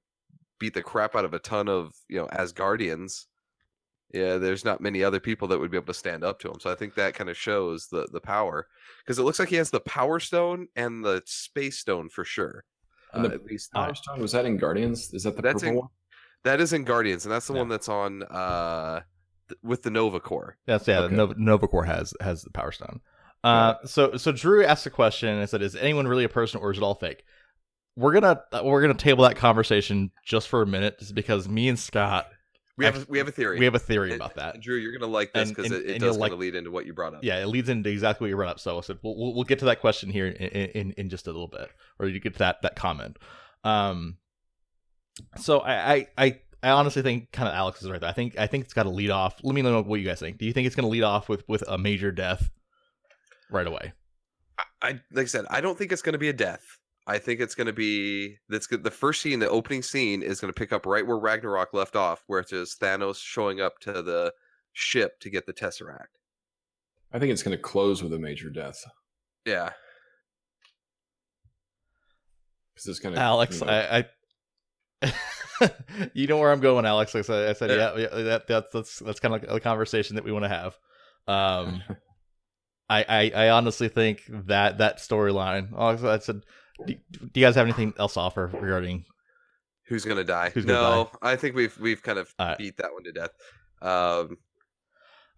beat 0.63 0.73
the 0.73 0.81
crap 0.81 1.13
out 1.15 1.25
of 1.25 1.33
a 1.33 1.39
ton 1.39 1.67
of 1.67 1.93
you 2.07 2.17
know 2.19 2.27
Asgardians, 2.27 3.25
yeah, 4.13 4.37
there's 4.37 4.63
not 4.63 4.79
many 4.79 5.03
other 5.03 5.19
people 5.19 5.47
that 5.49 5.59
would 5.59 5.71
be 5.71 5.77
able 5.77 5.87
to 5.87 5.93
stand 5.93 6.23
up 6.23 6.39
to 6.39 6.47
him. 6.49 6.59
So 6.59 6.71
I 6.71 6.75
think 6.75 6.95
that 6.95 7.13
kind 7.15 7.29
of 7.29 7.35
shows 7.37 7.87
the 7.87 8.07
the 8.11 8.21
power 8.21 8.67
because 9.03 9.19
it 9.19 9.23
looks 9.23 9.39
like 9.39 9.49
he 9.49 9.57
has 9.57 9.71
the 9.71 9.79
Power 9.81 10.19
Stone 10.19 10.67
and 10.75 11.03
the 11.03 11.21
Space 11.25 11.77
Stone 11.79 12.09
for 12.09 12.23
sure. 12.23 12.63
And 13.11 13.25
Uh, 13.25 13.29
the 13.29 13.35
at 13.35 13.45
least 13.45 13.71
Power 13.73 13.93
Stone 13.95 14.21
was 14.21 14.31
that 14.31 14.45
in 14.45 14.57
Guardians? 14.57 15.13
Is 15.13 15.23
that 15.23 15.35
the 15.35 15.41
That's 15.41 15.61
purple 15.61 15.69
in- 15.69 15.75
one? 15.79 15.87
that 16.43 16.59
is 16.61 16.73
in 16.73 16.83
Guardians, 16.83 17.25
and 17.25 17.31
that's 17.33 17.47
the 17.47 17.53
Yeah. 17.53 17.59
one 17.59 17.69
that's 17.69 17.89
on 17.89 18.23
uh 18.23 19.01
th- 19.49 19.59
with 19.63 19.83
the 19.83 19.91
Nova 19.91 20.19
Corps. 20.19 20.57
That's 20.65 20.87
yeah. 20.87 20.99
Okay. 21.01 21.15
Nova, 21.15 21.33
Nova 21.37 21.67
Corps 21.67 21.85
has 21.85 22.13
has 22.21 22.43
the 22.43 22.51
Power 22.51 22.71
Stone. 22.71 23.01
Uh, 23.43 23.73
so 23.85 24.15
so 24.15 24.31
Drew 24.31 24.63
asked 24.63 24.85
a 24.85 24.89
question 24.89 25.27
and 25.29 25.49
said, 25.49 25.61
"Is 25.61 25.75
anyone 25.75 26.07
really 26.07 26.23
a 26.23 26.29
person, 26.29 26.61
or 26.61 26.71
is 26.71 26.77
it 26.77 26.83
all 26.83 26.95
fake?" 26.95 27.25
We're 27.95 28.13
gonna 28.13 28.41
we're 28.63 28.81
gonna 28.81 28.93
table 28.95 29.23
that 29.25 29.35
conversation 29.35 30.11
just 30.25 30.47
for 30.47 30.61
a 30.61 30.65
minute, 30.67 30.99
just 30.99 31.13
because 31.13 31.47
me 31.47 31.69
and 31.69 31.77
Scott 31.77 32.27
We 32.75 32.85
have 32.85 33.03
a, 33.03 33.05
we 33.07 33.19
have 33.19 33.27
a 33.27 33.31
theory. 33.31 33.59
we 33.59 33.65
have 33.65 33.75
a 33.75 33.79
theory 33.79 34.11
And- 34.13 34.19
about 34.19 34.35
that. 34.35 34.59
Drew, 34.61 34.77
you're 34.77 34.97
gonna 34.97 35.11
like 35.11 35.31
this 35.33 35.49
because 35.49 35.71
it, 35.71 35.85
it 35.85 35.99
does 35.99 36.01
you'll 36.01 36.09
kind 36.13 36.19
like- 36.21 36.31
of 36.31 36.39
lead 36.39 36.55
into 36.55 36.71
what 36.71 36.85
you 36.87 36.93
brought 36.93 37.13
up. 37.13 37.23
Yeah, 37.23 37.37
it 37.39 37.45
leads 37.47 37.69
into 37.69 37.89
exactly 37.89 38.25
what 38.25 38.29
you 38.29 38.35
brought 38.35 38.49
up. 38.49 38.59
So 38.59 38.77
I 38.77 38.81
said 38.81 38.97
we'll, 39.03 39.35
we'll 39.35 39.43
get 39.43 39.59
to 39.59 39.65
that 39.65 39.79
question 39.79 40.09
here 40.09 40.25
in, 40.27 40.33
in 40.35 40.91
in 40.93 41.09
just 41.09 41.27
a 41.27 41.31
little 41.31 41.47
bit, 41.47 41.69
or 41.99 42.07
you 42.07 42.19
get 42.19 42.33
to 42.33 42.39
that 42.39 42.63
that 42.63 42.75
comment. 42.75 43.17
Um, 43.63 44.17
so 45.37 45.59
I 45.59 45.93
I 45.93 46.07
I, 46.17 46.39
I 46.63 46.69
honestly 46.71 47.03
think 47.03 47.31
kind 47.31 47.47
of 47.47 47.53
Alex 47.53 47.83
is 47.83 47.91
right. 47.91 48.01
There. 48.01 48.09
I 48.09 48.13
think 48.13 48.39
I 48.39 48.47
think 48.47 48.63
it's 48.65 48.73
got 48.73 48.83
to 48.83 48.89
lead 48.89 49.11
off. 49.11 49.35
Let 49.43 49.53
me 49.53 49.61
know 49.61 49.83
what 49.83 49.99
you 49.99 50.05
guys 50.07 50.19
think. 50.19 50.39
Do 50.39 50.45
you 50.45 50.53
think 50.53 50.65
it's 50.65 50.75
going 50.75 50.85
to 50.85 50.89
lead 50.91 51.03
off 51.03 51.29
with 51.29 51.47
with 51.47 51.63
a 51.67 51.77
major 51.77 52.11
death 52.11 52.49
right 53.51 53.67
away? 53.67 53.93
I, 54.57 54.63
I 54.81 54.89
like 55.11 55.25
I 55.25 55.25
said, 55.25 55.45
I 55.51 55.61
don't 55.61 55.77
think 55.77 55.91
it's 55.91 56.01
going 56.01 56.13
to 56.13 56.19
be 56.19 56.29
a 56.29 56.33
death. 56.33 56.63
I 57.05 57.17
think 57.19 57.41
it's 57.41 57.55
going 57.55 57.67
to 57.67 57.73
be 57.73 58.37
that's. 58.47 58.67
The 58.67 58.91
first 58.91 59.21
scene, 59.21 59.39
the 59.39 59.49
opening 59.49 59.81
scene, 59.81 60.23
is 60.23 60.39
going 60.39 60.53
to 60.53 60.57
pick 60.57 60.71
up 60.71 60.85
right 60.85 61.05
where 61.05 61.17
Ragnarok 61.17 61.73
left 61.73 61.95
off, 61.95 62.23
where 62.27 62.39
it's 62.39 62.51
just 62.51 62.79
Thanos 62.79 63.21
showing 63.21 63.59
up 63.59 63.79
to 63.79 64.01
the 64.01 64.33
ship 64.71 65.19
to 65.19 65.29
get 65.29 65.45
the 65.45 65.53
Tesseract. 65.53 66.15
I 67.11 67.19
think 67.19 67.31
it's 67.31 67.43
going 67.43 67.55
to 67.55 67.61
close 67.61 68.01
with 68.01 68.13
a 68.13 68.19
major 68.19 68.49
death 68.49 68.83
Yeah, 69.45 69.71
because 72.73 72.87
it's 72.87 72.99
going 72.99 73.15
to. 73.15 73.21
Alex, 73.21 73.61
I, 73.61 74.05
I 75.01 75.13
you 76.13 76.27
know 76.27 76.37
where 76.37 76.51
I'm 76.51 76.59
going, 76.59 76.85
Alex. 76.85 77.15
I 77.15 77.21
said, 77.21 77.49
I 77.49 77.53
said 77.53 77.69
Yeah. 77.69 77.95
yeah, 77.95 78.07
yeah 78.17 78.23
that, 78.23 78.47
that's 78.47 78.69
that's 78.71 78.99
that's 78.99 79.19
kind 79.19 79.35
of 79.35 79.43
a 79.49 79.59
conversation 79.59 80.15
that 80.15 80.25
we 80.25 80.31
want 80.31 80.45
to 80.45 80.49
have. 80.49 80.77
Um, 81.27 81.83
I, 82.89 83.05
I 83.07 83.31
I 83.35 83.49
honestly 83.49 83.89
think 83.89 84.21
that 84.27 84.79
that 84.79 84.97
storyline. 84.97 85.77
I 85.77 86.19
said, 86.19 86.43
do, 86.85 86.95
do 87.11 87.39
you 87.39 87.45
guys 87.45 87.55
have 87.55 87.65
anything 87.65 87.93
else 87.97 88.15
to 88.15 88.19
offer 88.19 88.47
regarding? 88.53 89.05
who's 89.85 90.05
going 90.05 90.17
to 90.17 90.23
die? 90.23 90.49
Who's 90.49 90.65
gonna 90.65 90.79
no, 90.79 91.11
I 91.21 91.35
think 91.35 91.55
we've 91.55 91.77
we've 91.79 92.01
kind 92.01 92.17
of 92.17 92.33
Alright. 92.39 92.57
beat 92.57 92.77
that 92.77 92.93
one 92.93 93.03
to 93.03 93.11
death. 93.11 93.31
Um, 93.81 94.37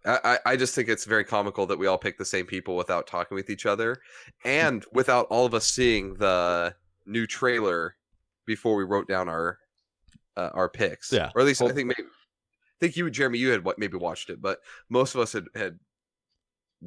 I, 0.04 0.38
I 0.46 0.56
just 0.56 0.74
think 0.74 0.88
it's 0.88 1.04
very 1.04 1.24
comical 1.24 1.66
that 1.66 1.78
we 1.78 1.88
all 1.88 1.98
pick 1.98 2.16
the 2.16 2.24
same 2.24 2.46
people 2.46 2.76
without 2.76 3.08
talking 3.08 3.34
with 3.34 3.50
each 3.50 3.66
other, 3.66 3.96
and 4.44 4.84
without 4.92 5.26
all 5.30 5.46
of 5.46 5.52
us 5.52 5.66
seeing 5.66 6.14
the 6.14 6.74
new 7.06 7.26
trailer 7.26 7.96
before 8.46 8.76
we 8.76 8.84
wrote 8.84 9.08
down 9.08 9.28
our 9.28 9.58
uh, 10.36 10.50
our 10.54 10.68
picks. 10.68 11.12
Yeah. 11.12 11.30
or 11.34 11.40
at 11.40 11.46
least 11.46 11.60
I 11.60 11.72
think 11.72 11.88
maybe 11.88 12.04
I 12.04 12.78
think 12.80 12.96
you, 12.96 13.10
Jeremy, 13.10 13.38
you 13.38 13.50
had 13.50 13.64
what 13.64 13.78
maybe 13.78 13.96
watched 13.96 14.30
it, 14.30 14.40
but 14.40 14.60
most 14.88 15.14
of 15.14 15.20
us 15.20 15.32
had 15.32 15.46
had 15.56 15.78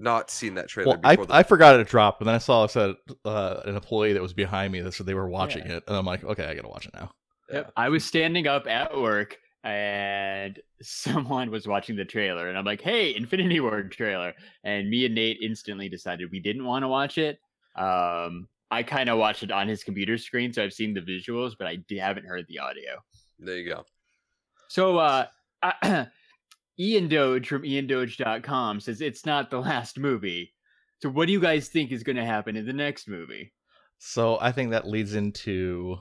not 0.01 0.29
seen 0.31 0.55
that 0.55 0.67
trailer. 0.69 0.91
Well, 0.91 0.99
I 1.03 1.15
the- 1.15 1.27
I 1.29 1.43
forgot 1.43 1.79
it 1.79 1.87
dropped, 1.87 2.21
and 2.21 2.27
then 2.27 2.35
I 2.35 2.39
saw 2.39 2.63
it 2.63 2.71
said 2.71 2.95
uh, 3.25 3.61
an 3.65 3.75
employee 3.75 4.13
that 4.13 4.21
was 4.21 4.33
behind 4.33 4.71
me 4.73 4.81
that 4.81 4.93
said 4.93 5.05
they 5.05 5.13
were 5.13 5.29
watching 5.29 5.65
Yeah. 5.65 5.77
it, 5.77 5.83
and 5.87 5.95
I'm 5.97 6.05
like, 6.05 6.23
okay, 6.23 6.45
I 6.45 6.53
gotta 6.55 6.69
watch 6.69 6.85
it 6.87 6.93
now. 6.93 7.11
Yep. 7.51 7.71
I 7.77 7.89
was 7.89 8.03
standing 8.05 8.47
up 8.47 8.67
at 8.67 8.97
work. 8.97 9.37
And 9.65 10.57
someone 10.81 11.51
was 11.51 11.67
watching 11.67 11.97
the 11.97 12.05
trailer, 12.05 12.47
and 12.47 12.57
I'm 12.57 12.63
like, 12.63 12.79
"Hey, 12.79 13.13
Infinity 13.13 13.59
War 13.59 13.83
trailer!" 13.83 14.33
And 14.63 14.89
me 14.89 15.05
and 15.05 15.13
Nate 15.13 15.39
instantly 15.41 15.89
decided 15.89 16.31
we 16.31 16.39
didn't 16.39 16.63
want 16.63 16.83
to 16.83 16.87
watch 16.87 17.17
it. 17.17 17.39
Um, 17.75 18.47
I 18.71 18.83
kind 18.83 19.09
of 19.09 19.17
watched 19.17 19.43
it 19.43 19.51
on 19.51 19.67
his 19.67 19.83
computer 19.83 20.17
screen, 20.17 20.53
so 20.53 20.63
I've 20.63 20.71
seen 20.71 20.93
the 20.93 21.01
visuals, 21.01 21.55
but 21.59 21.67
I 21.67 21.75
d- 21.75 21.97
haven't 21.97 22.25
heard 22.25 22.45
the 22.47 22.59
audio. 22.59 23.03
There 23.37 23.57
you 23.57 23.67
go. 23.69 23.83
So, 24.69 24.97
uh, 24.97 25.25
Ian 26.79 27.07
Doge 27.07 27.47
from 27.47 27.63
IanDoge.com 27.63 28.79
says 28.79 29.01
it's 29.01 29.25
not 29.25 29.49
the 29.49 29.59
last 29.59 29.99
movie. 29.99 30.53
So, 31.01 31.09
what 31.09 31.27
do 31.27 31.33
you 31.33 31.39
guys 31.39 31.67
think 31.67 31.91
is 31.91 32.03
going 32.03 32.15
to 32.15 32.25
happen 32.25 32.55
in 32.55 32.65
the 32.65 32.73
next 32.73 33.07
movie? 33.07 33.53
So 33.99 34.37
I 34.39 34.51
think 34.53 34.71
that 34.71 34.87
leads 34.87 35.13
into 35.13 35.97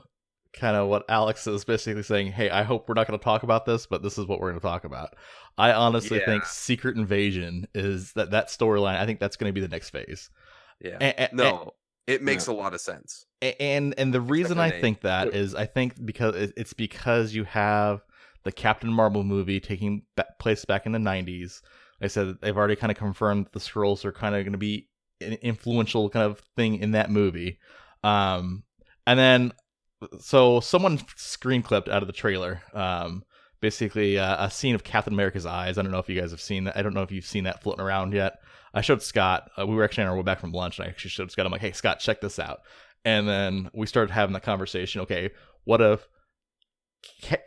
kind 0.53 0.75
of 0.75 0.87
what 0.87 1.03
Alex 1.09 1.45
is 1.47 1.65
basically 1.65 2.03
saying. 2.03 2.31
Hey, 2.31 2.49
I 2.49 2.63
hope 2.63 2.87
we're 2.87 2.95
not 2.95 3.07
going 3.07 3.19
to 3.19 3.23
talk 3.23 3.43
about 3.43 3.65
this, 3.65 3.85
but 3.85 4.01
this 4.01 4.17
is 4.17 4.25
what 4.25 4.39
we're 4.39 4.49
going 4.49 4.61
to 4.61 4.65
talk 4.65 4.85
about. 4.85 5.15
I 5.57 5.73
honestly 5.73 6.19
think 6.25 6.45
Secret 6.45 6.95
Invasion 6.95 7.67
is 7.75 8.13
that 8.13 8.31
that 8.31 8.47
storyline. 8.47 8.97
I 8.97 9.05
think 9.05 9.19
that's 9.19 9.35
going 9.35 9.49
to 9.49 9.53
be 9.53 9.61
the 9.61 9.67
next 9.67 9.89
phase. 9.89 10.29
Yeah. 10.79 10.97
A- 11.01 11.23
a- 11.25 11.35
no, 11.35 11.73
it 12.07 12.23
makes 12.23 12.47
a 12.47 12.53
lot 12.53 12.73
of 12.73 12.79
sense. 12.79 13.25
And 13.41 13.93
and 13.97 14.13
the 14.13 14.21
reason 14.21 14.59
I 14.59 14.71
think 14.71 15.01
that 15.01 15.33
is 15.35 15.55
I 15.55 15.65
think 15.65 16.03
because 16.03 16.35
it's 16.35 16.73
because 16.73 17.33
you 17.33 17.43
have 17.43 18.01
the 18.49 18.53
Captain 18.53 18.91
Marvel 18.91 19.23
movie 19.23 19.59
taking 19.59 20.01
place 20.39 20.65
back 20.65 20.87
in 20.87 20.91
the 20.91 20.97
90s. 20.97 21.61
Like 22.01 22.05
I 22.05 22.07
said 22.07 22.37
they've 22.41 22.57
already 22.57 22.75
kind 22.75 22.89
of 22.89 22.97
confirmed 22.97 23.45
the 23.51 23.59
Skrulls 23.59 24.03
are 24.05 24.11
kind 24.11 24.33
of 24.33 24.43
going 24.43 24.53
to 24.53 24.57
be 24.57 24.89
an 25.21 25.33
influential 25.33 26.09
kind 26.09 26.25
of 26.25 26.39
thing 26.55 26.79
in 26.79 26.91
that 26.91 27.11
movie. 27.11 27.59
Um, 28.03 28.63
and 29.05 29.19
then 29.19 29.53
so 30.19 30.61
someone 30.61 30.99
screen 31.15 31.61
clipped 31.61 31.89
out 31.89 32.01
of 32.01 32.07
the 32.07 32.13
trailer. 32.13 32.63
Um, 32.73 33.23
basically 33.61 34.17
uh, 34.17 34.45
a 34.45 34.49
scene 34.49 34.73
of 34.73 34.83
Captain 34.83 35.13
America's 35.13 35.45
eyes. 35.45 35.77
I 35.77 35.83
don't 35.83 35.91
know 35.91 35.99
if 35.99 36.09
you 36.09 36.19
guys 36.19 36.31
have 36.31 36.41
seen 36.41 36.63
that. 36.63 36.75
I 36.75 36.81
don't 36.81 36.95
know 36.95 37.03
if 37.03 37.11
you've 37.11 37.25
seen 37.25 37.43
that 37.43 37.61
floating 37.61 37.85
around 37.85 38.13
yet. 38.13 38.39
I 38.73 38.81
showed 38.81 39.03
Scott. 39.03 39.51
Uh, 39.59 39.67
we 39.67 39.75
were 39.75 39.83
actually 39.83 40.05
on 40.05 40.09
our 40.09 40.15
way 40.15 40.23
back 40.23 40.39
from 40.39 40.53
lunch, 40.53 40.79
and 40.79 40.87
I 40.87 40.89
actually 40.89 41.11
showed 41.11 41.29
Scott. 41.29 41.45
I'm 41.45 41.51
like, 41.51 41.61
"Hey, 41.61 41.71
Scott, 41.71 41.99
check 41.99 42.19
this 42.19 42.39
out." 42.39 42.61
And 43.05 43.27
then 43.27 43.69
we 43.75 43.85
started 43.85 44.11
having 44.11 44.33
the 44.33 44.39
conversation. 44.39 45.01
Okay, 45.01 45.29
what 45.65 45.81
if, 45.81 46.07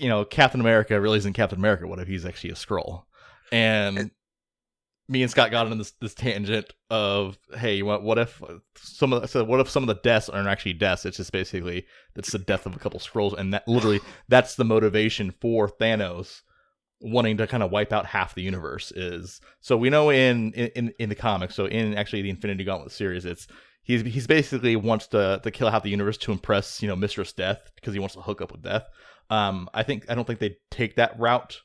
you 0.01 0.09
know, 0.09 0.25
Captain 0.25 0.61
America 0.61 1.01
really 1.01 1.19
isn't 1.19 1.33
Captain 1.35 1.59
America? 1.59 1.87
What 1.87 1.99
if 1.99 2.09
he's 2.09 2.25
actually 2.25 2.51
a 2.51 2.55
Skrull? 2.55 3.05
And, 3.51 3.99
And- 3.99 4.11
me 5.09 5.21
and 5.23 5.31
Scott 5.31 5.51
got 5.51 5.67
on 5.67 5.77
this 5.77 5.91
this 6.01 6.15
tangent 6.15 6.73
of, 6.89 7.37
hey, 7.59 7.83
what 7.83 8.03
what 8.03 8.19
if 8.19 8.41
some 8.77 9.13
of 9.13 9.21
the, 9.23 9.29
so 9.29 9.45
what 9.45 9.61
if 9.61 9.69
some 9.69 9.83
of 9.83 9.89
the 9.89 10.01
deaths 10.03 10.29
aren't 10.29 10.49
actually 10.49 10.73
deaths? 10.75 11.05
It's 11.05 11.19
just 11.19 11.33
basically 11.33 11.85
it's 12.17 12.33
the 12.33 12.39
death 12.39 12.67
of 12.67 12.75
a 12.75 12.79
couple 12.79 12.99
Skrulls, 13.01 13.37
and 13.39 13.53
that 13.53 13.67
literally 13.69 14.01
that's 14.29 14.55
the 14.55 14.65
motivation 14.65 15.35
for 15.41 15.69
Thanos 15.69 16.43
wanting 17.05 17.37
to 17.37 17.47
kind 17.49 17.63
of 17.65 17.71
wipe 17.73 17.93
out 17.93 18.07
half 18.07 18.35
the 18.37 18.43
universe 18.43 18.93
is 18.93 19.41
so 19.61 19.77
we 19.77 19.91
know 19.91 20.11
in 20.11 20.53
in 20.53 20.93
in 21.01 21.09
the 21.09 21.17
comics 21.17 21.57
so 21.57 21.67
in 21.67 21.95
actually 21.95 22.23
the 22.23 22.31
infinity 22.31 22.63
gauntlet 22.63 22.93
series 22.93 23.25
it's 23.25 23.49
he's 23.83 24.03
he's 24.03 24.29
basically 24.29 24.77
wants 24.77 25.09
to 25.09 25.41
to 25.43 25.51
kill 25.51 25.69
half 25.69 25.83
the 25.83 25.91
universe 25.91 26.17
to 26.17 26.31
impress 26.31 26.81
you 26.81 26.87
know 26.87 26.95
mistress 26.95 27.33
death 27.33 27.73
because 27.75 27.93
he 27.93 27.99
wants 27.99 28.15
to 28.15 28.21
hook 28.21 28.41
up 28.41 28.53
with 28.53 28.63
death 28.63 28.85
um 29.33 29.69
i 29.73 29.83
think 29.83 30.05
i 30.09 30.15
don't 30.15 30.27
think 30.27 30.39
they 30.39 30.57
take 30.71 30.97
that 30.97 31.19
route 31.19 31.61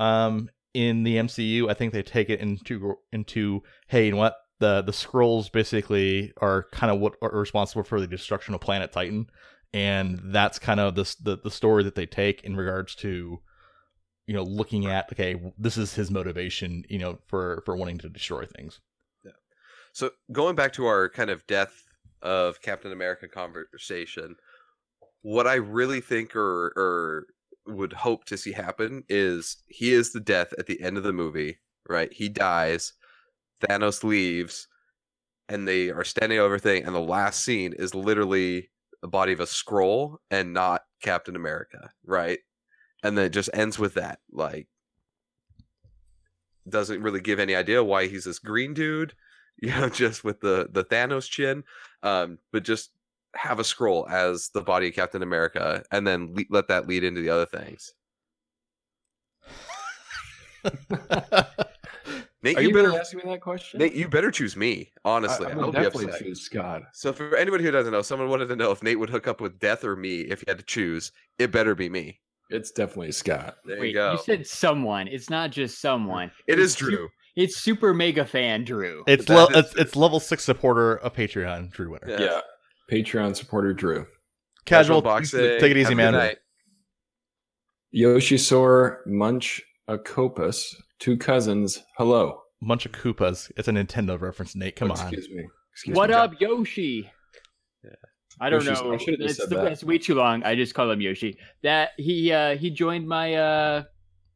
um 0.00 0.48
in 0.74 1.02
the 1.02 1.16
mcu 1.16 1.70
i 1.70 1.74
think 1.74 1.92
they 1.92 2.02
take 2.02 2.28
it 2.30 2.40
into 2.40 2.94
into 3.12 3.62
hey 3.88 4.06
you 4.06 4.12
know 4.12 4.18
what? 4.18 4.36
The 4.58 4.80
the 4.80 4.92
Skrulls 4.92 5.50
basically 5.50 6.32
are 6.40 6.66
kind 6.72 6.92
of 6.92 7.00
what 7.00 7.14
are 7.20 7.36
responsible 7.36 7.82
for 7.82 8.00
the 8.00 8.06
destruction 8.06 8.54
of 8.54 8.60
planet 8.60 8.92
titan. 8.92 9.26
And 9.74 10.20
that's 10.26 10.58
kind 10.58 10.78
of 10.78 10.94
the 10.94 11.16
the, 11.20 11.36
the 11.36 11.50
story 11.50 11.82
that 11.82 11.96
they 11.96 12.06
take 12.06 12.44
in 12.44 12.56
regards 12.56 12.94
to 12.96 13.40
you 14.26 14.34
know 14.34 14.44
looking 14.44 14.86
at 14.86 15.10
okay 15.12 15.34
this 15.58 15.76
is 15.76 15.94
his 15.94 16.12
motivation 16.12 16.84
you 16.88 16.98
know 16.98 17.18
for 17.26 17.62
for 17.66 17.76
wanting 17.76 17.98
to 17.98 18.08
destroy 18.08 18.46
things. 18.46 18.80
So 19.92 20.10
going 20.30 20.54
back 20.54 20.72
to 20.74 20.86
our 20.86 21.08
kind 21.10 21.28
of 21.28 21.46
death 21.46 21.82
of 22.22 22.62
Captain 22.62 22.92
America 22.92 23.28
conversation, 23.28 24.36
what 25.22 25.46
I 25.46 25.54
really 25.54 26.00
think 26.00 26.36
or 26.36 26.72
or 26.76 27.26
would 27.66 27.92
hope 27.92 28.24
to 28.26 28.36
see 28.36 28.52
happen 28.52 29.04
is 29.08 29.62
he 29.68 29.92
is 29.92 30.12
the 30.12 30.20
death 30.20 30.52
at 30.58 30.66
the 30.66 30.80
end 30.80 30.96
of 30.96 31.04
the 31.04 31.12
movie, 31.12 31.58
right? 31.88 32.12
He 32.12 32.28
dies, 32.28 32.92
Thanos 33.60 34.02
leaves, 34.02 34.66
and 35.48 35.66
they 35.66 35.90
are 35.90 36.04
standing 36.04 36.40
over 36.40 36.58
thing, 36.58 36.84
and 36.84 36.94
the 36.94 37.00
last 37.00 37.44
scene 37.44 37.72
is 37.72 37.94
literally 37.94 38.70
the 39.00 39.08
body 39.08 39.32
of 39.32 39.40
a 39.40 39.44
Skrull 39.44 40.16
and 40.30 40.52
not 40.52 40.82
Captain 41.02 41.36
America, 41.36 41.90
right? 42.04 42.40
And 43.04 43.16
then 43.16 43.26
it 43.26 43.32
just 43.32 43.50
ends 43.54 43.78
with 43.78 43.94
that. 43.94 44.18
Like 44.30 44.68
doesn't 46.68 47.02
really 47.02 47.20
give 47.20 47.40
any 47.40 47.56
idea 47.56 47.82
why 47.82 48.06
he's 48.06 48.24
this 48.24 48.38
green 48.38 48.72
dude 48.72 49.14
you 49.62 49.70
know, 49.70 49.88
just 49.88 50.24
with 50.24 50.40
the 50.40 50.68
the 50.72 50.84
Thanos 50.84 51.28
chin, 51.28 51.62
um, 52.02 52.38
but 52.52 52.64
just 52.64 52.90
have 53.34 53.58
a 53.58 53.62
Skrull 53.62 54.08
as 54.10 54.50
the 54.54 54.60
body 54.62 54.88
of 54.88 54.94
Captain 54.94 55.22
America, 55.22 55.82
and 55.90 56.06
then 56.06 56.34
le- 56.34 56.44
let 56.50 56.68
that 56.68 56.86
lead 56.88 57.04
into 57.04 57.20
the 57.22 57.30
other 57.30 57.46
things. 57.46 57.92
Nate, 62.44 62.56
Are 62.56 62.62
you, 62.62 62.68
you 62.68 62.74
better 62.74 62.88
really 62.88 62.98
asking 62.98 63.18
me 63.24 63.30
that 63.30 63.40
question? 63.40 63.78
Nate, 63.78 63.94
you 63.94 64.08
better 64.08 64.32
choose 64.32 64.56
me. 64.56 64.90
Honestly, 65.04 65.46
I, 65.46 65.50
I, 65.50 65.52
I 65.52 65.56
would 65.56 65.64
will 65.66 65.72
be 65.72 65.78
definitely 65.78 66.06
upset. 66.06 66.22
choose 66.22 66.40
Scott. 66.42 66.82
So 66.92 67.12
for 67.12 67.36
anybody 67.36 67.62
who 67.62 67.70
doesn't 67.70 67.92
know, 67.92 68.02
someone 68.02 68.28
wanted 68.28 68.48
to 68.48 68.56
know 68.56 68.72
if 68.72 68.82
Nate 68.82 68.98
would 68.98 69.10
hook 69.10 69.28
up 69.28 69.40
with 69.40 69.60
Death 69.60 69.84
or 69.84 69.94
me 69.94 70.22
if 70.22 70.40
you 70.40 70.46
had 70.48 70.58
to 70.58 70.64
choose. 70.64 71.12
It 71.38 71.52
better 71.52 71.76
be 71.76 71.88
me. 71.88 72.18
It's 72.50 72.72
definitely 72.72 73.12
Scott. 73.12 73.56
There 73.64 73.78
Wait, 73.78 73.88
you 73.88 73.94
go. 73.94 74.16
said 74.16 74.44
someone. 74.46 75.06
It's 75.06 75.30
not 75.30 75.52
just 75.52 75.80
someone. 75.80 76.32
it 76.48 76.58
is 76.58 76.72
It's 76.72 76.80
su- 76.80 76.90
Drew. 76.90 77.08
It's 77.36 77.58
super 77.60 77.94
mega 77.94 78.26
fan 78.26 78.64
Drew. 78.64 79.04
it's 79.06 79.24
That 79.26 79.50
le- 79.52 79.58
it's, 79.60 79.72
true. 79.72 79.80
it's 79.82 79.96
level 79.96 80.18
six 80.20 80.44
supporter 80.44 80.96
of 80.96 81.14
patreon 81.14 81.70
drew 81.70 81.92
winner 81.92 82.06
Yeah. 82.10 82.20
Yeah. 82.20 82.40
Patreon 82.92 83.34
supporter 83.34 83.72
Drew. 83.72 84.06
casual 84.66 85.00
boxing. 85.02 85.40
take 85.58 85.70
it 85.70 85.76
easy 85.78 85.88
Have 85.90 85.96
man 85.96 86.12
night. 86.12 86.36
Yoshisaur 87.94 88.98
Munch 89.06 89.60
Acopus. 89.88 90.74
Two 90.98 91.16
cousins. 91.16 91.82
Hello. 91.96 92.40
bunch 92.60 92.86
of 92.86 92.92
koopas 92.92 93.50
it's 93.56 93.66
a 93.66 93.72
nintendo 93.72 94.20
reference 94.20 94.54
nate 94.54 94.76
come 94.76 94.90
Oh, 94.90 94.94
on 94.94 95.00
Excuse 95.00 95.28
me. 95.30 95.44
Excuse 95.72 95.96
what 95.96 96.10
me. 96.10 96.14
up, 96.16 96.40
Yoshi? 96.40 97.10
Yeah. 97.82 97.90
I 98.40 98.50
don't 98.50 98.62
Yoshi's- 98.64 98.80
know. 98.82 98.92
I 98.92 98.98
It's, 99.24 99.38
the, 99.38 99.46
that. 99.46 99.64
that's 99.64 99.82
way 99.84 99.98
too 99.98 100.14
long. 100.14 100.42
I 100.44 100.54
just 100.54 100.74
call 100.74 100.90
him 100.90 101.00
Yoshi. 101.00 101.38
That 101.62 101.90
he 101.96 102.30
uh 102.32 102.56
he 102.56 102.70
joined 102.70 103.08
my 103.08 103.34
uh 103.34 103.82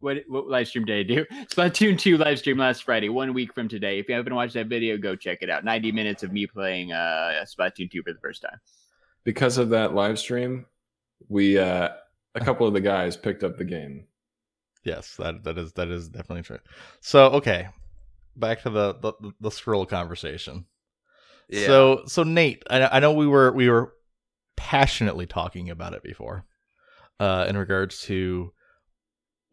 what 0.07 0.16
what 0.29 0.49
live 0.49 0.69
stream 0.69 0.85
did 0.87 0.99
I 0.99 1.03
do? 1.03 1.25
Splatoon 1.53 1.99
2 1.99 2.16
live 2.16 2.38
stream 2.38 2.59
last 2.59 2.85
Friday, 2.85 3.09
one 3.09 3.35
week 3.35 3.53
from 3.53 3.69
today. 3.69 3.99
If 3.99 4.09
you 4.09 4.14
haven't 4.14 4.35
watched 4.35 4.55
that 4.55 4.69
video, 4.69 4.97
go 4.97 5.16
check 5.16 5.38
it 5.42 5.51
out. 5.51 5.64
90 5.64 5.92
minutes 5.92 6.23
of 6.23 6.33
me 6.33 6.47
playing 6.47 6.92
uh 6.92 7.45
Splatoon 7.45 7.90
2 7.90 8.03
for 8.03 8.12
the 8.12 8.21
first 8.21 8.42
time. 8.42 8.59
Because 9.25 9.59
of 9.59 9.71
that 9.71 9.95
live 9.95 10.19
stream, 10.19 10.66
we 11.29 11.59
uh 11.59 11.88
a 12.35 12.40
couple 12.40 12.66
of 12.66 12.73
the 12.75 12.81
guys 12.81 13.16
picked 13.16 13.42
up 13.42 13.57
the 13.59 13.64
game. 13.64 14.07
yes 14.85 15.16
that 15.16 15.42
that 15.42 15.59
is 15.59 15.73
that 15.73 15.88
is 15.88 16.09
definitely 16.09 16.42
true 16.42 16.61
so 17.01 17.27
okay 17.31 17.66
back 18.37 18.62
to 18.62 18.71
the 18.71 18.95
the, 19.01 19.12
the 19.40 19.49
Skrull 19.51 19.88
conversation 19.88 20.66
Yeah. 21.49 21.66
So 21.66 22.03
so 22.07 22.23
Nate, 22.23 22.62
I, 22.71 22.87
I 22.97 23.01
know 23.01 23.12
we 23.12 23.27
were 23.27 23.51
we 23.53 23.69
were 23.69 23.92
passionately 24.57 25.27
talking 25.27 25.71
about 25.71 25.95
it 25.95 26.03
before, 26.03 26.45
uh, 27.21 27.47
in 27.49 27.57
regards 27.57 28.03
to 28.03 28.53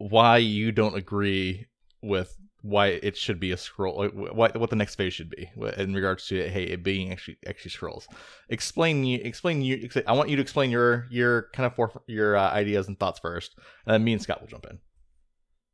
why 0.09 0.37
you 0.37 0.71
don't 0.71 0.95
agree 0.95 1.67
with 2.01 2.35
why 2.61 2.87
it 2.87 3.17
should 3.17 3.39
be 3.41 3.51
a 3.51 3.57
Skrull, 3.57 4.07
uh, 4.07 4.33
what 4.33 4.69
the 4.69 4.75
next 4.75 4.95
phase 4.95 5.13
should 5.13 5.29
be 5.29 5.49
in 5.77 5.93
regards 5.93 6.27
to 6.27 6.49
hey 6.49 6.63
it 6.63 6.83
being 6.83 7.11
actually 7.11 7.37
actually 7.45 7.71
Skrulls. 7.71 8.07
Explain 8.49 9.03
you 9.03 9.19
explain 9.23 9.61
you. 9.61 9.89
I 10.07 10.13
want 10.13 10.29
you 10.29 10.37
to 10.37 10.41
explain 10.41 10.71
your 10.71 11.07
your 11.09 11.49
kind 11.53 11.67
of 11.67 11.75
for, 11.75 12.01
your 12.07 12.37
uh, 12.37 12.51
ideas 12.51 12.87
and 12.87 12.99
thoughts 12.99 13.19
first, 13.19 13.55
and 13.85 13.93
then 13.93 14.03
me 14.03 14.13
and 14.13 14.21
Scott 14.21 14.41
will 14.41 14.47
jump 14.47 14.65
in 14.69 14.79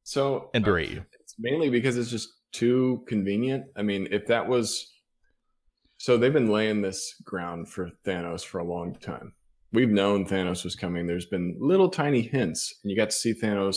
So 0.03 0.49
and 0.53 0.67
uh, 0.67 0.75
you. 0.75 1.05
It's 1.19 1.35
mainly 1.37 1.69
because 1.69 1.97
it's 1.97 2.09
just 2.09 2.29
too 2.51 3.03
convenient. 3.07 3.65
I 3.75 3.83
mean, 3.83 4.07
if 4.11 4.25
that 4.27 4.47
was 4.47 4.91
so 5.97 6.17
they've 6.17 6.33
been 6.33 6.51
laying 6.51 6.81
this 6.81 7.13
ground 7.23 7.69
for 7.69 7.91
Thanos 8.05 8.43
for 8.43 8.59
a 8.59 8.63
long 8.63 8.95
time. 8.95 9.33
We've 9.71 9.91
known 9.91 10.25
Thanos 10.25 10.63
was 10.63 10.75
coming. 10.75 11.05
There's 11.05 11.27
been 11.27 11.55
little 11.59 11.89
tiny 11.89 12.23
hints, 12.23 12.79
and 12.83 12.89
you 12.89 12.97
got 12.97 13.11
to 13.11 13.15
see 13.15 13.33
Thanos 13.35 13.75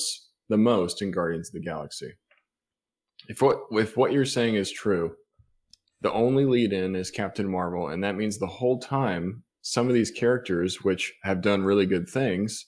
the 0.48 0.56
most 0.56 1.02
in 1.02 1.10
Guardians 1.10 1.48
of 1.48 1.54
the 1.54 1.60
Galaxy. 1.60 2.12
If 3.28 3.40
what 3.40 3.60
if 3.70 3.96
what 3.96 4.12
you're 4.12 4.24
saying 4.24 4.56
is 4.56 4.70
true, 4.70 5.14
the 6.00 6.12
only 6.12 6.44
lead 6.44 6.72
in 6.72 6.96
is 6.96 7.10
Captain 7.10 7.48
Marvel, 7.48 7.88
and 7.88 8.02
that 8.02 8.16
means 8.16 8.38
the 8.38 8.46
whole 8.46 8.78
time 8.78 9.44
some 9.62 9.88
of 9.88 9.94
these 9.94 10.10
characters, 10.10 10.82
which 10.82 11.14
have 11.22 11.40
done 11.40 11.62
really 11.62 11.86
good 11.86 12.08
things, 12.08 12.66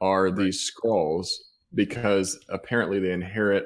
are 0.00 0.30
these 0.30 0.70
Skrulls 0.70 1.28
because 1.74 2.38
apparently 2.48 2.98
they 2.98 3.12
inherit 3.12 3.64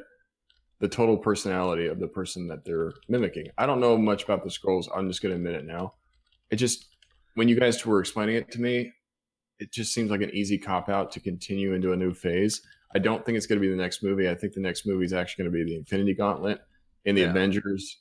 the 0.80 0.88
total 0.88 1.16
personality 1.16 1.86
of 1.86 1.98
the 1.98 2.06
person 2.06 2.46
that 2.48 2.64
they're 2.64 2.92
mimicking. 3.08 3.46
I 3.58 3.66
don't 3.66 3.80
know 3.80 3.96
much 3.96 4.24
about 4.24 4.44
the 4.44 4.50
Skrulls. 4.50 4.86
I'm 4.94 5.08
just 5.08 5.22
going 5.22 5.30
to 5.30 5.36
admit 5.36 5.60
it 5.60 5.66
now. 5.66 5.94
It 6.50 6.56
just, 6.56 6.86
when 7.34 7.48
you 7.48 7.58
guys 7.58 7.84
were 7.84 8.00
explaining 8.00 8.36
it 8.36 8.50
to 8.52 8.60
me, 8.60 8.92
it 9.58 9.72
just 9.72 9.92
seems 9.92 10.10
like 10.10 10.22
an 10.22 10.34
easy 10.34 10.56
cop 10.56 10.88
out 10.88 11.10
to 11.12 11.20
continue 11.20 11.74
into 11.74 11.92
a 11.92 11.96
new 11.96 12.14
phase. 12.14 12.62
I 12.94 12.98
don't 12.98 13.24
think 13.24 13.36
it's 13.36 13.46
going 13.46 13.60
to 13.60 13.66
be 13.66 13.70
the 13.70 13.80
next 13.80 14.02
movie. 14.02 14.28
I 14.28 14.34
think 14.34 14.54
the 14.54 14.60
next 14.60 14.86
movie 14.86 15.04
is 15.04 15.12
actually 15.12 15.44
going 15.44 15.52
to 15.52 15.64
be 15.64 15.70
the 15.70 15.76
Infinity 15.78 16.14
Gauntlet 16.14 16.60
and 17.04 17.16
the 17.16 17.22
Yeah. 17.22 17.30
Avengers 17.30 17.98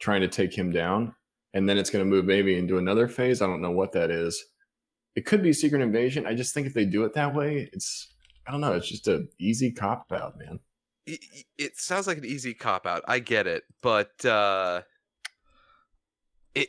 trying 0.00 0.20
to 0.22 0.28
take 0.28 0.52
him 0.56 0.72
down, 0.72 1.14
and 1.54 1.68
then 1.68 1.78
it's 1.78 1.90
going 1.90 2.04
to 2.04 2.10
move 2.10 2.24
maybe 2.24 2.58
into 2.58 2.78
another 2.78 3.06
phase. 3.08 3.40
I 3.42 3.46
don't 3.46 3.62
know 3.62 3.70
what 3.70 3.92
that 3.92 4.10
is. 4.10 4.44
It 5.14 5.24
could 5.24 5.42
be 5.42 5.52
Secret 5.52 5.80
Invasion. 5.82 6.26
I 6.26 6.34
just 6.34 6.52
think 6.52 6.66
if 6.66 6.74
they 6.74 6.84
do 6.84 7.04
it 7.04 7.14
that 7.14 7.34
way, 7.34 7.68
it's 7.72 8.12
I 8.46 8.50
don't 8.50 8.60
know. 8.60 8.72
It's 8.72 8.88
just 8.88 9.06
a 9.08 9.24
easy 9.38 9.70
cop 9.70 10.10
out, 10.12 10.36
man. 10.38 10.58
it, 11.06 11.20
it 11.56 11.76
sounds 11.78 12.06
like 12.08 12.18
an 12.18 12.24
easy 12.24 12.52
cop 12.54 12.86
out. 12.86 13.02
I 13.06 13.20
get 13.20 13.46
it, 13.46 13.62
but 13.82 14.24
uh 14.24 14.82
it 16.56 16.68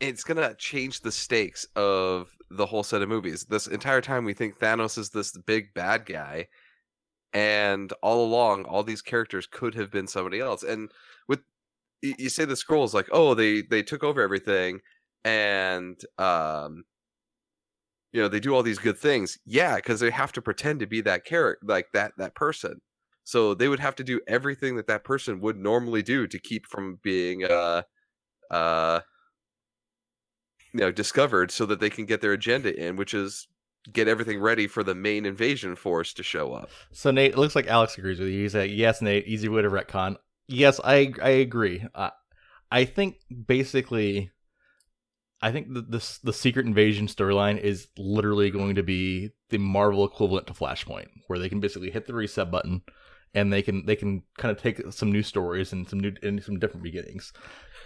it's 0.00 0.22
gonna 0.24 0.54
change 0.58 1.00
the 1.00 1.10
stakes 1.12 1.66
of 1.74 2.28
the 2.50 2.66
whole 2.66 2.82
set 2.82 3.00
of 3.02 3.08
movies. 3.08 3.44
This 3.46 3.66
entire 3.66 4.02
time 4.02 4.24
we 4.26 4.34
think 4.34 4.58
Thanos 4.58 4.98
is 4.98 5.08
this 5.10 5.32
big 5.46 5.72
bad 5.74 6.04
guy, 6.04 6.48
and 7.32 7.92
all 8.02 8.24
along, 8.24 8.64
all 8.66 8.82
these 8.82 9.02
characters 9.02 9.46
could 9.46 9.74
have 9.74 9.90
been 9.90 10.06
somebody 10.06 10.40
else. 10.40 10.62
And 10.62 10.90
with 11.28 11.40
you 12.02 12.28
say 12.30 12.44
the 12.44 12.54
Skrulls 12.54 12.94
like, 12.94 13.08
oh, 13.12 13.34
they 13.34 13.62
they 13.62 13.82
took 13.82 14.04
over 14.04 14.20
everything, 14.22 14.80
and 15.24 16.00
um 16.18 16.84
you 18.12 18.20
know 18.20 18.28
they 18.28 18.40
do 18.40 18.54
all 18.54 18.62
these 18.62 18.78
good 18.78 18.98
things 18.98 19.38
yeah 19.44 19.76
because 19.76 20.00
they 20.00 20.10
have 20.10 20.32
to 20.32 20.42
pretend 20.42 20.80
to 20.80 20.86
be 20.86 21.00
that 21.00 21.24
character 21.24 21.64
like 21.66 21.88
that 21.92 22.12
that 22.18 22.34
person 22.34 22.80
so 23.24 23.54
they 23.54 23.68
would 23.68 23.80
have 23.80 23.94
to 23.96 24.04
do 24.04 24.20
everything 24.26 24.76
that 24.76 24.86
that 24.86 25.04
person 25.04 25.40
would 25.40 25.56
normally 25.56 26.02
do 26.02 26.26
to 26.26 26.38
keep 26.38 26.66
from 26.66 26.98
being 27.02 27.44
uh 27.44 27.82
uh 28.50 29.00
you 30.72 30.80
know 30.80 30.92
discovered 30.92 31.50
so 31.50 31.66
that 31.66 31.80
they 31.80 31.90
can 31.90 32.06
get 32.06 32.20
their 32.20 32.32
agenda 32.32 32.74
in 32.78 32.96
which 32.96 33.14
is 33.14 33.48
get 33.92 34.08
everything 34.08 34.40
ready 34.40 34.66
for 34.66 34.84
the 34.84 34.94
main 34.94 35.26
invasion 35.26 35.74
force 35.74 36.12
to 36.14 36.22
show 36.22 36.52
up 36.52 36.70
So 36.92 37.10
Nate, 37.10 37.32
it 37.32 37.38
looks 37.38 37.56
like 37.56 37.66
Alex 37.66 37.96
agrees 37.98 38.20
with 38.20 38.28
you. 38.28 38.42
He's 38.42 38.54
like, 38.54 38.70
"Yes, 38.72 39.02
Nate, 39.02 39.26
easy 39.26 39.48
way 39.48 39.62
to 39.62 39.70
retcon." 39.70 40.16
Yes, 40.48 40.80
I 40.84 41.12
I 41.22 41.30
agree. 41.30 41.84
Uh, 41.94 42.10
I 42.70 42.84
think 42.84 43.16
basically, 43.46 44.30
I 45.40 45.52
think 45.52 45.72
the 45.72 45.82
the, 45.82 46.18
the 46.24 46.32
secret 46.32 46.66
invasion 46.66 47.06
storyline 47.06 47.58
is 47.58 47.88
literally 47.96 48.50
going 48.50 48.74
to 48.76 48.82
be 48.82 49.30
the 49.50 49.58
Marvel 49.58 50.04
equivalent 50.04 50.46
to 50.48 50.52
Flashpoint, 50.52 51.08
where 51.26 51.38
they 51.38 51.48
can 51.48 51.60
basically 51.60 51.90
hit 51.90 52.06
the 52.06 52.14
reset 52.14 52.50
button, 52.50 52.82
and 53.34 53.52
they 53.52 53.62
can 53.62 53.86
they 53.86 53.96
can 53.96 54.22
kind 54.38 54.54
of 54.54 54.62
take 54.62 54.80
some 54.90 55.10
new 55.10 55.22
stories 55.22 55.72
and 55.72 55.88
some 55.88 56.00
new 56.00 56.12
and 56.22 56.42
some 56.42 56.58
different 56.58 56.84
beginnings, 56.84 57.32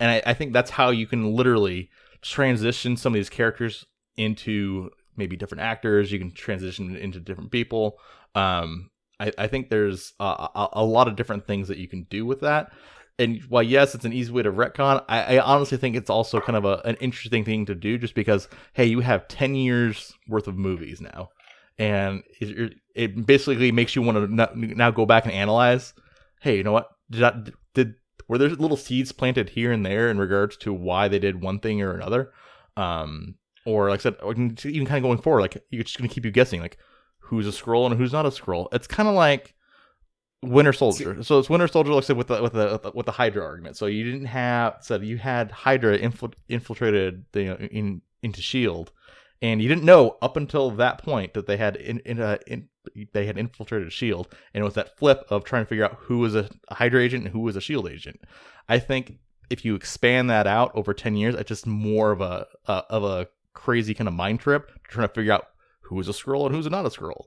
and 0.01 0.11
I, 0.11 0.23
I 0.27 0.35
think 0.35 0.53
that's 0.53 0.71
how 0.71 0.91
you 0.91 1.07
can 1.07 1.35
literally 1.35 1.91
transition 2.23 2.97
some 2.97 3.13
of 3.13 3.19
these 3.19 3.31
characters 3.31 3.85
into 4.17 4.91
maybe 5.17 5.37
different 5.37 5.63
actors. 5.63 6.13
You 6.13 6.19
can 6.19 6.33
transition 6.33 6.97
into 6.97 7.21
different 7.21 7.51
people. 7.51 7.99
Um, 8.35 8.91
I, 9.19 9.33
I 9.39 9.47
think 9.47 9.69
there's 9.69 10.13
a, 10.21 10.25
a, 10.25 10.69
a 10.75 10.85
lot 10.85 11.09
of 11.09 11.17
different 11.17 11.47
things 11.47 11.69
that 11.69 11.79
you 11.79 11.89
can 11.89 12.07
do 12.11 12.27
with 12.27 12.41
that. 12.41 12.73
And 13.19 13.41
while 13.49 13.63
yes, 13.63 13.95
it's 13.95 14.05
an 14.05 14.13
easy 14.13 14.31
way 14.31 14.43
to 14.43 14.53
retcon, 14.53 15.03
I, 15.09 15.37
I 15.37 15.41
honestly 15.41 15.79
think 15.79 15.97
it's 15.97 16.11
also 16.11 16.39
kind 16.41 16.57
of 16.57 16.67
a, 16.67 16.83
an 16.85 16.97
interesting 16.97 17.45
thing 17.45 17.65
to 17.67 17.75
do, 17.75 17.97
just 17.97 18.15
because 18.15 18.47
hey, 18.75 18.85
you 18.85 19.01
have 19.01 19.27
ten 19.27 19.55
years 19.55 20.13
worth 20.29 20.49
of 20.49 20.59
movies 20.59 21.01
now, 21.01 21.31
and 21.79 22.23
it, 22.41 22.75
it 22.95 23.27
basically 23.27 23.73
makes 23.73 23.97
you 23.97 24.03
want 24.03 24.19
to 24.19 24.75
now 24.75 24.91
go 24.91 25.07
back 25.07 25.25
and 25.25 25.33
analyze. 25.33 25.95
Hey, 26.43 26.59
you 26.59 26.63
know 26.63 26.73
what? 26.73 26.91
Did 27.11 27.23
I, 27.23 27.43
did 27.73 27.95
were 28.29 28.37
there 28.37 28.51
little 28.51 28.77
seeds 28.77 29.13
planted 29.13 29.49
here 29.49 29.73
and 29.73 29.87
there 29.87 30.11
in 30.11 30.19
regards 30.19 30.59
to 30.59 30.73
why 30.75 31.09
they 31.09 31.19
did 31.19 31.41
one 31.41 31.59
thing 31.59 31.81
or 31.81 31.95
another? 31.95 32.33
Um, 32.77 33.37
or 33.67 33.91
like 33.91 34.01
I 34.01 34.03
said, 34.05 34.17
even 34.65 34.87
kind 34.87 34.97
of 34.97 35.03
going 35.03 35.19
forward, 35.19 35.43
like 35.43 35.63
you're 35.71 35.85
just 35.85 35.99
going 35.99 36.09
to 36.09 36.15
keep 36.15 36.25
you 36.25 36.31
guessing, 36.31 36.61
like 36.61 36.79
who's 37.19 37.47
a 37.47 37.51
Skrull 37.51 37.87
and 37.87 37.97
who's 37.97 38.13
not 38.13 38.25
a 38.25 38.31
Skrull. 38.31 38.69
It's 38.73 38.87
kind 38.87 39.09
of 39.09 39.15
like 39.15 39.55
Winter 40.43 40.73
Soldier. 40.73 41.23
So 41.23 41.39
it's 41.39 41.51
Winter 41.51 41.69
Soldier, 41.69 41.93
like 41.93 42.05
I 42.05 42.07
said, 42.07 42.17
with 42.17 42.29
the 42.29 42.43
with 42.43 42.53
the 42.53 42.93
with 42.95 43.07
the 43.07 43.13
Hydra 43.13 43.45
argument. 43.45 43.77
So 43.77 43.87
you 43.87 44.05
didn't 44.05 44.27
have 44.27 44.77
said 44.81 45.05
you 45.05 45.19
had 45.19 45.51
Hydra 45.51 45.99
infil- 45.99 46.35
infiltrated 46.49 47.25
the, 47.33 47.43
you 47.43 47.49
know, 47.49 47.57
in 47.57 48.03
into 48.23 48.41
Shield, 48.41 48.93
and 49.43 49.61
you 49.61 49.69
didn't 49.69 49.85
know 49.85 50.17
up 50.23 50.37
until 50.37 50.71
that 50.73 51.03
point 51.03 51.35
that 51.35 51.47
they 51.47 51.57
had 51.57 51.77
in, 51.77 52.01
in, 52.01 52.21
uh, 52.21 52.39
in 52.47 52.69
they 53.13 53.27
had 53.27 53.39
infiltrated 53.39 53.93
Shield, 53.93 54.29
and 54.55 54.63
it 54.63 54.65
was 54.65 54.75
that 54.75 54.97
flip 54.97 55.25
of 55.29 55.45
trying 55.45 55.65
to 55.65 55.69
figure 55.69 55.85
out 55.85 55.97
who 56.01 56.19
was 56.19 56.35
a 56.35 56.49
Hydra 56.71 57.03
agent 57.03 57.25
and 57.25 57.33
who 57.33 57.41
was 57.41 57.57
a 57.57 57.61
Shield 57.61 57.89
agent. 57.89 58.21
I 58.69 58.79
think 58.79 59.19
if 59.51 59.65
you 59.65 59.75
expand 59.75 60.31
that 60.31 60.47
out 60.47 60.71
over 60.75 60.95
ten 60.95 61.17
years, 61.17 61.35
it's 61.35 61.49
just 61.49 61.67
more 61.67 62.13
of 62.13 62.21
a 62.21 62.47
uh, 62.67 62.83
of 62.89 63.05
a 63.05 63.29
crazy 63.67 63.95
kind 63.95 64.07
of 64.07 64.15
mind 64.15 64.39
trip 64.39 64.71
trying 64.89 65.09
to 65.09 65.13
figure 65.13 65.33
out 65.33 65.49
who 65.81 65.99
is 65.99 66.09
a 66.09 66.13
Skrull 66.13 66.47
and 66.47 66.55
who's 66.55 66.71
not 66.71 66.87
a 66.87 66.89
Skrull. 66.89 67.25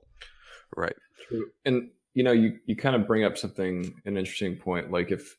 right 0.77 0.95
True. 1.27 1.47
And 1.65 1.89
you 2.13 2.23
know, 2.23 2.31
you 2.31 2.57
you 2.65 2.77
kind 2.77 2.95
of 2.95 3.05
bring 3.05 3.25
up 3.25 3.37
something 3.37 3.93
an 4.05 4.17
interesting 4.17 4.55
point. 4.55 4.89
Like 4.89 5.11
if 5.11 5.35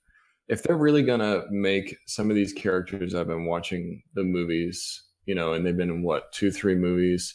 if 0.48 0.62
they're 0.62 0.76
really 0.76 1.02
gonna 1.02 1.44
make 1.50 1.96
some 2.06 2.28
of 2.28 2.36
these 2.36 2.52
characters, 2.52 3.14
I've 3.14 3.28
been 3.28 3.46
watching 3.46 4.02
the 4.14 4.22
movies, 4.22 5.02
you 5.24 5.34
know, 5.34 5.54
and 5.54 5.64
they've 5.64 5.76
been 5.76 5.88
in 5.88 6.02
what 6.02 6.32
two, 6.32 6.50
three 6.50 6.74
movies, 6.74 7.34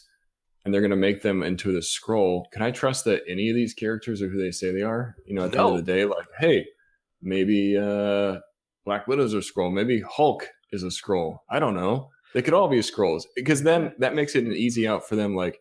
and 0.64 0.72
they're 0.72 0.80
gonna 0.80 0.94
make 0.94 1.22
them 1.22 1.42
into 1.42 1.72
the 1.72 1.80
Skrull. 1.80 2.44
Can 2.52 2.62
I 2.62 2.70
trust 2.70 3.04
that 3.06 3.24
any 3.28 3.50
of 3.50 3.56
these 3.56 3.74
characters 3.74 4.22
are 4.22 4.28
who 4.28 4.40
they 4.40 4.52
say 4.52 4.70
they 4.70 4.82
are? 4.82 5.16
You 5.26 5.34
know, 5.34 5.44
at 5.44 5.52
the 5.52 5.58
end 5.58 5.78
of 5.78 5.84
the 5.84 5.92
day, 5.92 6.04
like, 6.04 6.28
hey, 6.38 6.66
maybe 7.20 7.76
uh 7.76 8.36
Black 8.84 9.08
Widow's 9.08 9.34
a 9.34 9.38
Skrull, 9.38 9.72
maybe 9.72 10.02
Hulk 10.08 10.46
is 10.70 10.84
a 10.84 10.86
Skrull. 10.86 11.38
I 11.50 11.58
don't 11.58 11.74
know. 11.74 12.10
They 12.36 12.42
could 12.42 12.52
all 12.52 12.68
be 12.68 12.76
Skrulls 12.80 13.22
because 13.34 13.62
then 13.62 13.94
that 13.98 14.14
makes 14.14 14.34
it 14.36 14.44
an 14.44 14.52
easy 14.52 14.86
out 14.86 15.08
for 15.08 15.16
them. 15.16 15.34
Like, 15.34 15.58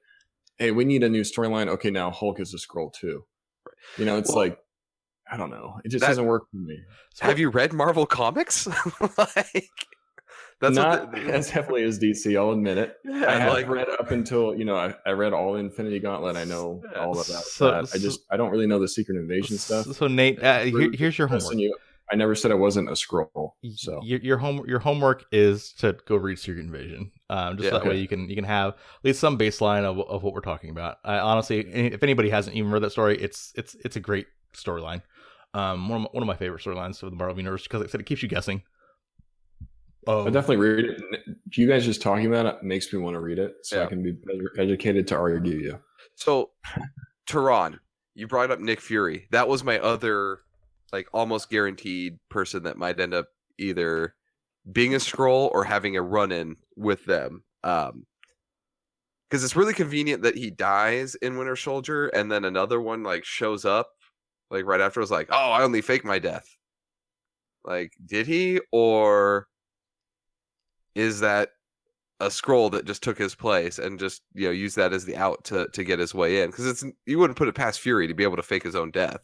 hey, 0.58 0.72
we 0.72 0.84
need 0.84 1.04
a 1.04 1.10
new 1.10 1.22
storyline. 1.22 1.70
Okay, 1.70 1.90
now 1.90 2.12
Hulk 2.12 2.42
is 2.42 2.54
a 2.54 2.58
Skrull 2.58 2.92
too. 2.92 3.24
You 3.98 4.04
know, 4.04 4.18
it's 4.18 4.28
Well, 4.30 4.40
like 4.40 4.60
I 5.32 5.38
don't 5.38 5.50
know. 5.52 5.80
It 5.86 5.90
just 5.90 6.02
that- 6.02 6.10
doesn't 6.10 6.26
work 6.26 6.44
for 6.52 6.58
me. 6.58 6.78
have 7.22 7.40
you 7.40 7.50
read 7.50 7.72
marvel 7.72 8.06
comics 8.06 8.68
like 9.18 9.70
that's 10.62 10.76
Not 10.76 11.12
the, 11.14 11.18
as 11.34 11.50
heavily 11.50 11.84
as 11.84 11.98
DC. 12.00 12.38
I'll 12.38 12.52
admit 12.52 12.78
it. 12.78 12.96
yeah, 13.06 13.26
I 13.30 13.40
have 13.40 13.54
like 13.54 13.68
read 13.70 13.88
up 13.90 14.12
until 14.12 14.54
you 14.56 14.66
know 14.66 14.76
I, 14.76 14.94
I 15.06 15.12
read 15.12 15.32
all 15.34 15.56
Infinity 15.56 16.00
Gauntlet. 16.00 16.36
I 16.36 16.44
know 16.44 16.82
all 16.98 17.14
about 17.14 17.26
So- 17.26 17.72
that. 17.72 17.90
I 17.94 17.98
just 18.00 18.20
I 18.30 18.36
don't 18.38 18.52
really 18.52 18.68
know 18.68 18.80
the 18.80 18.88
Secret 18.88 19.18
Invasion 19.18 19.58
stuff. 19.58 19.86
So 19.96 20.08
Nate, 20.08 20.44
uh, 20.44 20.60
here, 20.64 20.92
here's 20.94 21.18
your 21.18 21.28
Listen, 21.30 21.52
homework. 21.58 21.62
you, 21.62 21.78
I 22.12 22.15
never 22.15 22.36
said 22.36 22.52
it 22.52 22.56
wasn't 22.60 22.89
a 22.89 22.94
Skrull. 22.94 23.52
So 23.76 24.00
your, 24.04 24.20
your 24.20 24.38
home 24.38 24.63
your 24.68 24.80
homework 24.80 25.26
is 25.32 25.74
to 25.80 25.98
go 26.06 26.15
read 26.18 26.38
Secret 26.38 26.63
Invasion. 26.63 27.12
Um, 27.30 27.58
just 27.58 27.65
Yeah. 27.72 27.80
that 27.80 27.86
way 27.86 27.98
you 27.98 28.08
can 28.08 28.30
you 28.30 28.36
can 28.36 28.46
have 28.46 28.74
at 28.74 28.80
least 29.04 29.20
some 29.20 29.38
baseline 29.38 29.84
of, 29.84 30.00
of 30.00 30.22
what 30.24 30.34
we're 30.34 30.41
talking 30.41 30.70
about. 30.70 30.98
I 31.04 31.18
honestly, 31.18 31.60
if 31.60 32.04
anybody 32.04 32.30
hasn't 32.30 32.56
even 32.56 32.70
read 32.72 32.84
that 32.84 32.91
story, 32.91 33.18
it's 33.18 33.52
it's 33.56 33.76
it's 33.84 33.96
a 33.96 34.00
great 34.00 34.28
storyline. 34.54 35.02
Um, 35.54 35.89
one 35.89 35.98
of 35.98 36.02
my, 36.04 36.10
one 36.12 36.24
of 36.24 36.28
my 36.28 36.36
favorite 36.36 36.62
storylines 36.62 37.02
of 37.02 37.10
the 37.10 37.15
Marvel 37.15 37.38
universe 37.38 37.63
because 37.63 37.80
like 37.80 37.89
I 37.89 37.91
said 37.91 38.02
it 38.02 38.06
keeps 38.06 38.22
you 38.22 38.30
guessing. 38.30 38.62
Oh, 40.08 40.28
I 40.28 40.30
definitely 40.30 40.58
read 40.58 40.86
it. 40.86 41.02
You 41.54 41.68
guys 41.68 41.84
just 41.84 42.02
talking 42.02 42.28
about 42.28 42.46
it 42.46 42.62
makes 42.62 42.94
me 42.94 43.00
want 43.00 43.15
to 43.15 43.20
read 43.20 43.39
it, 43.39 43.56
so 43.63 43.82
I 43.82 43.88
can 43.88 44.04
be 44.04 44.12
better 44.12 44.52
educated 44.60 45.08
to 45.08 45.15
argue 45.15 45.58
you. 45.58 45.80
So, 46.13 46.52
Tehran, 47.26 47.80
you 48.13 48.28
brought 48.28 48.52
up 48.52 48.60
Nick 48.60 48.80
Fury. 48.82 49.28
That 49.32 49.48
was 49.48 49.63
my 49.63 49.80
other, 49.80 50.41
like, 50.91 51.08
almost 51.13 51.50
guaranteed 51.50 52.17
person 52.30 52.63
that 52.63 52.78
might 52.78 53.00
end 53.00 53.13
up 53.13 53.28
either 53.58 54.15
being 54.71 54.93
a 54.93 54.98
Skrull 54.98 55.50
or 55.52 55.63
having 55.63 55.95
a 55.95 56.02
run 56.02 56.32
in 56.32 56.58
with 56.76 57.06
them. 57.06 57.43
Um, 57.63 58.06
because 59.30 59.43
it's 59.43 59.56
really 59.56 59.74
convenient 59.74 60.21
that 60.24 60.38
he 60.38 60.52
dies 60.52 61.15
in 61.15 61.38
Winter 61.38 61.56
Soldier 61.56 62.08
and 62.08 62.32
then 62.32 62.45
another 62.45 62.80
one 62.80 63.04
like 63.04 63.26
shows 63.26 63.65
up 63.65 63.89
like 64.52 64.65
right 64.65 64.82
after. 64.82 65.00
Was 65.00 65.12
like, 65.12 65.30
oh, 65.32 65.52
I 65.52 65.63
only 65.63 65.82
fake 65.82 66.06
my 66.06 66.19
death. 66.19 66.48
Like, 67.63 67.93
did 68.06 68.28
he 68.28 68.62
or 68.71 69.48
is 70.93 71.19
that 71.21 71.50
a 72.19 72.28
Skrull 72.28 72.71
that 72.71 72.86
just 72.86 73.04
took 73.04 73.17
his 73.17 73.36
place 73.36 73.78
and 73.78 74.00
just 74.00 74.21
you 74.34 74.45
know 74.45 74.52
used 74.52 74.78
that 74.78 74.93
as 74.93 75.06
the 75.06 75.17
out 75.17 75.43
to 75.45 75.67
to 75.74 75.84
get 75.84 76.00
his 76.00 76.13
way 76.15 76.41
in 76.41 76.50
because 76.50 76.65
it's 76.65 76.86
you 77.06 77.19
wouldn't 77.19 77.38
put 77.38 77.50
it 77.50 77.56
past 77.56 77.82
Fury 77.82 78.08
to 78.08 78.13
be 78.13 78.24
able 78.24 78.38
to 78.38 78.43
fake 78.43 78.63
his 78.63 78.76
own 78.76 78.89
death 78.91 79.19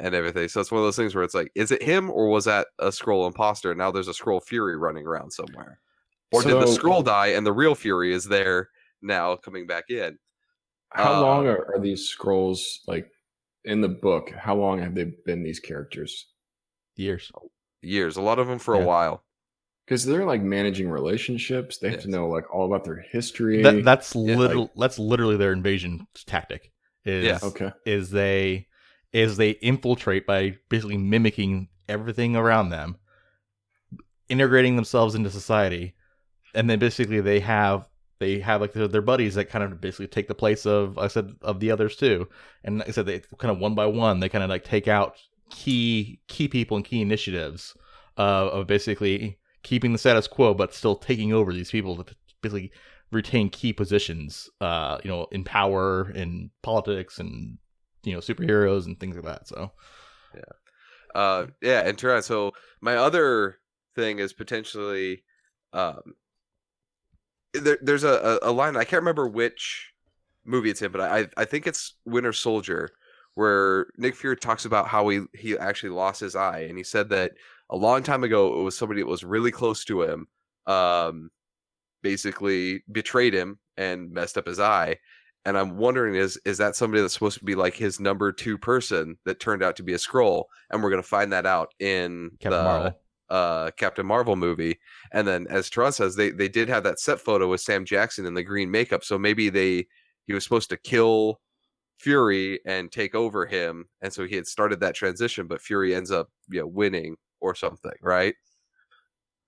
and 0.00 0.14
everything. 0.14 0.48
So 0.48 0.60
it's 0.60 0.72
one 0.72 0.80
of 0.80 0.86
those 0.86 0.96
things 0.96 1.14
where 1.14 1.22
it's 1.24 1.34
like, 1.34 1.52
is 1.54 1.70
it 1.70 1.82
him 1.82 2.10
or 2.10 2.28
was 2.28 2.46
that 2.46 2.66
a 2.78 2.86
Skrull 2.88 3.26
imposter? 3.26 3.74
Now 3.74 3.90
there's 3.90 4.08
a 4.08 4.12
Skrull 4.12 4.42
Fury 4.42 4.76
running 4.76 5.06
around 5.06 5.30
somewhere, 5.30 5.78
or 6.32 6.42
did 6.42 6.54
the 6.54 6.66
Skrull 6.66 7.04
die 7.04 7.28
and 7.28 7.46
the 7.46 7.52
real 7.52 7.74
Fury 7.74 8.12
is 8.12 8.24
there 8.24 8.68
now 9.02 9.36
coming 9.36 9.66
back 9.66 9.90
in? 9.90 10.18
How 10.90 11.14
Uh, 11.14 11.20
long 11.20 11.46
are, 11.46 11.74
are 11.74 11.80
these 11.80 12.12
Skrulls 12.12 12.78
like 12.86 13.08
in 13.64 13.80
the 13.80 13.88
book? 13.88 14.30
How 14.30 14.56
long 14.56 14.80
have 14.80 14.94
they 14.94 15.12
been 15.26 15.42
these 15.42 15.60
characters? 15.60 16.26
years. 16.96 17.30
Years, 17.82 18.16
a 18.16 18.22
lot 18.22 18.38
of 18.38 18.46
them 18.46 18.58
for 18.58 18.74
Yeah. 18.76 18.82
a 18.82 18.86
while. 18.86 19.24
Because 19.86 20.04
they're 20.04 20.26
like 20.26 20.42
managing 20.42 20.88
relationships. 20.90 21.78
They 21.78 21.88
have 21.88 21.96
Yes. 21.96 22.04
to 22.04 22.10
know 22.10 22.28
like 22.28 22.52
all 22.54 22.66
about 22.66 22.84
their 22.84 23.00
history. 23.10 23.62
That, 23.62 23.84
that's 23.84 24.14
Yeah, 24.14 24.36
literal. 24.36 24.70
that's 24.76 24.98
literally 24.98 25.36
their 25.36 25.52
invasion 25.52 26.06
tactic. 26.26 26.70
Is 27.06 27.24
Yeah. 27.24 27.38
okay. 27.42 27.72
is 27.86 28.10
they 28.10 28.66
is 29.12 29.36
they 29.36 29.50
infiltrate 29.50 30.26
by 30.26 30.56
basically 30.68 30.96
mimicking 30.96 31.68
everything 31.88 32.36
around 32.36 32.70
them, 32.70 32.96
integrating 34.28 34.76
themselves 34.76 35.14
into 35.14 35.30
society, 35.30 35.94
and 36.54 36.68
then 36.68 36.78
basically 36.78 37.20
they 37.20 37.40
have 37.40 37.86
they 38.18 38.38
have 38.38 38.60
like 38.60 38.72
their, 38.72 38.86
their 38.86 39.02
buddies 39.02 39.34
that 39.34 39.48
kind 39.48 39.64
of 39.64 39.80
basically 39.80 40.06
take 40.06 40.28
the 40.28 40.34
place 40.34 40.66
of 40.66 40.96
like 40.96 41.06
I 41.06 41.08
said 41.08 41.34
of 41.42 41.58
the 41.60 41.70
others 41.70 41.96
too. 41.96 42.28
And 42.64 42.78
like 42.78 42.88
I 42.88 42.92
said 42.92 43.06
they 43.06 43.20
kind 43.38 43.50
of 43.50 43.58
one 43.58 43.74
by 43.74 43.86
one 43.86 44.20
they 44.20 44.28
kind 44.28 44.44
of 44.44 44.50
like 44.50 44.64
take 44.64 44.88
out 44.88 45.16
key 45.50 46.20
key 46.28 46.48
people 46.48 46.76
and 46.76 46.86
key 46.86 47.02
initiatives 47.02 47.76
uh, 48.18 48.48
of 48.48 48.66
basically 48.66 49.38
keeping 49.62 49.92
the 49.92 49.98
status 49.98 50.26
quo 50.26 50.54
but 50.54 50.74
still 50.74 50.96
taking 50.96 51.32
over 51.32 51.52
these 51.52 51.70
people 51.70 52.02
to 52.02 52.14
basically 52.40 52.72
retain 53.12 53.50
key 53.50 53.72
positions 53.72 54.48
uh 54.60 54.96
you 55.02 55.10
know 55.10 55.26
in 55.32 55.44
power 55.44 56.10
in 56.12 56.50
politics 56.62 57.18
and 57.18 57.58
you 58.04 58.12
know 58.12 58.20
superheroes 58.20 58.86
and 58.86 58.98
things 58.98 59.16
like 59.16 59.24
that 59.24 59.48
so. 59.48 59.72
Yeah, 60.34 61.20
uh 61.20 61.46
yeah 61.60 61.80
and 61.80 61.98
Turan, 61.98 62.22
so 62.22 62.52
my 62.80 62.96
other 62.96 63.58
thing 63.94 64.18
is 64.18 64.32
potentially 64.32 65.24
um 65.72 66.14
there, 67.52 67.78
there's 67.82 68.04
a, 68.04 68.38
a 68.42 68.50
a 68.50 68.52
line 68.52 68.76
i 68.76 68.84
can't 68.84 69.02
remember 69.02 69.26
which 69.28 69.92
movie 70.44 70.70
it's 70.70 70.82
in 70.82 70.92
but 70.92 71.00
i 71.00 71.26
i 71.36 71.44
think 71.44 71.66
it's 71.66 71.94
winter 72.04 72.32
soldier 72.32 72.90
where 73.34 73.88
nick 73.96 74.14
fury 74.14 74.36
talks 74.36 74.64
about 74.64 74.88
how 74.88 75.08
he 75.08 75.22
he 75.34 75.58
actually 75.58 75.90
lost 75.90 76.20
his 76.20 76.36
eye 76.36 76.60
and 76.60 76.78
he 76.78 76.84
said 76.84 77.08
that 77.08 77.32
a 77.70 77.76
long 77.76 78.02
time 78.02 78.24
ago 78.24 78.60
it 78.60 78.62
was 78.62 78.76
somebody 78.76 79.00
that 79.00 79.06
was 79.06 79.24
really 79.24 79.50
close 79.50 79.84
to 79.84 80.02
him 80.02 80.26
um 80.66 81.30
basically 82.02 82.82
betrayed 82.90 83.34
him 83.34 83.58
and 83.76 84.10
messed 84.12 84.38
up 84.38 84.46
his 84.46 84.60
eye 84.60 84.96
and 85.44 85.56
i'm 85.56 85.76
wondering 85.76 86.14
is 86.14 86.38
is 86.44 86.58
that 86.58 86.76
somebody 86.76 87.00
that's 87.00 87.14
supposed 87.14 87.38
to 87.38 87.44
be 87.44 87.54
like 87.54 87.74
his 87.74 88.00
number 88.00 88.32
two 88.32 88.58
person 88.58 89.16
that 89.24 89.40
turned 89.40 89.62
out 89.62 89.76
to 89.76 89.82
be 89.82 89.94
a 89.94 89.98
Skrull 89.98 90.44
and 90.70 90.82
we're 90.82 90.90
going 90.90 91.02
to 91.02 91.08
find 91.08 91.32
that 91.32 91.46
out 91.46 91.72
in 91.78 92.30
Captain 92.40 92.50
the 92.50 92.64
Marvel. 92.64 93.00
uh 93.30 93.70
captain 93.76 94.06
marvel 94.06 94.36
movie 94.36 94.78
and 95.12 95.26
then 95.26 95.46
as 95.48 95.70
Teron 95.70 95.92
says 95.92 96.16
they 96.16 96.30
they 96.30 96.48
did 96.48 96.68
have 96.68 96.82
that 96.84 96.98
set 97.00 97.20
photo 97.20 97.48
with 97.48 97.60
sam 97.60 97.84
jackson 97.84 98.26
in 98.26 98.34
the 98.34 98.42
green 98.42 98.70
makeup 98.70 99.04
so 99.04 99.18
maybe 99.18 99.48
they 99.50 99.86
he 100.26 100.32
was 100.34 100.44
supposed 100.44 100.70
to 100.70 100.76
kill 100.76 101.40
fury 101.98 102.60
and 102.66 102.90
take 102.90 103.14
over 103.14 103.46
him 103.46 103.84
and 104.02 104.12
so 104.12 104.26
he 104.26 104.34
had 104.34 104.46
started 104.46 104.80
that 104.80 104.94
transition 104.94 105.46
but 105.46 105.60
fury 105.60 105.94
ends 105.94 106.10
up 106.10 106.28
you 106.48 106.60
know 106.60 106.66
winning 106.66 107.16
or 107.40 107.54
something 107.54 107.92
right 108.02 108.34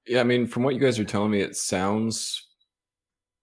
Yeah, 0.06 0.20
I 0.20 0.24
mean, 0.24 0.46
from 0.46 0.64
what 0.64 0.74
you 0.74 0.80
guys 0.80 0.98
are 0.98 1.04
telling 1.04 1.30
me, 1.30 1.40
it 1.40 1.56
sounds 1.56 2.48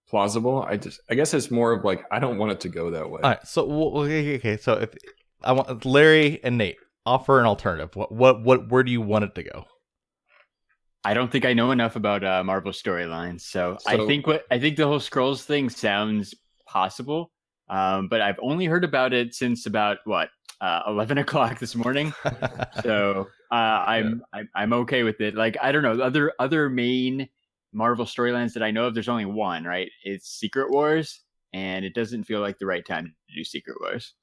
plausible. 0.09 0.65
I 0.67 0.77
just, 0.77 1.01
I 1.09 1.15
guess 1.15 1.33
it's 1.33 1.51
more 1.51 1.71
of 1.71 1.85
like 1.85 2.03
I 2.11 2.19
don't 2.19 2.37
want 2.37 2.51
it 2.51 2.59
to 2.61 2.69
go 2.69 2.91
that 2.91 3.09
way. 3.09 3.21
All 3.21 3.29
right, 3.29 3.47
so 3.47 3.69
okay, 3.99 4.35
okay, 4.35 4.57
so 4.57 4.73
if 4.73 4.93
I 5.43 5.53
want 5.53 5.85
Larry 5.85 6.43
and 6.43 6.57
Nate 6.57 6.77
offer 7.05 7.39
an 7.39 7.45
alternative, 7.45 7.95
what 7.95 8.11
what 8.11 8.43
what 8.43 8.69
where 8.69 8.83
do 8.83 8.91
you 8.91 9.01
want 9.01 9.25
it 9.25 9.35
to 9.35 9.43
go? 9.43 9.65
I 11.03 11.13
don't 11.13 11.31
think 11.31 11.45
I 11.45 11.53
know 11.53 11.71
enough 11.71 11.95
about 11.95 12.23
uh, 12.23 12.43
Marvel 12.43 12.73
storylines, 12.73 13.41
so, 13.41 13.77
I 13.87 13.97
think 14.05 14.27
what 14.27 14.43
I 14.51 14.59
think 14.59 14.75
the 14.75 14.85
whole 14.85 14.99
Skrulls 14.99 15.43
thing 15.43 15.69
sounds 15.69 16.35
possible, 16.67 17.31
um, 17.69 18.09
but 18.09 18.21
I've 18.21 18.39
only 18.41 18.65
heard 18.65 18.83
about 18.83 19.13
it 19.13 19.33
since 19.33 19.65
about 19.65 19.99
what 20.03 20.29
uh, 20.59 20.81
eleven 20.87 21.17
o'clock 21.19 21.59
this 21.59 21.75
morning. 21.75 22.13
so 22.83 23.27
uh, 23.51 23.53
I'm, 23.53 24.23
I'm 24.33 24.49
I'm 24.55 24.73
okay 24.73 25.03
with 25.03 25.21
it. 25.21 25.35
Like 25.35 25.57
I 25.61 25.71
don't 25.71 25.83
know 25.83 26.03
other 26.03 26.33
other 26.39 26.69
main 26.69 27.29
Marvel 27.73 28.05
storylines 28.05 28.53
that 28.53 28.63
I 28.63 28.71
know 28.71 28.85
of. 28.85 28.93
There's 28.93 29.09
only 29.09 29.25
one, 29.25 29.63
right? 29.63 29.89
It's 30.03 30.27
Secret 30.29 30.71
Wars, 30.71 31.21
and 31.53 31.85
it 31.85 31.93
doesn't 31.93 32.23
feel 32.25 32.39
like 32.41 32.57
the 32.57 32.65
right 32.65 32.85
time 32.85 33.05
to 33.05 33.35
do 33.35 33.43
Secret 33.43 33.77
Wars. 33.81 34.13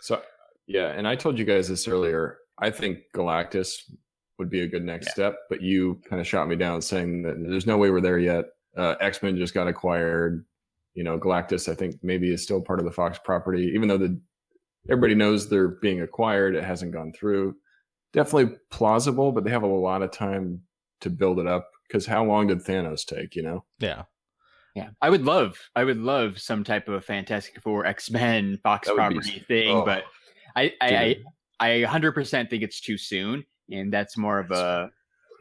So, 0.00 0.22
yeah, 0.66 0.88
and 0.88 1.06
I 1.06 1.14
told 1.16 1.38
you 1.38 1.44
guys 1.44 1.68
this 1.68 1.86
earlier. 1.88 2.38
I 2.58 2.70
think 2.70 2.98
Galactus 3.14 3.90
would 4.38 4.50
be 4.50 4.60
a 4.62 4.68
good 4.68 4.84
next 4.84 5.06
Yeah. 5.08 5.12
step, 5.12 5.36
but 5.48 5.60
you 5.62 6.00
kind 6.08 6.20
of 6.20 6.26
shot 6.26 6.48
me 6.48 6.56
down 6.56 6.82
saying 6.82 7.22
that 7.22 7.36
there's 7.40 7.66
no 7.66 7.78
way 7.78 7.90
we're 7.90 8.00
there 8.00 8.18
yet. 8.18 8.46
Uh, 8.76 8.96
X 9.00 9.22
Men 9.22 9.36
just 9.36 9.54
got 9.54 9.68
acquired. 9.68 10.44
You 10.94 11.04
know, 11.04 11.18
Galactus, 11.18 11.70
I 11.70 11.74
think 11.74 11.96
maybe 12.02 12.32
is 12.32 12.42
still 12.42 12.60
part 12.60 12.78
of 12.78 12.84
the 12.84 12.90
Fox 12.92 13.18
property, 13.24 13.72
even 13.74 13.88
though 13.88 13.98
the 13.98 14.20
everybody 14.90 15.14
knows 15.14 15.48
they're 15.48 15.68
being 15.68 16.00
acquired. 16.02 16.54
It 16.56 16.64
hasn't 16.64 16.92
gone 16.92 17.12
through. 17.12 17.56
Definitely 18.12 18.56
plausible, 18.70 19.32
but 19.32 19.44
they 19.44 19.50
have 19.50 19.62
a 19.62 19.66
lot 19.66 20.02
of 20.02 20.10
time 20.10 20.62
to 21.00 21.10
build 21.10 21.38
it 21.38 21.46
up. 21.46 21.70
Because 21.92 22.06
how 22.06 22.24
long 22.24 22.46
did 22.46 22.64
Thanos 22.64 23.04
take? 23.04 23.36
You 23.36 23.42
know, 23.42 23.64
yeah, 23.78 24.04
Yeah, 24.74 24.88
I 25.02 25.10
would 25.10 25.26
love, 25.26 25.58
I 25.76 25.84
would 25.84 25.98
love 25.98 26.40
some 26.40 26.64
type 26.64 26.88
of 26.88 27.04
Fantastic 27.04 27.60
Four, 27.60 27.84
X 27.84 28.10
Men, 28.10 28.58
Fox 28.62 28.88
That 28.88 28.96
would 28.96 29.08
be 29.10 29.14
property 29.14 29.44
thing, 29.46 29.76
oh, 29.76 29.84
but 29.84 30.04
I, 30.56 30.72
I, 30.80 30.96
I. 30.96 31.16
I 31.60 31.68
100% 31.86 32.50
think 32.50 32.64
it's 32.64 32.80
too 32.80 32.98
soon, 32.98 33.44
and 33.70 33.92
that's 33.92 34.16
more 34.16 34.40
of 34.40 34.50
a, 34.50 34.90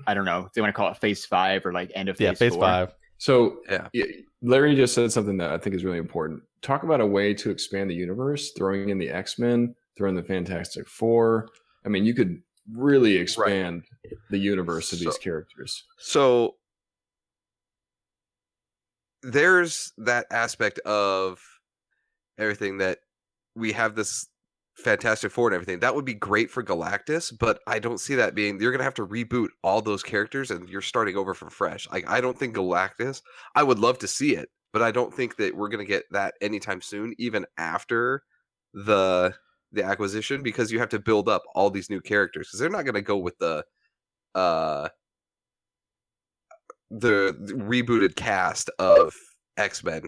I 0.05 0.13
don't 0.13 0.25
know, 0.25 0.45
if 0.45 0.53
they 0.53 0.61
want 0.61 0.69
to 0.69 0.77
call 0.77 0.91
it 0.91 0.97
Phase 0.97 1.25
Five 1.25 1.65
or 1.65 1.73
like 1.73 1.91
end 1.95 2.09
of 2.09 2.17
Phase 2.17 2.25
yeah, 2.25 2.33
Phase 2.33 2.53
four. 2.53 2.61
Five. 2.61 2.93
So 3.17 3.61
Yeah. 3.67 3.87
Larry 4.43 4.75
just 4.75 4.93
said 4.93 5.11
something 5.11 5.37
that 5.37 5.51
I 5.51 5.57
think 5.57 5.75
is 5.75 5.83
really 5.83 5.97
important. 5.97 6.43
Talk 6.61 6.83
about 6.83 7.01
a 7.01 7.05
way 7.07 7.33
to 7.33 7.49
expand 7.49 7.89
the 7.89 7.95
universe, 7.95 8.51
throwing 8.55 8.89
in 8.89 8.99
the 8.99 9.09
X 9.09 9.39
Men, 9.39 9.73
throwing 9.97 10.15
the 10.15 10.21
Fantastic 10.21 10.87
Four. 10.87 11.49
I 11.85 11.89
mean, 11.89 12.05
you 12.05 12.13
could 12.13 12.43
really 12.71 13.15
expand 13.17 13.83
the 14.29 14.37
universe 14.37 14.93
of 14.93 14.99
these 14.99 15.17
characters. 15.17 15.83
So 15.97 16.55
there's 19.23 19.93
that 19.97 20.25
aspect 20.31 20.79
of 20.79 21.39
everything 22.37 22.77
that 22.79 22.99
we 23.55 23.71
have 23.73 23.95
this 23.95 24.27
Fantastic 24.75 25.31
Four 25.31 25.47
and 25.47 25.55
everything. 25.55 25.79
That 25.79 25.95
would 25.95 26.05
be 26.05 26.13
great 26.13 26.49
for 26.49 26.63
Galactus, 26.63 27.31
but 27.37 27.59
I 27.67 27.77
don't 27.79 27.99
see 27.99 28.15
that 28.15 28.35
being. 28.35 28.59
You're 28.59 28.71
gonna 28.71 28.83
have 28.83 28.93
to 28.95 29.05
reboot 29.05 29.49
all 29.63 29.81
those 29.81 30.01
characters, 30.01 30.49
and 30.49 30.67
you're 30.69 30.81
starting 30.81 31.17
over 31.17 31.33
from 31.33 31.49
fresh. 31.49 31.89
Like 31.91 32.09
I 32.09 32.21
don't 32.21 32.37
think 32.37 32.55
Galactus. 32.55 33.21
I 33.53 33.63
would 33.63 33.79
love 33.79 33.99
to 33.99 34.07
see 34.07 34.35
it, 34.35 34.49
but 34.73 34.81
I 34.81 34.91
don't 34.91 35.13
think 35.13 35.35
that 35.37 35.55
we're 35.55 35.69
gonna 35.69 35.85
get 35.85 36.05
that 36.11 36.35
anytime 36.41 36.81
soon, 36.81 37.13
even 37.19 37.45
after 37.57 38.23
the 38.73 39.35
the 39.71 39.83
acquisition, 39.83 40.43
because 40.43 40.71
you 40.71 40.79
have 40.79 40.89
to 40.89 40.99
build 40.99 41.29
up 41.29 41.43
all 41.55 41.69
these 41.69 41.89
new 41.89 42.01
characters. 42.01 42.47
Because 42.47 42.59
they're 42.59 42.69
not 42.69 42.85
gonna 42.85 43.01
go 43.01 43.17
with 43.17 43.37
the 43.37 43.63
uh 44.35 44.89
the 46.89 47.35
the 47.39 47.53
rebooted 47.53 48.15
cast 48.15 48.69
of 48.79 49.13
X 49.57 49.83
Men. 49.83 50.03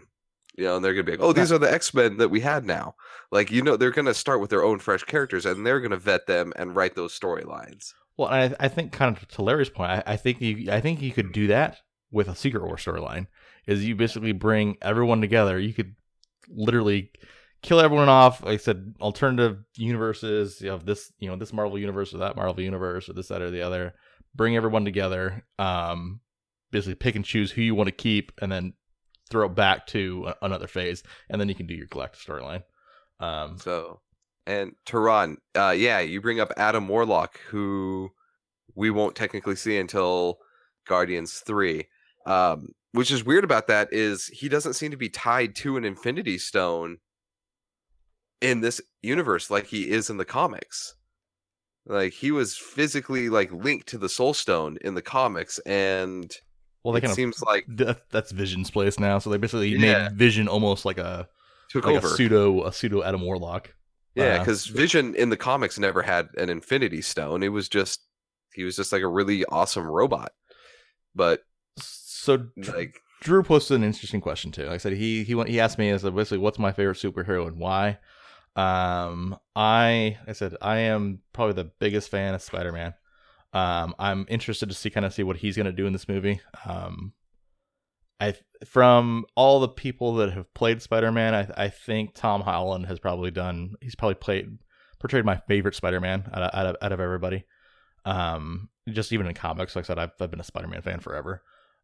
You 0.56 0.65
know, 0.65 0.76
and 0.76 0.86
they're 0.86 0.93
gonna 0.93 1.04
be 1.04 1.13
like, 1.13 1.21
"Oh, 1.21 1.34
these 1.34 1.52
are 1.52 1.58
the 1.58 1.71
X 1.71 1.93
Men 1.93 2.17
that 2.17 2.30
we 2.30 2.41
had 2.41 2.65
now." 2.65 2.95
Like, 3.32 3.52
you 3.52 3.63
know, 3.63 3.76
they're 3.76 3.91
gonna 3.91 4.13
start 4.13 4.39
with 4.39 4.49
their 4.49 4.63
own 4.63 4.80
fresh 4.80 5.04
characters, 5.04 5.45
and 5.45 5.65
they're 5.65 5.80
gonna 5.82 5.97
vet 5.97 6.28
them 6.28 6.54
and 6.56 6.76
write 6.76 6.95
those 6.95 7.17
storylines. 7.17 7.93
Well, 8.17 8.30
I, 8.30 8.54
I 8.60 8.67
think 8.67 8.91
kind 8.91 9.17
of 9.17 9.28
to 9.30 9.41
Larry's 9.41 9.69
point, 9.69 9.91
I, 9.91 10.04
I 10.06 10.17
think 10.17 10.39
you 10.41 10.71
I 10.71 10.80
think 10.82 11.02
you 11.02 11.12
could 11.12 11.32
do 11.32 11.47
that 11.47 11.78
with 12.12 12.28
a 12.28 12.36
Secret 12.36 12.63
War 12.63 12.76
storyline. 12.76 13.28
Is 13.65 13.84
you 13.86 13.95
basically 13.95 14.34
bring 14.34 14.78
everyone 14.82 15.21
together. 15.21 15.58
You 15.58 15.73
could 15.73 15.95
literally 16.49 17.12
kill 17.63 17.80
everyone 17.80 18.10
off. 18.10 18.43
Like 18.43 18.54
I 18.54 18.58
said, 18.58 18.93
alternative 19.02 19.63
universes. 19.76 20.62
You 20.62 20.69
have 20.69 20.86
this, 20.86 21.12
you 21.17 21.30
know, 21.30 21.36
this 21.36 21.54
Marvel 21.54 21.80
universe 21.80 22.13
or 22.13 22.19
that 22.19 22.36
Marvel 22.36 22.62
universe 22.62 23.10
or 23.10 23.13
this, 23.13 23.30
that, 23.30 23.41
or 23.41 23.49
the 23.49 23.62
other. 23.62 23.95
Bring 24.36 24.56
everyone 24.56 24.86
together. 24.86 25.43
Um, 25.58 26.19
basically 26.71 26.95
pick 26.95 27.15
and 27.15 27.26
choose 27.26 27.52
who 27.52 27.62
you 27.62 27.76
want 27.76 27.88
to 27.88 27.91
keep, 27.91 28.32
and 28.41 28.52
then 28.52 28.73
throw 29.30 29.45
it 29.45 29.56
back 29.56 29.88
to 29.88 30.28
a- 30.28 30.45
another 30.45 30.67
phase, 30.67 31.04
and 31.30 31.39
then 31.39 31.47
you 31.47 31.56
can 31.56 31.67
do 31.67 31.76
your 31.76 31.88
Galactus 31.88 32.26
storyline. 32.26 32.63
Um, 33.19 33.58
So, 33.58 34.02
and 34.45 34.73
Tehran, 34.86 35.38
uh, 35.56 35.73
yeah, 35.78 35.99
you 35.99 36.19
bring 36.19 36.39
up 36.39 36.52
Adam 36.58 36.88
Warlock, 36.88 37.39
who 37.47 38.12
we 38.76 38.89
won't 38.89 39.15
technically 39.15 39.56
see 39.56 39.78
until 39.78 40.39
Guardians 40.88 41.39
Three. 41.45 41.88
Um, 42.26 42.69
which 42.91 43.12
is 43.12 43.23
weird 43.26 43.43
about 43.43 43.67
that 43.67 43.89
is 43.91 44.28
he 44.28 44.47
doesn't 44.47 44.73
seem 44.73 44.91
to 44.91 44.97
be 44.97 45.10
tied 45.10 45.56
to 45.58 45.78
an 45.78 45.86
Infinity 45.86 46.38
Stone 46.38 46.97
in 48.43 48.62
this 48.62 48.79
universe 49.01 49.49
like 49.49 49.65
he 49.67 49.89
is 49.89 50.10
in 50.12 50.17
the 50.17 50.25
comics. 50.25 50.93
Like 51.86 52.13
he 52.13 52.32
was 52.32 52.56
physically 52.56 53.29
like 53.29 53.51
linked 53.51 53.88
to 53.89 53.97
the 53.97 54.08
Soul 54.10 54.34
Stone 54.34 54.77
in 54.82 54.93
the 54.93 55.01
comics, 55.01 55.58
and 55.60 56.32
well, 56.84 56.93
they 56.93 56.99
it 56.99 57.01
kind 57.01 57.12
of 57.12 57.15
seems 57.15 57.41
like 57.41 57.65
that, 57.69 58.10
that's 58.12 58.32
Vision's 58.32 58.69
place 58.69 58.99
now. 58.99 59.19
So 59.19 59.29
they 59.29 59.38
basically 59.38 59.69
Yeah. 59.69 59.79
made 60.10 60.17
Vision 60.17 60.47
almost 60.47 60.86
like 60.86 60.97
a 60.97 61.27
took 61.69 61.86
like 61.86 61.95
over. 61.97 62.08
a 62.08 62.10
pseudo 62.12 62.63
a 62.63 62.71
pseudo 62.71 63.01
Adam 63.03 63.21
Warlock. 63.21 63.73
Yeah, 64.15 64.36
Uh, 64.36 64.39
because 64.39 64.67
Vision 64.67 65.15
in 65.15 65.29
the 65.29 65.38
comics 65.38 65.79
never 65.79 66.03
had 66.03 66.27
an 66.38 66.49
Infinity 66.49 67.01
Stone. 67.01 67.41
It 67.43 67.49
was 67.49 67.67
just 67.67 68.01
he 68.53 68.63
was 68.63 68.75
just 68.75 68.91
like 68.93 69.01
a 69.01 69.08
really 69.08 69.43
awesome 69.45 69.86
robot. 69.88 70.32
But 71.15 71.41
so 71.79 72.47
like, 72.56 72.99
Drew 73.21 73.43
posted 73.43 73.75
an 73.77 73.84
interesting 73.84 74.21
question 74.21 74.51
too. 74.51 74.65
Like 74.65 74.76
I 74.76 74.78
said, 74.78 74.93
he 74.93 75.24
he 75.24 75.36
went, 75.36 75.49
he 75.49 75.59
asked 75.59 75.78
me 75.78 75.89
as 75.89 76.03
basically 76.03 76.38
what's 76.38 76.59
my 76.59 76.72
favorite 76.72 76.97
superhero 76.97 77.47
and 77.47 77.57
why. 77.57 77.97
Um, 78.56 79.38
I 79.56 80.18
I 80.28 80.34
said 80.34 80.56
I 80.62 80.78
am 80.78 81.20
probably 81.34 81.56
the 81.56 81.72
biggest 81.80 82.10
fan 82.10 82.34
of 82.34 82.41
Spider 82.41 82.72
Man. 82.72 82.93
Um, 83.54 83.95
I'm 83.99 84.26
interested 84.30 84.70
to 84.70 84.76
see 84.76 84.89
kind 84.89 85.06
of 85.06 85.14
see 85.14 85.24
what 85.24 85.38
he's 85.38 85.58
gonna 85.58 85.72
do 85.72 85.88
in 85.88 85.93
this 85.93 86.08
movie. 86.08 86.39
Um, 86.66 87.14
I 88.20 88.36
from 88.66 89.26
all 89.36 89.60
the 89.60 89.70
people 89.70 90.16
that 90.16 90.34
have 90.34 90.54
played 90.54 90.82
Spider 90.82 91.12
Man, 91.12 91.34
I 91.34 91.66
I 91.66 91.70
think 91.70 92.14
Tom 92.14 92.41
Holland 92.41 92.86
has 92.88 92.99
probably 92.99 93.32
done. 93.32 93.76
He's 93.82 93.95
probably 93.95 94.16
played 94.16 94.60
portrayed 94.99 95.26
my 95.26 95.38
favorite 95.47 95.76
Spider 95.76 95.99
Man 95.99 96.30
out 96.34 96.43
of, 96.43 96.49
out 96.54 96.66
of 96.68 96.76
out 96.82 96.91
of 96.91 96.99
everybody. 96.99 97.45
Um, 98.06 98.70
just 98.89 99.14
even 99.14 99.28
in 99.28 99.34
comics, 99.34 99.76
like 99.76 99.86
I 99.86 99.88
said, 99.88 99.99
I've 99.99 100.12
I've 100.20 100.32
been 100.32 100.39
a 100.39 100.43
Spider 100.45 100.68
Man 100.68 100.82
fan 100.82 100.99
forever. 100.99 101.41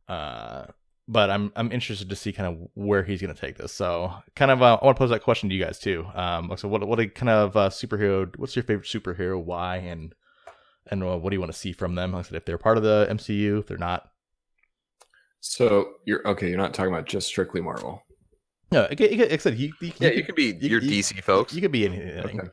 Uh, 0.08 0.66
but 1.12 1.30
I'm 1.30 1.52
I'm 1.56 1.72
interested 1.72 2.08
to 2.10 2.16
see 2.16 2.32
kind 2.32 2.48
of 2.56 2.68
where 2.76 3.04
he's 3.04 3.20
going 3.22 3.34
to 3.34 3.40
take 3.42 3.58
this. 3.58 3.74
So, 3.74 4.14
kind 4.36 4.52
of, 4.52 4.62
uh, 4.62 4.78
I 4.82 4.86
want 4.86 4.96
to 4.96 5.00
pose 5.00 5.10
that 5.10 5.24
question 5.24 5.50
to 5.50 5.56
you 5.56 5.64
guys 5.66 5.80
too. 5.80 6.06
Um, 6.14 6.54
so 6.56 6.68
what 6.70 6.88
what 6.88 7.00
a 7.00 7.08
kind 7.08 7.30
of 7.30 7.58
uh, 7.58 7.70
superhero? 7.70 8.34
What's 8.38 8.56
your 8.56 8.64
favorite 8.64 8.88
superhero? 8.88 9.44
Why 9.44 9.78
and 9.78 10.14
and 10.88 11.04
uh, 11.04 11.18
what 11.18 11.32
do 11.32 11.36
you 11.36 11.40
want 11.42 11.52
to 11.52 11.58
see 11.58 11.74
from 11.74 11.96
them? 11.96 12.14
Like 12.14 12.26
I 12.26 12.30
said, 12.30 12.36
if 12.38 12.46
they're 12.46 12.58
part 12.60 12.78
of 12.78 12.84
the 12.84 13.08
MCU, 13.10 13.60
if 13.60 13.68
they're 13.68 13.78
not. 13.78 14.08
So 15.42 15.94
you're 16.06 16.26
okay. 16.28 16.48
You're 16.50 16.58
not 16.58 16.74
talking 16.74 16.94
about 16.94 17.08
just 17.08 17.28
strictly 17.28 17.62
Marvel. 17.62 18.04
No, 18.72 18.82
like 18.82 19.02
I 19.02 19.38
said, 19.38 19.56
he, 19.56 19.74
he, 19.80 19.94
Yeah, 19.98 20.10
he 20.10 20.18
you 20.18 20.24
could 20.24 20.36
be 20.36 20.56
you- 20.62 20.70
your 20.70 20.82
you- 20.82 21.02
DC 21.02 21.24
folks. 21.24 21.54
You 21.56 21.62
could 21.62 21.72
be 21.72 21.86
anything. 21.86 22.40
Okay. 22.40 22.50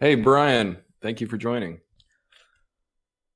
Hey, 0.00 0.14
Brian. 0.16 0.78
Thank 1.00 1.20
you 1.20 1.28
for 1.28 1.36
joining. 1.38 1.80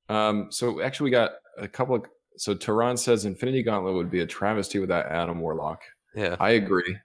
Um, 0.09 0.47
so 0.51 0.81
actually, 0.81 1.05
we 1.05 1.11
got 1.11 1.31
a 1.57 1.67
couple 1.67 1.95
of. 1.95 2.03
So 2.37 2.53
Tehran 2.53 2.97
says 2.97 3.25
Infinity 3.25 3.63
Gauntlet 3.63 3.93
would 3.93 4.11
be 4.11 4.21
a 4.21 4.25
travesty 4.25 4.79
without 4.79 5.05
Adam 5.07 5.39
Warlock. 5.39 5.81
Yeah, 6.15 6.35
I 6.39 6.51
agree. 6.51 6.97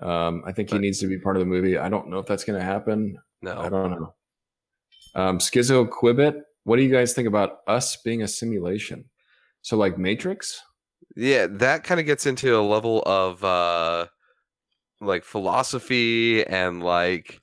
Um, 0.00 0.42
I 0.46 0.52
think 0.52 0.70
he 0.70 0.78
needs 0.78 0.98
to 1.00 1.06
be 1.06 1.18
part 1.18 1.36
of 1.36 1.40
the 1.40 1.46
movie. 1.46 1.78
I 1.78 1.88
don't 1.88 2.08
know 2.08 2.18
if 2.18 2.26
that's 2.26 2.44
going 2.44 2.58
to 2.58 2.64
happen. 2.64 3.16
No, 3.42 3.58
I 3.58 3.68
don't 3.68 3.90
know. 3.90 4.14
Um, 5.14 5.38
Schizo 5.38 5.88
Quibbit, 5.88 6.42
what 6.64 6.76
do 6.76 6.82
you 6.82 6.92
guys 6.92 7.12
think 7.12 7.28
about 7.28 7.58
us 7.68 7.96
being 7.96 8.22
a 8.22 8.28
simulation? 8.28 9.04
So, 9.62 9.76
like 9.76 9.98
Matrix? 9.98 10.60
Yeah, 11.16 11.46
that 11.48 11.84
kind 11.84 12.00
of 12.00 12.06
gets 12.06 12.26
into 12.26 12.58
a 12.58 12.60
level 12.60 13.02
of 13.06 13.44
uh 13.44 14.06
like 15.00 15.24
philosophy 15.24 16.44
and 16.46 16.82
like 16.82 17.40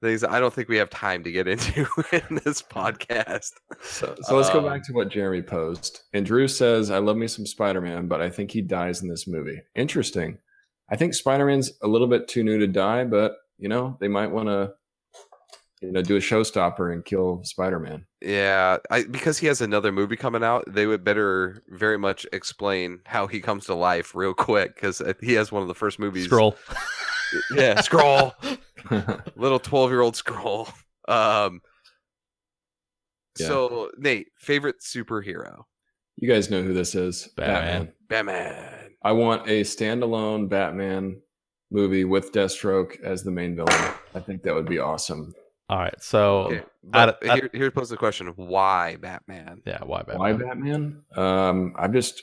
things 0.00 0.24
I 0.24 0.40
don't 0.40 0.52
think 0.52 0.68
we 0.68 0.76
have 0.76 0.90
time 0.90 1.24
to 1.24 1.32
get 1.32 1.48
into 1.48 1.86
in 2.12 2.40
this 2.44 2.62
podcast. 2.62 3.52
So, 3.82 4.14
so 4.22 4.36
let's 4.36 4.50
go 4.50 4.58
Um, 4.60 4.64
back 4.66 4.84
to 4.86 4.92
what 4.92 5.08
Jeremy 5.08 5.42
posed. 5.42 6.02
And 6.12 6.24
Drew 6.24 6.48
says, 6.48 6.90
I 6.90 6.98
love 6.98 7.16
me 7.16 7.26
some 7.28 7.46
Spider 7.46 7.80
Man, 7.80 8.08
but 8.08 8.20
I 8.20 8.30
think 8.30 8.50
he 8.50 8.60
dies 8.62 9.02
in 9.02 9.08
this 9.08 9.26
movie. 9.26 9.60
Interesting. 9.74 10.38
I 10.90 10.96
think 10.96 11.14
Spider 11.14 11.46
Man's 11.46 11.72
a 11.82 11.88
little 11.88 12.06
bit 12.06 12.28
too 12.28 12.42
new 12.42 12.58
to 12.58 12.66
die, 12.66 13.04
but, 13.04 13.34
you 13.58 13.68
know, 13.68 13.96
they 14.00 14.08
might 14.08 14.30
want 14.30 14.48
to, 14.48 14.72
you 15.82 15.92
know, 15.92 16.02
do 16.02 16.16
a 16.16 16.20
showstopper 16.20 16.92
and 16.92 17.04
kill 17.04 17.42
Spider 17.44 17.78
Man. 17.78 18.04
Yeah, 18.20 18.78
I 18.90 19.04
because 19.04 19.38
he 19.38 19.46
has 19.46 19.60
another 19.60 19.92
movie 19.92 20.16
coming 20.16 20.42
out, 20.42 20.64
they 20.66 20.86
would 20.86 21.04
better 21.04 21.62
very 21.68 21.98
much 21.98 22.26
explain 22.32 23.00
how 23.04 23.26
he 23.26 23.40
comes 23.40 23.66
to 23.66 23.74
life 23.74 24.14
real 24.14 24.34
quick 24.34 24.74
because 24.74 25.00
he 25.20 25.34
has 25.34 25.52
one 25.52 25.62
of 25.62 25.68
the 25.68 25.74
first 25.74 25.98
movies. 26.00 26.26
Skrull. 26.26 26.56
yeah, 27.54 27.80
Skrull. 27.80 28.32
little 29.36 29.58
12 29.58 29.90
year 29.90 30.00
old 30.00 30.14
Skrull 30.14 30.72
um 31.08 31.60
Yeah. 33.38 33.46
so 33.46 33.90
nate 33.96 34.28
favorite 34.38 34.76
superhero 34.80 35.64
you 36.16 36.28
guys 36.28 36.50
know 36.50 36.62
who 36.62 36.74
this 36.74 36.94
is 36.94 37.28
Batman. 37.36 37.92
batman 38.08 38.78
I 39.02 39.12
want 39.12 39.48
a 39.48 39.62
standalone 39.62 40.48
Batman 40.48 41.20
movie 41.70 42.04
with 42.04 42.32
Deathstroke 42.32 43.00
as 43.02 43.22
the 43.22 43.30
main 43.30 43.54
villain. 43.54 43.94
I 44.14 44.20
think 44.20 44.42
that 44.42 44.54
would 44.54 44.66
be 44.66 44.78
awesome. 44.78 45.34
All 45.68 45.78
right. 45.78 45.94
So 46.02 46.38
okay, 46.44 46.62
out 46.94 47.20
but 47.20 47.36
here, 47.36 47.50
here 47.52 47.70
pose 47.70 47.90
the 47.90 47.96
question 47.96 48.26
why 48.36 48.96
batman 48.96 49.62
yeah, 49.66 49.84
why 49.84 49.98
Batman? 49.98 50.18
Why 50.18 50.32
Batman? 50.32 51.02
Um, 51.14 51.74
I've 51.78 51.92
just 51.92 52.22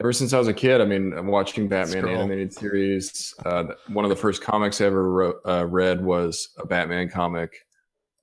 ever 0.00 0.12
since 0.12 0.32
I 0.32 0.38
was 0.38 0.48
a 0.48 0.54
kid. 0.54 0.80
I 0.80 0.84
mean, 0.84 1.12
I'm 1.12 1.26
watching 1.26 1.68
Batman 1.68 2.04
Skrull. 2.04 2.18
animated 2.18 2.52
series. 2.52 3.34
Uh, 3.44 3.64
one 3.88 4.04
of 4.04 4.08
the 4.10 4.16
first 4.16 4.42
comics 4.42 4.80
I 4.80 4.86
ever 4.86 5.10
wrote, 5.10 5.40
uh, 5.46 5.66
read 5.66 6.02
was 6.02 6.50
a 6.58 6.66
Batman 6.66 7.08
comic. 7.08 7.66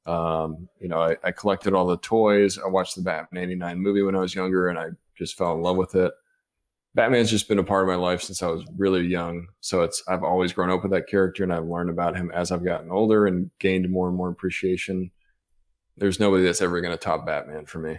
Um, 0.05 0.69
you 0.79 0.87
know, 0.87 1.01
I, 1.01 1.17
I 1.23 1.31
collected 1.31 1.73
all 1.73 1.87
the 1.87 1.97
toys. 1.97 2.59
I 2.63 2.67
watched 2.67 2.95
the 2.95 3.01
Batman 3.01 3.43
'89 3.43 3.79
movie 3.79 4.03
when 4.03 4.15
I 4.15 4.19
was 4.19 4.35
younger, 4.35 4.69
and 4.69 4.77
I 4.77 4.89
just 5.17 5.37
fell 5.37 5.53
in 5.53 5.61
love 5.61 5.77
with 5.77 5.95
it. 5.95 6.13
Batman's 6.93 7.29
just 7.29 7.49
been 7.49 7.59
a 7.59 7.63
part 7.63 7.83
of 7.83 7.89
my 7.89 7.95
life 7.95 8.21
since 8.21 8.41
I 8.41 8.47
was 8.47 8.63
really 8.77 9.05
young. 9.05 9.47
So 9.59 9.81
it's 9.81 10.01
I've 10.07 10.23
always 10.23 10.53
grown 10.53 10.69
up 10.69 10.83
with 10.83 10.91
that 10.91 11.07
character, 11.07 11.43
and 11.43 11.51
I've 11.51 11.65
learned 11.65 11.89
about 11.89 12.15
him 12.15 12.31
as 12.33 12.51
I've 12.51 12.63
gotten 12.63 12.91
older 12.91 13.25
and 13.25 13.49
gained 13.59 13.89
more 13.89 14.07
and 14.07 14.15
more 14.15 14.29
appreciation. 14.29 15.11
There's 15.97 16.19
nobody 16.19 16.43
that's 16.43 16.61
ever 16.61 16.81
going 16.81 16.93
to 16.93 16.97
top 16.97 17.25
Batman 17.25 17.65
for 17.65 17.79
me. 17.79 17.97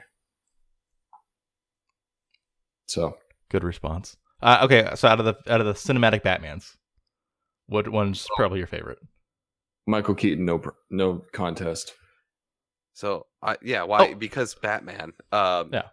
So 2.86 3.16
Good 3.50 3.64
response. 3.64 4.16
Uh, 4.42 4.58
okay, 4.64 4.90
so 4.96 5.08
out 5.08 5.18
of 5.20 5.24
the 5.26 5.36
out 5.52 5.60
of 5.60 5.66
the 5.66 5.72
cinematic 5.72 6.22
Batmans, 6.22 6.72
what 7.66 7.88
one's 7.88 8.26
probably 8.36 8.58
your 8.58 8.66
favorite? 8.66 8.98
Michael 9.86 10.14
Keaton, 10.14 10.44
no 10.44 10.62
no 10.90 11.22
contest. 11.32 11.94
so 12.92 13.26
i 13.42 13.56
yeah 13.62 13.82
why 13.84 14.08
Oh. 14.10 14.14
because 14.14 14.54
batman 14.56 15.12
um 15.32 15.70
Yeah. 15.72 15.88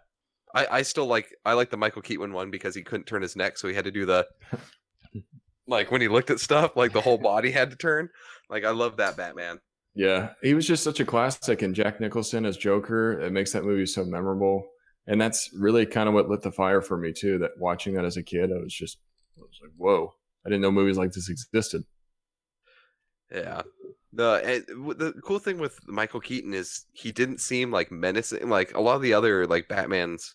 I, 0.54 0.66
I 0.78 0.82
still 0.82 1.06
like 1.06 1.34
I 1.44 1.52
like 1.54 1.70
the 1.70 1.76
Michael 1.76 2.02
Keaton 2.02 2.32
one 2.32 2.50
because 2.50 2.74
he 2.74 2.82
couldn't 2.82 3.06
turn 3.06 3.22
his 3.22 3.34
neck, 3.36 3.56
so 3.58 3.66
he 3.68 3.74
had 3.74 3.84
to 3.86 3.90
do 3.90 4.04
the 4.06 4.26
like 5.66 5.90
when 5.90 6.00
he 6.00 6.08
looked 6.08 6.30
at 6.30 6.38
stuff, 6.40 6.76
like 6.76 6.92
the 6.92 7.00
whole 7.00 7.18
body 7.18 7.50
had 7.50 7.70
to 7.70 7.76
turn. 7.76 8.08
Like 8.50 8.64
I 8.64 8.70
love 8.70 8.96
that 8.98 9.16
Batman. 9.16 9.58
Yeah, 9.96 10.30
he 10.42 10.54
was 10.54 10.66
just 10.66 10.82
such 10.84 11.00
a 11.00 11.04
classic, 11.04 11.62
and 11.62 11.74
Jack 11.74 12.00
Nicholson 12.00 12.44
as 12.46 12.56
Joker, 12.56 13.20
it 13.20 13.32
makes 13.32 13.52
that 13.52 13.64
movie 13.64 13.86
so 13.86 14.04
memorable. 14.04 14.64
And 15.06 15.20
that's 15.20 15.50
really 15.54 15.84
kind 15.86 16.08
of 16.08 16.14
what 16.14 16.28
lit 16.28 16.42
the 16.42 16.50
fire 16.52 16.80
for 16.80 16.96
me 16.96 17.12
too. 17.12 17.38
That 17.38 17.52
watching 17.58 17.94
that 17.94 18.04
as 18.04 18.16
a 18.16 18.22
kid, 18.22 18.50
I 18.52 18.58
was 18.58 18.72
just, 18.72 18.98
I 19.38 19.42
was 19.42 19.58
like, 19.62 19.72
whoa, 19.76 20.14
I 20.46 20.48
didn't 20.48 20.62
know 20.62 20.72
movies 20.72 20.96
like 20.96 21.12
this 21.12 21.28
existed. 21.28 21.84
Yeah. 23.32 23.62
The 24.12 24.40
eh, 24.44 24.60
the 24.68 25.12
cool 25.24 25.40
thing 25.40 25.58
with 25.58 25.78
Michael 25.86 26.20
Keaton 26.20 26.54
is 26.54 26.84
he 26.92 27.10
didn't 27.10 27.40
seem 27.40 27.70
like 27.72 27.90
menacing. 27.90 28.48
Like 28.48 28.74
a 28.74 28.80
lot 28.80 28.94
of 28.96 29.02
the 29.02 29.12
other 29.14 29.46
like 29.46 29.66
Batmans, 29.68 30.34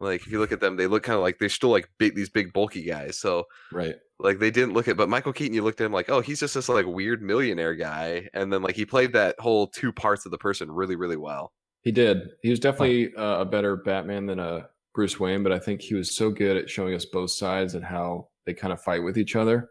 like 0.00 0.22
if 0.22 0.32
you 0.32 0.38
look 0.38 0.52
at 0.52 0.60
them, 0.60 0.76
they 0.76 0.86
look 0.86 1.02
kind 1.02 1.16
of 1.16 1.22
like 1.22 1.38
they're 1.38 1.48
still 1.50 1.70
like 1.70 1.90
big 1.98 2.14
these 2.14 2.30
big 2.30 2.52
bulky 2.52 2.82
guys. 2.84 3.18
So 3.18 3.44
Right. 3.70 3.96
like 4.18 4.38
they 4.38 4.50
didn't 4.50 4.72
look 4.72 4.88
at 4.88 4.96
but 4.96 5.10
Michael 5.10 5.34
Keaton, 5.34 5.54
you 5.54 5.62
looked 5.62 5.80
at 5.80 5.84
him 5.86 5.92
like, 5.92 6.08
oh, 6.08 6.20
he's 6.20 6.40
just 6.40 6.54
this 6.54 6.68
like 6.70 6.86
weird 6.86 7.22
millionaire 7.22 7.74
guy, 7.74 8.28
and 8.32 8.50
then 8.52 8.62
like 8.62 8.76
he 8.76 8.86
played 8.86 9.12
that 9.12 9.38
whole 9.38 9.66
two 9.66 9.92
parts 9.92 10.24
of 10.24 10.32
the 10.32 10.38
person 10.38 10.70
really 10.70 10.96
really 10.96 11.16
well. 11.18 11.52
He 11.82 11.92
did. 11.92 12.30
He 12.42 12.50
was 12.50 12.60
definitely 12.60 13.14
uh, 13.14 13.40
a 13.40 13.44
better 13.44 13.76
Batman 13.76 14.26
than 14.26 14.38
a 14.38 14.68
Bruce 14.94 15.18
Wayne, 15.20 15.42
but 15.42 15.52
I 15.52 15.58
think 15.58 15.80
he 15.80 15.94
was 15.94 16.16
so 16.16 16.30
good 16.30 16.56
at 16.56 16.68
showing 16.68 16.94
us 16.94 17.04
both 17.04 17.30
sides 17.30 17.74
and 17.74 17.84
how 17.84 18.28
they 18.46 18.54
kind 18.54 18.72
of 18.72 18.82
fight 18.82 19.02
with 19.02 19.16
each 19.16 19.36
other. 19.36 19.70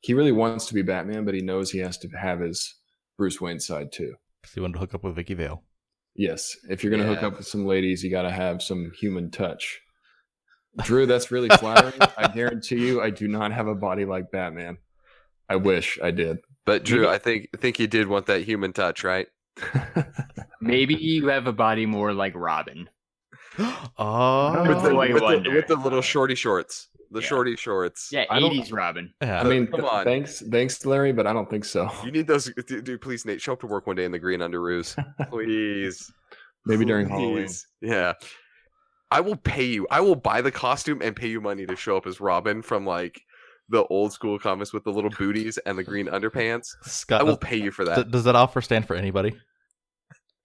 He 0.00 0.12
really 0.14 0.32
wants 0.32 0.66
to 0.66 0.74
be 0.74 0.82
Batman, 0.82 1.24
but 1.24 1.34
he 1.34 1.40
knows 1.40 1.70
he 1.70 1.78
has 1.78 1.98
to 1.98 2.08
have 2.08 2.40
his 2.40 2.74
Bruce 3.16 3.40
Wayne 3.40 3.60
side 3.60 3.92
too. 3.92 4.14
Because 4.42 4.54
he 4.54 4.60
wanted 4.60 4.74
to 4.74 4.78
hook 4.80 4.94
up 4.94 5.04
with 5.04 5.14
Vicki 5.14 5.34
Vale. 5.34 5.62
Yes, 6.14 6.56
if 6.68 6.82
you're 6.82 6.90
going 6.90 7.02
to 7.02 7.08
hook 7.08 7.22
up 7.22 7.36
with 7.36 7.46
some 7.46 7.66
ladies, 7.66 8.02
you 8.02 8.10
got 8.10 8.22
to 8.22 8.30
have 8.30 8.62
some 8.62 8.90
human 8.98 9.30
touch. 9.30 9.80
Drew, 10.82 11.06
that's 11.06 11.30
really 11.30 11.48
flattering. 11.48 11.94
I 12.16 12.28
guarantee 12.28 12.86
you, 12.86 13.02
I 13.02 13.10
do 13.10 13.28
not 13.28 13.52
have 13.52 13.66
a 13.66 13.74
body 13.74 14.04
like 14.04 14.30
Batman. 14.30 14.78
I 15.48 15.56
wish 15.56 15.98
I 16.02 16.10
did. 16.10 16.38
But 16.64 16.84
Drew, 16.84 17.02
Maybe- 17.02 17.12
I 17.12 17.18
think 17.18 17.48
I 17.54 17.58
think 17.58 17.78
you 17.78 17.86
did 17.86 18.08
want 18.08 18.26
that 18.26 18.42
human 18.42 18.72
touch, 18.72 19.04
right? 19.04 19.28
Maybe 20.66 20.94
you 20.94 21.28
have 21.28 21.46
a 21.46 21.52
body 21.52 21.86
more 21.86 22.12
like 22.12 22.32
Robin. 22.34 22.88
oh, 23.58 24.64
with, 24.68 24.82
the, 24.82 24.94
with, 24.94 25.44
the, 25.44 25.50
with 25.50 25.66
the 25.66 25.76
little 25.76 26.02
shorty 26.02 26.34
shorts, 26.34 26.88
the 27.10 27.20
Yeah. 27.20 27.26
shorty 27.26 27.56
shorts. 27.56 28.10
Yeah, 28.12 28.26
80s 28.26 28.72
Robin. 28.72 29.12
yeah. 29.22 29.40
I 29.40 29.44
mean, 29.44 29.66
Come 29.68 29.84
on. 29.84 30.04
thanks, 30.04 30.42
thanks, 30.50 30.84
Larry, 30.84 31.12
but 31.12 31.26
I 31.26 31.32
don't 31.32 31.48
think 31.48 31.64
so. 31.64 31.90
You 32.04 32.10
need 32.10 32.26
those, 32.26 32.52
dude, 32.66 32.84
dude. 32.84 33.00
Please, 33.00 33.24
Nate, 33.24 33.40
show 33.40 33.52
up 33.54 33.60
to 33.60 33.66
work 33.66 33.86
one 33.86 33.96
day 33.96 34.04
in 34.04 34.12
the 34.12 34.18
green 34.18 34.40
underoos, 34.40 34.94
please. 35.30 36.12
Maybe 36.66 36.84
during 36.84 37.08
Halloween. 37.08 37.44
Please. 37.46 37.66
Yeah. 37.80 38.14
I 39.10 39.20
will 39.20 39.36
pay 39.36 39.64
you. 39.64 39.86
I 39.90 40.00
will 40.00 40.16
buy 40.16 40.42
the 40.42 40.50
costume 40.50 41.00
and 41.00 41.14
pay 41.14 41.28
you 41.28 41.40
money 41.40 41.64
to 41.66 41.76
show 41.76 41.96
up 41.96 42.06
as 42.08 42.20
Robin 42.20 42.60
from 42.60 42.84
like 42.84 43.20
the 43.68 43.84
old 43.84 44.12
school 44.12 44.38
comics 44.38 44.72
with 44.72 44.82
the 44.84 44.90
little 44.90 45.10
booties 45.10 45.58
and 45.58 45.78
the 45.78 45.84
green 45.84 46.06
underpants. 46.08 46.66
Scott, 46.82 47.20
I 47.20 47.24
will 47.24 47.36
pay 47.36 47.56
you 47.56 47.70
for 47.70 47.84
that. 47.84 48.10
does 48.10 48.24
that 48.24 48.34
offer 48.36 48.60
stand 48.60 48.86
for 48.86 48.96
anybody? 48.96 49.36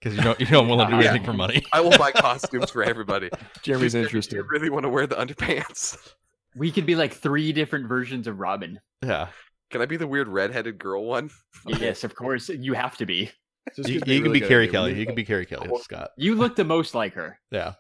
Because 0.02 0.18
you 0.18 0.24
don't 0.24 0.39
you 0.39 0.45
don't 0.47 0.68
want 0.68 0.89
to 0.89 0.95
do 0.97 1.02
Yeah. 1.04 1.10
anything 1.12 1.26
for 1.26 1.34
money. 1.34 1.64
I 1.72 1.82
will 1.82 1.95
buy 1.97 2.12
costumes 2.12 2.72
for 2.72 2.84
everybody. 2.84 3.30
Jeremy's 3.62 3.93
interested. 3.95 4.36
You 4.38 4.43
really 4.49 4.70
want 4.70 4.84
to 4.84 4.89
wear 4.89 5.06
the 5.06 5.16
underpants? 5.16 5.97
We 6.56 6.72
could 6.72 6.86
be 6.86 6.95
like 6.95 7.14
three 7.14 7.54
different 7.54 7.88
versions 7.88 8.26
of 8.28 8.39
Robin. 8.39 8.80
Yeah, 9.04 9.28
Can 9.70 9.82
I 9.82 9.86
be 9.86 9.97
the 9.97 10.08
weird 10.08 10.28
redheaded 10.28 10.78
girl 10.80 11.06
one? 11.06 11.30
Yes, 11.68 12.04
of 12.04 12.16
course. 12.16 12.49
You 12.49 12.74
have 12.74 12.97
to 12.97 13.06
be. 13.06 13.32
This 13.78 13.88
you, 13.88 13.99
could 13.99 14.08
you 14.10 14.22
can 14.24 14.32
be 14.34 14.39
good 14.39 14.49
Carrie 14.49 14.68
Kelly. 14.68 14.99
You 14.99 15.06
can 15.06 15.14
be 15.16 15.24
Carrie 15.24 15.45
Kelly, 15.45 15.70
Scott. 15.84 16.10
You 16.18 16.34
look 16.36 16.56
the 16.56 16.64
most 16.66 16.95
like 16.95 17.14
her. 17.14 17.39
Yeah, 17.52 17.74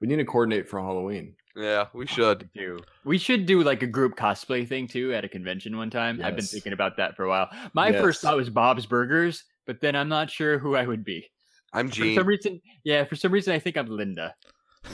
We 0.00 0.06
need 0.06 0.16
to 0.16 0.24
coordinate 0.24 0.68
for 0.68 0.80
Halloween. 0.80 1.34
Yeah, 1.56 1.86
we 1.92 2.06
should. 2.06 2.48
too. 2.56 2.78
We 3.04 3.18
should 3.18 3.44
do 3.46 3.62
like 3.64 3.82
a 3.82 3.86
group 3.88 4.14
cosplay 4.16 4.66
thing 4.66 4.86
too 4.86 5.12
at 5.12 5.24
a 5.24 5.28
convention 5.28 5.76
one 5.76 5.90
time. 5.90 6.20
I've 6.22 6.36
been 6.36 6.44
thinking 6.44 6.72
about 6.72 6.96
that 6.98 7.16
for 7.16 7.24
a 7.24 7.28
while. 7.28 7.48
My 7.74 7.88
Yes. 7.88 8.00
first 8.00 8.22
thought 8.22 8.36
was 8.36 8.48
Bob's 8.48 8.86
Burgers, 8.86 9.42
but 9.70 9.80
then 9.80 9.94
I'm 9.94 10.08
not 10.08 10.28
sure 10.28 10.58
who 10.58 10.74
I 10.74 10.84
would 10.84 11.04
be. 11.04 11.30
I'm 11.72 11.90
Gene. 11.90 12.16
For 12.16 12.22
some 12.22 12.26
reason, 12.26 12.60
yeah, 12.82 13.04
for 13.04 13.14
some 13.14 13.30
reason 13.30 13.54
I 13.54 13.60
think 13.60 13.76
I'm 13.76 13.86
Linda. 13.86 14.34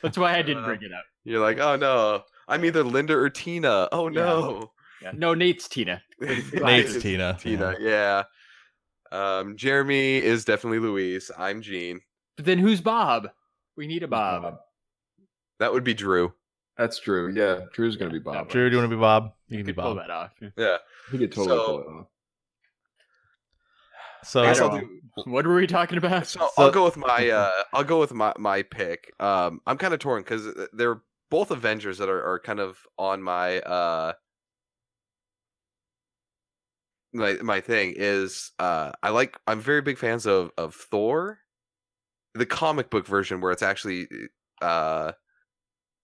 That's 0.00 0.16
why 0.16 0.36
I 0.38 0.40
didn't 0.42 0.64
Uh, 0.64 0.66
bring 0.68 0.82
it 0.82 0.92
up. 0.92 1.04
You're 1.24 1.40
like, 1.40 1.58
oh 1.58 1.76
no, 1.76 2.22
I'm 2.48 2.64
either 2.64 2.82
Linda 2.82 3.14
or 3.14 3.28
Tina. 3.28 3.90
Oh 3.92 4.08
no, 4.08 4.72
Yeah. 5.02 5.12
No, 5.14 5.34
Nate's 5.34 5.68
Tina. 5.68 6.02
Nate's 6.20 7.02
Tina. 7.02 7.36
Tina, 7.38 7.74
yeah. 7.78 8.22
Um, 9.10 9.54
Jeremy 9.58 10.16
is 10.16 10.46
definitely 10.46 10.78
Louise. 10.78 11.30
I'm 11.36 11.60
Gene. 11.60 12.00
But 12.36 12.46
then 12.46 12.56
who's 12.58 12.80
Bob? 12.80 13.28
We 13.76 13.86
need 13.86 14.02
a 14.02 14.08
Bob. 14.08 14.56
That 15.58 15.74
would 15.74 15.84
be 15.84 15.92
Drew. 15.92 16.32
That's 16.78 16.98
Drew. 16.98 17.30
Yeah, 17.34 17.66
Drew's 17.74 17.96
gonna 17.96 18.10
be 18.10 18.18
that 18.20 18.24
Bob. 18.24 18.48
Drew, 18.48 18.70
do 18.70 18.76
you 18.76 18.80
want 18.80 18.90
to 18.90 18.96
be 18.96 19.00
Bob? 19.00 19.32
You 19.48 19.58
can 19.58 19.66
be 19.66 19.72
could 19.74 19.82
pull 19.82 19.94
Bob. 19.96 20.04
that 20.06 20.10
off. 20.10 20.30
yeah. 20.40 20.48
Yeah. 20.56 20.76
He 21.10 21.18
could 21.18 21.30
totally 21.32 21.58
So- 21.58 21.66
pull 21.66 21.80
it 21.80 21.86
off. 21.86 22.06
So 24.24 24.42
I 24.42 24.46
guess 24.46 24.60
I'll 24.60 24.78
do- 24.78 25.00
What 25.24 25.46
were 25.46 25.54
we 25.56 25.66
talking 25.66 25.98
about? 25.98 26.26
So, 26.26 26.40
So- 26.56 26.62
I'll 26.64 26.70
go 26.70 26.84
with 26.84 26.96
my 26.96 27.28
uh 27.30 27.62
I'll 27.72 27.84
go 27.84 27.98
with 28.00 28.12
my 28.12 28.32
my 28.38 28.62
pick. 28.62 29.12
Um 29.20 29.60
I'm 29.66 29.78
kind 29.78 29.92
of 29.94 30.00
torn 30.00 30.22
cuz 30.24 30.46
they're 30.72 31.02
both 31.30 31.50
Avengers 31.50 31.98
that 31.98 32.08
are, 32.08 32.22
are 32.34 32.38
kind 32.38 32.60
of 32.60 32.78
on 32.98 33.22
my 33.22 33.60
uh 33.60 34.12
my 37.12 37.34
my 37.42 37.60
thing 37.60 37.94
is 37.96 38.52
uh 38.58 38.92
I 39.02 39.10
like 39.10 39.38
I'm 39.46 39.60
very 39.60 39.82
big 39.82 39.98
fans 39.98 40.26
of 40.26 40.50
of 40.56 40.74
Thor 40.74 41.38
the 42.34 42.46
comic 42.46 42.88
book 42.90 43.06
version 43.06 43.40
where 43.40 43.52
it's 43.52 43.62
actually 43.62 44.08
uh 44.62 45.12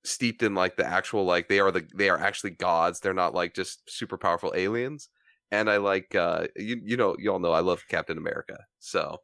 steeped 0.04 0.42
in 0.42 0.54
like 0.54 0.76
the 0.76 0.84
actual 0.86 1.24
like 1.24 1.48
they 1.48 1.60
are 1.60 1.70
the 1.70 1.86
they 1.94 2.10
are 2.10 2.18
actually 2.18 2.50
gods 2.50 3.00
they're 3.00 3.14
not 3.14 3.34
like 3.34 3.54
just 3.54 3.90
super 3.90 4.18
powerful 4.18 4.52
aliens 4.54 5.08
and 5.50 5.70
I 5.70 5.76
like 5.78 6.14
uh 6.14 6.46
you 6.56 6.80
you 6.84 6.96
know 6.96 7.16
you 7.18 7.32
all 7.32 7.38
know 7.38 7.52
I 7.52 7.60
love 7.60 7.82
Captain 7.88 8.18
America 8.18 8.58
so 8.78 9.18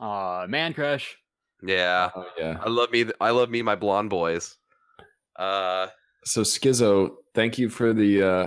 Aw, 0.00 0.46
man 0.48 0.74
crush. 0.74 1.16
yeah 1.62 2.10
Oh 2.14 2.26
yeah. 2.38 2.58
I 2.62 2.68
love 2.68 2.90
me. 2.90 3.06
I 3.20 3.30
love 3.30 3.48
me. 3.50 3.62
My 3.62 3.74
blonde 3.76 4.10
boys. 4.10 4.56
Uh, 5.38 5.88
So 6.24 6.42
Schizo, 6.42 7.16
thank 7.34 7.58
you 7.58 7.68
for 7.68 7.92
the 7.92 8.22
uh 8.22 8.46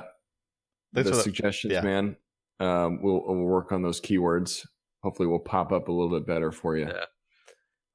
Thanks 0.93 1.09
the 1.09 1.11
for 1.11 1.17
the- 1.17 1.23
suggestions, 1.23 1.73
yeah. 1.73 1.81
man. 1.81 2.15
Um, 2.59 3.01
we'll 3.01 3.23
we'll 3.25 3.37
work 3.37 3.71
on 3.71 3.81
those 3.81 4.01
keywords. 4.01 4.65
Hopefully, 5.03 5.27
we'll 5.29 5.39
pop 5.39 5.71
up 5.71 5.87
a 5.87 5.91
little 5.91 6.09
bit 6.19 6.27
better 6.27 6.51
for 6.51 6.75
you. 6.77 6.87
Yeah. 6.87 7.05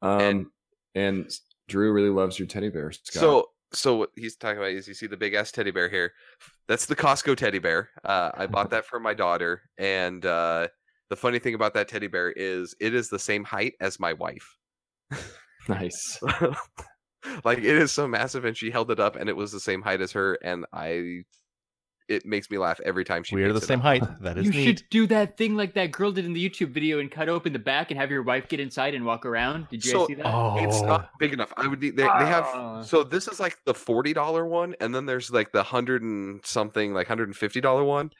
Um, 0.03 0.21
And- 0.21 0.47
and, 0.97 1.31
Drew 1.69 1.93
really 1.93 2.09
loves 2.11 2.39
your 2.39 2.47
teddy 2.47 2.69
bear. 2.71 2.93
Scott. 2.93 3.21
so 3.21 3.49
so 3.73 3.97
what 3.97 4.11
he's 4.15 4.37
talking 4.37 4.59
about 4.59 4.71
is 4.71 4.89
you 4.89 4.95
see 4.95 5.07
the 5.07 5.17
big 5.17 5.35
ass 5.35 5.51
teddy 5.51 5.71
bear 5.71 5.89
here. 5.89 6.13
That's 6.69 6.87
the 6.87 6.97
Costco 6.97 7.37
teddy 7.37 7.59
bear. 7.59 7.91
Uh, 8.05 8.31
I 8.35 8.47
bought 8.47 8.71
that 8.71 8.87
for 8.87 9.01
my 9.01 9.15
daughter, 9.15 9.63
and 9.79 10.25
uh, 10.25 10.69
the 11.11 11.17
funny 11.17 11.39
thing 11.39 11.55
about 11.55 11.75
that 11.75 11.89
teddy 11.89 12.07
bear 12.07 12.31
is 12.31 12.75
it 12.81 12.95
is 12.95 13.09
the 13.09 13.19
same 13.19 13.45
height 13.45 13.75
as 13.81 14.01
my 14.01 14.13
wife. 14.13 14.57
nice. 15.69 16.21
like 17.45 17.59
it 17.59 17.65
is 17.65 17.93
so 17.93 18.07
massive, 18.09 18.45
and 18.45 18.57
she 18.57 18.71
held 18.71 18.91
it 18.91 19.01
up, 19.01 19.17
and 19.17 19.29
it 19.29 19.37
was 19.37 19.53
the 19.53 19.61
same 19.61 19.83
height 19.83 20.01
as 20.01 20.13
her, 20.13 20.39
and 20.43 20.67
I. 20.73 21.25
It 22.07 22.27
makes 22.27 22.51
me 22.51 22.59
laugh 22.59 22.81
every 22.85 23.05
time 23.05 23.23
she. 23.23 23.35
we 23.35 23.45
are 23.45 23.53
the 23.53 23.59
it 23.59 23.65
same 23.65 23.79
up. 23.79 23.85
height. 23.85 24.03
That 24.21 24.37
is 24.37 24.45
You 24.47 24.53
neat. 24.53 24.65
should 24.65 24.83
do 24.91 25.07
that 25.07 25.37
thing 25.39 25.57
like 25.57 25.73
that 25.75 25.91
girl 25.91 26.13
did 26.13 26.25
in 26.27 26.33
the 26.35 26.51
YouTube 26.51 26.71
video 26.71 26.99
and 26.99 27.11
cut 27.11 27.29
open 27.31 27.53
the 27.55 27.59
back 27.59 27.91
and 27.91 27.99
have 27.99 28.11
your 28.11 28.23
wife 28.23 28.47
get 28.49 28.61
inside 28.61 28.95
and 28.95 29.05
walk 29.07 29.25
around. 29.25 29.69
Did 29.71 29.85
you 29.85 29.91
So- 29.91 29.99
guys 30.01 30.07
see 30.09 30.15
that? 30.15 30.27
Oh, 30.27 30.57
It's 30.59 30.83
not 30.83 31.11
big 31.19 31.33
enough. 31.33 31.53
I 31.57 31.67
would 31.67 31.81
need. 31.81 31.97
They, 31.97 32.03
they 32.03 32.09
have. 32.27 32.45
Ah. 32.53 32.83
So 32.83 33.05
this 33.05 33.27
is 33.29 33.41
like 33.41 33.57
the 33.65 33.75
forty 33.75 34.13
dollar 34.13 34.47
one, 34.47 34.75
and 34.81 34.95
then 34.95 35.07
there's 35.07 35.31
like 35.31 35.53
the 35.53 35.63
hundred 35.63 36.03
and 36.03 36.45
something, 36.45 36.93
like 36.93 37.07
hundred 37.09 37.29
and 37.29 37.37
fifty 37.37 37.61
dollar 37.61 37.85
one. 37.85 38.11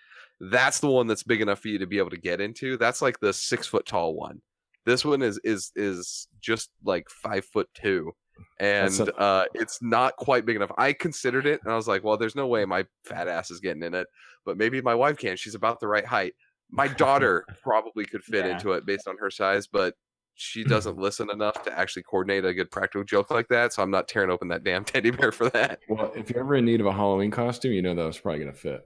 That's 0.41 0.81
the 0.81 0.89
one 0.91 1.07
that's 1.07 1.23
big 1.23 1.41
enough 1.43 1.61
for 1.61 1.69
you 1.69 1.79
to 1.79 1.87
be 1.87 1.99
able 1.99 2.11
to 2.11 2.19
get 2.19 2.41
into. 2.41 2.77
That's 2.77 3.01
like 3.03 3.21
the 3.21 3.33
six 3.33 3.67
foot 3.67 3.87
tall 3.87 4.15
one. 4.15 4.41
This 4.87 5.05
one 5.05 5.23
is 5.23 5.39
is 5.45 5.71
is 5.77 6.27
just 6.41 6.71
like 6.85 7.09
five 7.11 7.45
foot 7.45 7.69
two, 7.75 8.13
and 8.59 8.99
a- 9.01 9.17
uh, 9.17 9.45
it's 9.55 9.81
not 9.83 10.17
quite 10.17 10.45
big 10.47 10.57
enough. 10.57 10.73
I 10.79 10.93
considered 10.93 11.47
it, 11.47 11.61
and 11.65 11.73
I 11.73 11.77
was 11.77 11.89
like, 11.89 12.05
well, 12.05 12.17
there's 12.17 12.37
no 12.37 12.47
way 12.47 12.65
my 12.65 12.85
fat 13.05 13.29
ass 13.29 13.51
is 13.51 13.61
getting 13.61 13.83
in 13.83 13.95
it, 13.95 14.07
but 14.45 14.57
maybe 14.57 14.81
my 14.81 14.95
wife 14.95 15.19
can. 15.19 15.37
She's 15.37 15.55
about 15.55 15.81
the 15.81 15.89
right 15.89 16.07
height. 16.07 16.35
My 16.71 16.89
daughter 16.89 17.45
probably 17.63 18.05
could 18.07 18.23
fit 18.25 18.45
Yeah. 18.47 18.53
into 18.53 18.73
it 18.73 18.87
based 18.87 19.07
on 19.09 19.17
her 19.19 19.31
size, 19.31 19.67
but 19.67 19.95
she 20.35 20.65
doesn't 20.75 20.99
listen 20.99 21.31
enough 21.31 21.63
to 21.65 21.79
actually 21.79 22.03
coordinate 22.05 22.45
a 22.45 22.53
good 22.55 22.71
practical 22.71 23.05
joke 23.05 23.31
like 23.31 23.49
that. 23.49 23.73
So 23.73 23.83
I'm 23.83 23.91
not 23.91 24.09
tearing 24.09 24.31
open 24.31 24.49
that 24.49 24.65
damn 24.65 24.85
teddy 24.85 25.11
bear 25.11 25.31
for 25.33 25.49
that. 25.51 25.81
Well, 25.89 26.13
if 26.17 26.31
you're 26.31 26.41
ever 26.41 26.57
in 26.57 26.65
need 26.65 26.81
of 26.81 26.87
a 26.87 26.93
Halloween 26.93 27.31
costume, 27.31 27.73
you 27.73 27.83
know 27.83 27.95
that 27.95 28.05
was 28.05 28.19
probably 28.19 28.41
gonna 28.41 28.53
fit. 28.53 28.83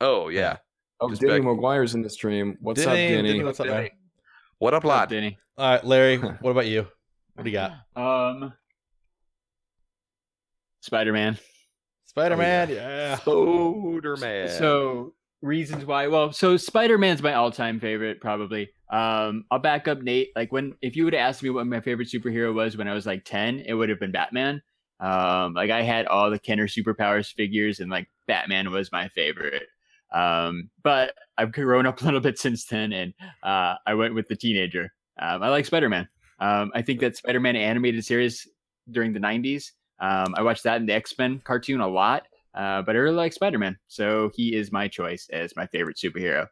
Oh 0.00 0.28
yeah. 0.28 0.58
Oh, 1.00 1.08
Just 1.08 1.20
Denny 1.22 1.40
back- 1.40 1.48
McGuire's 1.48 1.94
in 1.96 2.02
the 2.02 2.10
stream. 2.10 2.56
What's 2.60 2.80
up, 2.86 2.92
Denny, 2.94 3.16
Denny? 3.16 3.28
Denny, 3.32 3.44
what's 3.44 3.58
up, 3.58 3.66
man? 3.66 3.88
What 4.58 4.74
up, 4.74 4.84
What's 4.84 4.94
up, 4.94 5.00
lad? 5.00 5.08
Denny? 5.08 5.38
All 5.58 5.70
right, 5.72 5.84
Larry. 5.84 6.18
What 6.18 6.50
about 6.50 6.66
you? 6.66 6.86
What 7.34 7.42
do 7.44 7.50
you 7.50 7.56
got? 7.56 7.72
Um, 7.96 8.52
Spider 10.82 11.12
Man. 11.12 11.38
Spider 12.06 12.36
Man. 12.36 12.68
yeah. 12.68 13.16
Spider 13.16 14.16
Man. 14.20 14.48
So 14.48 15.14
reasons 15.40 15.84
why? 15.86 16.08
Well, 16.08 16.32
so 16.32 16.56
Spider 16.56 16.98
Man's 16.98 17.22
my 17.22 17.34
all 17.34 17.52
time 17.52 17.80
favorite, 17.80 18.20
probably. 18.20 18.70
Um, 18.90 19.44
I'll 19.50 19.60
back 19.60 19.86
up 19.86 20.02
Nate. 20.02 20.30
Like 20.34 20.50
when 20.52 20.74
if 20.82 20.96
you 20.96 21.04
would 21.04 21.14
have 21.14 21.20
asked 21.28 21.42
me 21.42 21.50
what 21.50 21.66
my 21.66 21.80
favorite 21.80 22.08
superhero 22.08 22.52
was 22.52 22.76
when 22.76 22.88
I 22.88 22.94
was 22.94 23.06
like 23.06 23.24
ten, 23.24 23.60
it 23.60 23.74
would 23.74 23.88
have 23.88 24.00
been 24.00 24.10
Batman. 24.10 24.60
Um, 24.98 25.54
like 25.54 25.70
I 25.70 25.82
had 25.82 26.06
all 26.06 26.30
the 26.30 26.38
Kenner 26.38 26.66
superpowers 26.66 27.32
figures, 27.32 27.78
and 27.78 27.90
like 27.90 28.08
Batman 28.26 28.72
was 28.72 28.90
my 28.90 29.08
favorite. 29.08 29.68
Um, 30.12 30.68
but 30.82 31.14
I've 31.38 31.52
grown 31.52 31.86
up 31.86 32.02
a 32.02 32.04
little 32.04 32.20
bit 32.20 32.38
since 32.38 32.66
then, 32.66 32.92
and 32.92 33.14
uh, 33.42 33.76
I 33.86 33.94
went 33.94 34.14
with 34.14 34.26
the 34.26 34.36
teenager. 34.36 34.92
Um, 35.18 35.42
I 35.42 35.48
like 35.48 35.64
Spider 35.64 35.88
Man. 35.88 36.08
Um, 36.40 36.72
I 36.74 36.82
think 36.82 37.00
that 37.00 37.16
Spider 37.16 37.40
Man 37.40 37.54
animated 37.54 38.04
series 38.04 38.48
during 38.90 39.12
the 39.12 39.20
'90s. 39.20 39.70
Um, 40.02 40.34
I 40.36 40.42
watched 40.42 40.64
that 40.64 40.80
in 40.80 40.86
the 40.86 40.92
X 40.92 41.16
Men 41.16 41.40
cartoon 41.44 41.80
a 41.80 41.88
lot. 41.88 42.24
Uh, 42.54 42.82
but 42.82 42.94
I 42.94 42.98
really 42.98 43.16
like 43.16 43.32
Spider 43.32 43.58
Man, 43.58 43.78
so 43.88 44.30
he 44.34 44.54
is 44.54 44.70
my 44.70 44.86
choice 44.86 45.26
as 45.32 45.56
my 45.56 45.66
favorite 45.66 45.96
superhero. 45.96 46.46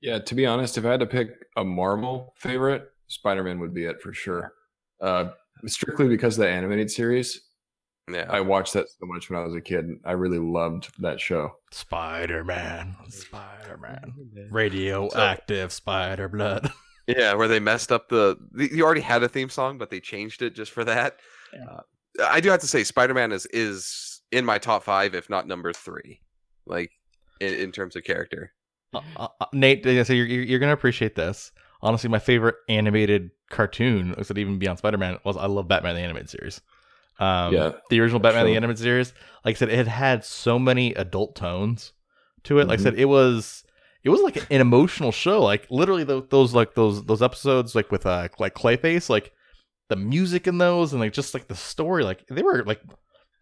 Yeah, 0.00 0.18
to 0.18 0.34
be 0.34 0.44
honest, 0.44 0.76
if 0.76 0.84
I 0.84 0.90
had 0.90 1.00
to 1.00 1.06
pick 1.06 1.30
a 1.56 1.64
Marvel 1.64 2.34
favorite, 2.36 2.90
Spider 3.06 3.44
Man 3.44 3.60
would 3.60 3.72
be 3.72 3.84
it 3.84 4.02
for 4.02 4.12
sure. 4.12 4.52
Uh, 5.00 5.28
strictly 5.66 6.08
because 6.08 6.36
of 6.36 6.42
the 6.42 6.50
animated 6.50 6.90
series. 6.90 7.42
yeah. 8.10 8.26
I 8.28 8.40
watched 8.40 8.72
that 8.74 8.88
so 8.88 9.06
much 9.06 9.30
when 9.30 9.38
I 9.38 9.44
was 9.44 9.54
a 9.54 9.60
kid. 9.60 9.88
I 10.04 10.12
really 10.12 10.38
loved 10.38 10.90
that 11.00 11.20
show. 11.20 11.52
Spider 11.70 12.42
Man. 12.42 12.96
Spider 13.08 13.78
Man. 13.78 14.14
Radioactive 14.50 15.72
spider 15.72 16.28
blood. 16.28 16.72
yeah, 17.06 17.34
where 17.34 17.48
they 17.48 17.60
messed 17.60 17.92
up 17.92 18.08
the, 18.08 18.36
the. 18.52 18.74
You 18.74 18.84
already 18.84 19.00
had 19.00 19.22
a 19.22 19.28
theme 19.28 19.50
song, 19.50 19.78
but 19.78 19.90
they 19.90 20.00
changed 20.00 20.42
it 20.42 20.56
just 20.56 20.72
for 20.72 20.84
that. 20.84 21.18
Yeah. 21.54 21.70
Uh, 21.70 21.80
I 22.22 22.40
do 22.40 22.50
have 22.50 22.60
to 22.60 22.68
say, 22.68 22.84
Spider 22.84 23.14
Man 23.14 23.32
is 23.32 23.46
is 23.46 24.20
in 24.32 24.44
my 24.44 24.58
top 24.58 24.82
five, 24.82 25.14
if 25.14 25.30
not 25.30 25.46
number 25.46 25.72
three, 25.72 26.20
like 26.66 26.92
in, 27.40 27.54
in 27.54 27.72
terms 27.72 27.96
of 27.96 28.04
character. 28.04 28.52
Uh, 28.94 29.00
uh, 29.16 29.28
uh, 29.40 29.46
Nate, 29.52 29.86
I 29.86 30.02
say 30.02 30.14
you're, 30.14 30.26
you're 30.26 30.44
you're 30.44 30.58
gonna 30.58 30.72
appreciate 30.72 31.14
this. 31.14 31.52
Honestly, 31.82 32.08
my 32.08 32.18
favorite 32.18 32.56
animated 32.68 33.30
cartoon, 33.50 34.14
looks 34.16 34.30
at 34.30 34.38
even 34.38 34.58
beyond 34.58 34.78
Spider 34.78 34.98
Man, 34.98 35.18
was 35.24 35.36
I 35.36 35.46
love 35.46 35.68
Batman 35.68 35.94
the 35.94 36.00
animated 36.00 36.30
series. 36.30 36.60
Um, 37.18 37.54
Yeah, 37.54 37.72
the 37.90 38.00
original 38.00 38.20
Batman 38.20 38.46
the 38.46 38.56
animated 38.56 38.82
series, 38.82 39.12
like 39.44 39.56
I 39.56 39.58
said, 39.58 39.68
it 39.70 39.86
had 39.86 40.24
so 40.24 40.58
many 40.58 40.94
adult 40.94 41.34
tones 41.36 41.92
to 42.44 42.58
it. 42.58 42.68
Like 42.68 42.78
I 42.78 42.80
Mhm. 42.80 42.84
said, 42.84 42.98
it 42.98 43.06
was 43.06 43.64
it 44.02 44.10
was 44.10 44.20
like 44.20 44.36
an 44.50 44.60
emotional 44.60 45.12
show. 45.12 45.42
Like 45.42 45.66
literally 45.70 46.04
those, 46.04 46.24
those 46.30 46.54
like 46.54 46.74
those 46.74 47.04
those 47.04 47.22
episodes 47.22 47.74
like 47.74 47.90
with 47.90 48.06
uh 48.06 48.28
like 48.38 48.54
Clayface, 48.54 49.08
like 49.08 49.32
the 49.88 49.96
music 49.96 50.46
in 50.46 50.58
those 50.58 50.92
and 50.92 51.00
like 51.00 51.12
just 51.12 51.34
like 51.34 51.48
the 51.48 51.54
story, 51.56 52.04
like 52.04 52.26
they 52.28 52.42
were 52.42 52.64
like 52.64 52.80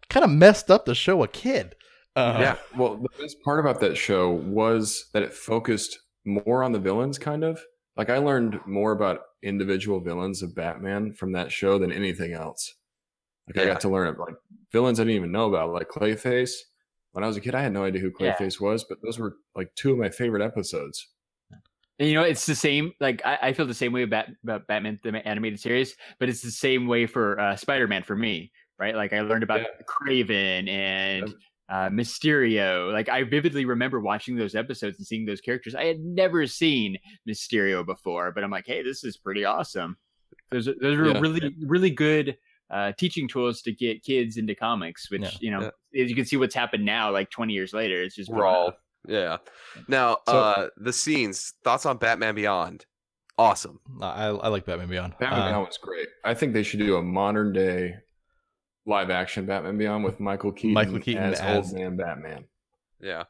kind 0.09 0.23
of 0.23 0.29
messed 0.29 0.69
up 0.69 0.85
to 0.85 0.95
show 0.95 1.23
a 1.23 1.27
kid. 1.27 1.75
Uh, 2.15 2.37
Yeah. 2.39 2.55
Well, 2.77 2.95
the 2.97 3.09
best 3.21 3.41
part 3.43 3.59
about 3.59 3.79
that 3.81 3.97
show 3.97 4.31
was 4.31 5.09
that 5.13 5.23
it 5.23 5.33
focused 5.33 5.99
more 6.25 6.63
on 6.63 6.71
the 6.71 6.79
villains, 6.79 7.17
kind 7.17 7.43
of. 7.43 7.59
Like 7.97 8.09
I 8.09 8.17
learned 8.17 8.59
more 8.65 8.91
about 8.91 9.21
individual 9.41 9.99
villains 9.99 10.41
of 10.41 10.55
Batman 10.55 11.13
from 11.13 11.31
that 11.33 11.51
show 11.51 11.77
than 11.79 11.91
anything 11.91 12.33
else. 12.33 12.73
Like 13.47 13.63
I 13.63 13.71
got 13.71 13.81
to 13.81 13.89
learn 13.89 14.15
like 14.17 14.35
villains 14.71 14.99
I 14.99 15.03
didn't 15.03 15.15
even 15.17 15.31
know 15.31 15.47
about, 15.47 15.71
like 15.73 15.89
Clayface. 15.89 16.51
When 17.11 17.23
I 17.23 17.27
was 17.27 17.37
a 17.37 17.41
kid, 17.41 17.55
I 17.55 17.61
had 17.61 17.71
no 17.73 17.83
idea 17.85 18.01
who 18.01 18.11
Yeah. 18.19 18.35
Clayface 18.35 18.59
was, 18.59 18.83
but 18.83 18.97
those 19.01 19.17
were 19.19 19.35
like 19.55 19.73
two 19.75 19.91
of 19.93 19.97
my 19.97 20.09
favorite 20.09 20.43
episodes. 20.43 21.07
And, 21.99 22.09
you 22.09 22.15
know, 22.15 22.23
it's 22.23 22.45
the 22.45 22.55
same. 22.55 22.91
Like 22.99 23.21
I, 23.25 23.37
I 23.41 23.53
feel 23.53 23.65
the 23.65 23.73
same 23.73 23.93
way 23.93 24.03
about, 24.03 24.25
about 24.43 24.67
Batman 24.67 24.99
the 25.03 25.25
animated 25.27 25.59
series, 25.59 25.95
but 26.19 26.27
it's 26.29 26.41
the 26.41 26.51
same 26.51 26.87
way 26.87 27.05
for 27.05 27.39
uh, 27.39 27.55
Spider 27.55 27.87
Man 27.87 28.03
for 28.03 28.15
me, 28.15 28.51
right? 28.77 28.95
Like 28.95 29.13
I 29.13 29.21
learned 29.21 29.43
about 29.43 29.61
Yeah. 29.61 29.67
Kraven 29.87 30.67
and 30.69 31.33
uh, 31.69 31.89
Mysterio. 31.89 32.91
Like 32.91 33.07
I 33.09 33.23
vividly 33.23 33.65
remember 33.65 33.99
watching 34.01 34.35
those 34.35 34.55
episodes 34.55 34.97
and 34.97 35.07
seeing 35.07 35.25
those 35.25 35.41
characters. 35.41 35.73
I 35.75 35.85
had 35.85 35.99
never 35.99 36.45
seen 36.47 36.97
Mysterio 37.27 37.85
before, 37.85 38.31
but 38.31 38.43
I'm 38.43 38.51
like, 38.51 38.65
hey, 38.67 38.83
this 38.83 39.03
is 39.03 39.15
pretty 39.17 39.45
awesome. 39.45 39.97
Those 40.51 40.67
are- 40.67 40.75
those 40.81 40.97
are 40.99 41.07
Yeah. 41.07 41.19
really 41.19 41.55
really 41.65 41.89
good 41.89 42.37
uh, 42.71 42.91
teaching 42.97 43.27
tools 43.27 43.61
to 43.61 43.71
get 43.71 44.03
kids 44.03 44.37
into 44.37 44.53
comics. 44.55 45.09
Which 45.09 45.21
Yeah. 45.21 45.29
you 45.39 45.51
know, 45.51 45.59
as 45.97 46.09
you 46.09 46.15
can 46.15 46.25
see, 46.25 46.35
what's 46.35 46.55
happened 46.55 46.83
now, 46.83 47.11
like 47.11 47.29
20 47.29 47.53
years 47.53 47.73
later, 47.73 48.01
it's 48.03 48.15
just 48.15 48.29
Raw. 48.31 48.71
Up. 49.05 49.41
Yeah. 49.75 49.83
Now, 49.87 50.17
So- 50.27 50.37
uh 50.39 50.67
the 50.77 50.93
scenes. 50.93 51.53
Thoughts 51.63 51.85
on 51.85 51.97
Batman 51.97 52.35
Beyond? 52.35 52.85
Awesome. 53.37 53.79
I, 54.01 54.27
I 54.27 54.47
like 54.47 54.65
Batman 54.65 54.87
Beyond. 54.87 55.13
Batman 55.19 55.41
Uh, 55.41 55.47
Beyond 55.49 55.67
was 55.67 55.77
great. 55.77 56.07
I 56.23 56.33
think 56.33 56.53
they 56.53 56.63
should 56.63 56.79
do 56.79 56.95
a 56.95 57.01
modern 57.03 57.51
day 57.51 57.95
live 58.85 59.09
action 59.09 59.45
Batman 59.45 59.77
Beyond 59.77 60.03
with 60.05 60.19
Michael 60.19 60.51
Keaton, 60.51 60.73
Michael 60.73 60.99
Keaton 60.99 61.23
as, 61.23 61.39
as- 61.39 61.71
old 61.71 61.73
man 61.79 61.97
Batman. 61.97 62.45
Yeah. 63.01 63.23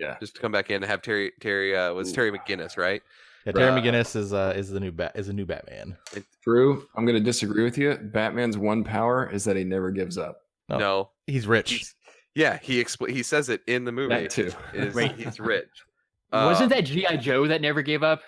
Yeah. 0.00 0.16
Just 0.20 0.34
to 0.36 0.40
come 0.40 0.52
back 0.52 0.70
in 0.70 0.76
and 0.76 0.84
have 0.86 1.02
Terry 1.02 1.32
Terry 1.40 1.76
uh 1.76 1.92
was 1.92 2.10
Ooh. 2.10 2.14
Terry 2.14 2.32
McGinnis, 2.32 2.76
right? 2.76 3.02
Yeah, 3.46 3.52
Terry 3.52 3.70
Right. 3.72 3.82
McGinnis 3.84 4.16
is 4.16 4.32
uh 4.32 4.52
is 4.56 4.70
the 4.70 4.80
new 4.80 4.90
bat 4.92 5.12
is 5.14 5.28
a 5.28 5.32
new 5.32 5.46
Batman. 5.46 5.96
Drew, 6.44 6.86
I'm 6.96 7.04
going 7.04 7.16
to 7.18 7.22
disagree 7.24 7.62
with 7.64 7.76
you. 7.78 7.94
Batman's 7.96 8.56
one 8.58 8.82
power 8.84 9.28
is 9.30 9.44
that 9.44 9.56
he 9.56 9.64
never 9.64 9.90
gives 9.90 10.16
up. 10.18 10.40
No. 10.68 10.78
No, 10.78 11.10
He's 11.26 11.46
rich. 11.46 11.70
he's, 11.72 11.94
yeah, 12.38 12.58
he 12.62 12.82
expl- 12.82 13.10
he 13.10 13.22
says 13.24 13.48
it 13.48 13.62
in 13.66 13.84
the 13.84 13.90
movie. 13.92 14.14
That 14.14 14.30
too. 14.30 14.52
Is 14.72 14.94
Wait. 14.94 15.12
he's 15.16 15.40
rich? 15.40 15.66
Wasn't 16.32 16.70
Uh, 16.72 16.76
that 16.76 16.82
GI 16.84 17.16
Joe 17.18 17.46
that 17.48 17.60
never 17.60 17.82
gave 17.82 18.02
up? 18.02 18.20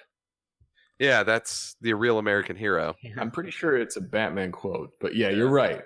Yeah, 0.98 1.22
that's 1.22 1.76
the 1.80 1.94
real 1.94 2.18
American 2.18 2.56
hero. 2.56 2.94
I'm 3.18 3.30
pretty 3.30 3.50
sure 3.50 3.76
it's 3.78 3.96
a 3.96 4.00
Batman 4.00 4.52
quote, 4.52 4.90
but 5.00 5.14
yeah, 5.14 5.30
you're 5.30 5.48
right. 5.48 5.82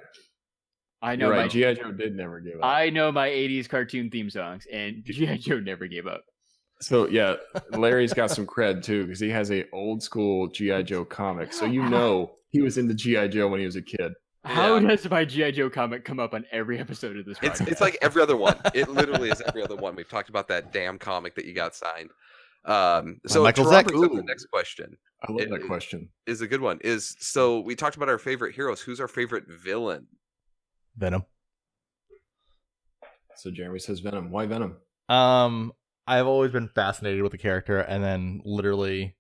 I 1.03 1.17
know 1.17 1.27
You're 1.27 1.35
my 1.37 1.43
right. 1.43 1.51
GI 1.51 1.75
Joe 1.75 1.93
did 1.93 2.17
never 2.17 2.41
give 2.41 2.55
up. 2.55 2.65
I 2.65 2.89
know 2.89 3.13
my 3.13 3.29
'80s 3.29 3.69
cartoon 3.69 4.09
theme 4.11 4.31
songs, 4.31 4.67
and 4.73 5.05
GI 5.07 5.39
Joe 5.39 5.61
never 5.61 5.87
gave 5.87 6.07
up. 6.07 6.25
So 6.81 7.07
yeah, 7.09 7.35
Larry's 7.73 8.15
got 8.15 8.31
some 8.31 8.47
cred 8.47 8.83
too 8.83 9.05
because 9.05 9.21
he 9.21 9.29
has 9.31 9.51
a 9.53 9.69
old 9.73 10.03
school 10.03 10.49
GI 10.49 10.85
Joe 10.85 11.05
comic. 11.05 11.53
So 11.53 11.67
you 11.67 11.83
know 11.91 12.33
he 12.51 12.63
was 12.63 12.79
into 12.79 12.95
GI 12.95 13.29
Joe 13.29 13.49
when 13.49 13.61
he 13.61 13.67
was 13.67 13.77
a 13.77 13.83
kid. 13.83 14.13
How 14.45 14.77
Yeah. 14.77 14.89
does 14.89 15.09
my 15.11 15.25
GI 15.25 15.53
Joe 15.53 15.71
comic 15.71 16.05
come 16.05 16.21
up 16.21 16.35
on 16.35 16.45
every 16.53 16.79
episode 16.79 17.17
of 17.17 17.25
this? 17.25 17.39
It's 17.43 17.61
podcast? 17.61 17.69
it's 17.69 17.81
like 17.81 17.97
every 18.03 18.23
other 18.23 18.37
one. 18.37 18.59
It 18.75 18.89
literally 18.91 19.31
is 19.31 19.41
every 19.47 19.63
other 19.63 19.77
one. 19.77 19.97
We've 19.97 20.09
talked 20.09 20.29
about 20.29 20.49
that 20.49 20.73
damn 20.73 20.99
comic 20.99 21.35
that 21.37 21.45
you 21.47 21.55
got 21.55 21.75
signed. 21.75 22.11
Um, 22.67 23.21
so 23.27 23.43
Michael 23.43 23.65
Toronto 23.65 23.91
Zeck. 23.91 23.93
brings 23.93 24.05
up 24.07 24.13
the 24.17 24.23
next 24.23 24.47
question 24.47 24.97
I 25.23 25.33
love 25.33 25.41
It- 25.43 25.51
that 25.51 25.67
question. 25.67 26.09
is 26.27 26.41
a 26.41 26.47
good 26.47 26.61
one. 26.61 26.79
Is 26.83 27.15
so 27.21 27.61
we 27.61 27.75
talked 27.75 27.97
about 27.97 28.09
our 28.09 28.19
favorite 28.19 28.55
heroes. 28.55 28.81
Who's 28.83 29.01
our 29.01 29.09
favorite 29.09 29.45
villain? 29.49 30.07
Venom. 30.97 31.25
So 33.37 33.51
Jeremy 33.51 33.79
says 33.81 34.01
Venom. 34.01 34.31
Why 34.31 34.47
Venom? 34.47 34.77
Um, 35.09 35.73
I've 36.07 36.27
always 36.27 36.53
been 36.53 36.69
fascinated 36.69 37.23
with 37.23 37.33
the 37.33 37.39
character, 37.39 37.79
and 37.81 38.03
then 38.05 38.41
literally, 38.45 39.17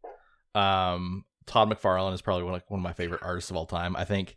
um, 0.54 1.24
Todd 1.46 1.68
McFarlane 1.70 2.14
is 2.14 2.22
probably 2.22 2.44
one, 2.44 2.52
like 2.52 2.70
one 2.70 2.80
of 2.80 2.84
my 2.84 2.92
favorite 2.92 3.22
artists 3.22 3.50
of 3.50 3.56
all 3.56 3.66
time. 3.66 3.96
I 3.96 4.04
think 4.04 4.36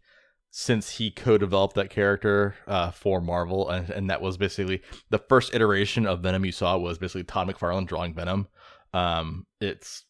since 0.59 0.89
he 0.89 1.11
co-developed 1.11 1.75
that 1.75 1.91
character 1.91 2.55
uh, 2.65 2.89
for 2.89 3.21
Marvel, 3.21 3.69
and, 3.69 3.91
and 3.91 4.09
that 4.09 4.23
was 4.23 4.37
basically 4.37 4.81
the 5.11 5.19
first 5.19 5.53
iteration 5.53 6.07
of 6.07 6.21
Venom 6.21 6.43
you 6.43 6.51
saw 6.51 6.75
was 6.75 6.97
basically 6.97 7.23
Todd 7.23 7.47
McFarlane 7.47 7.85
drawing 7.85 8.15
Venom. 8.15 8.47
Um, 8.91 9.45
it's 9.61 10.05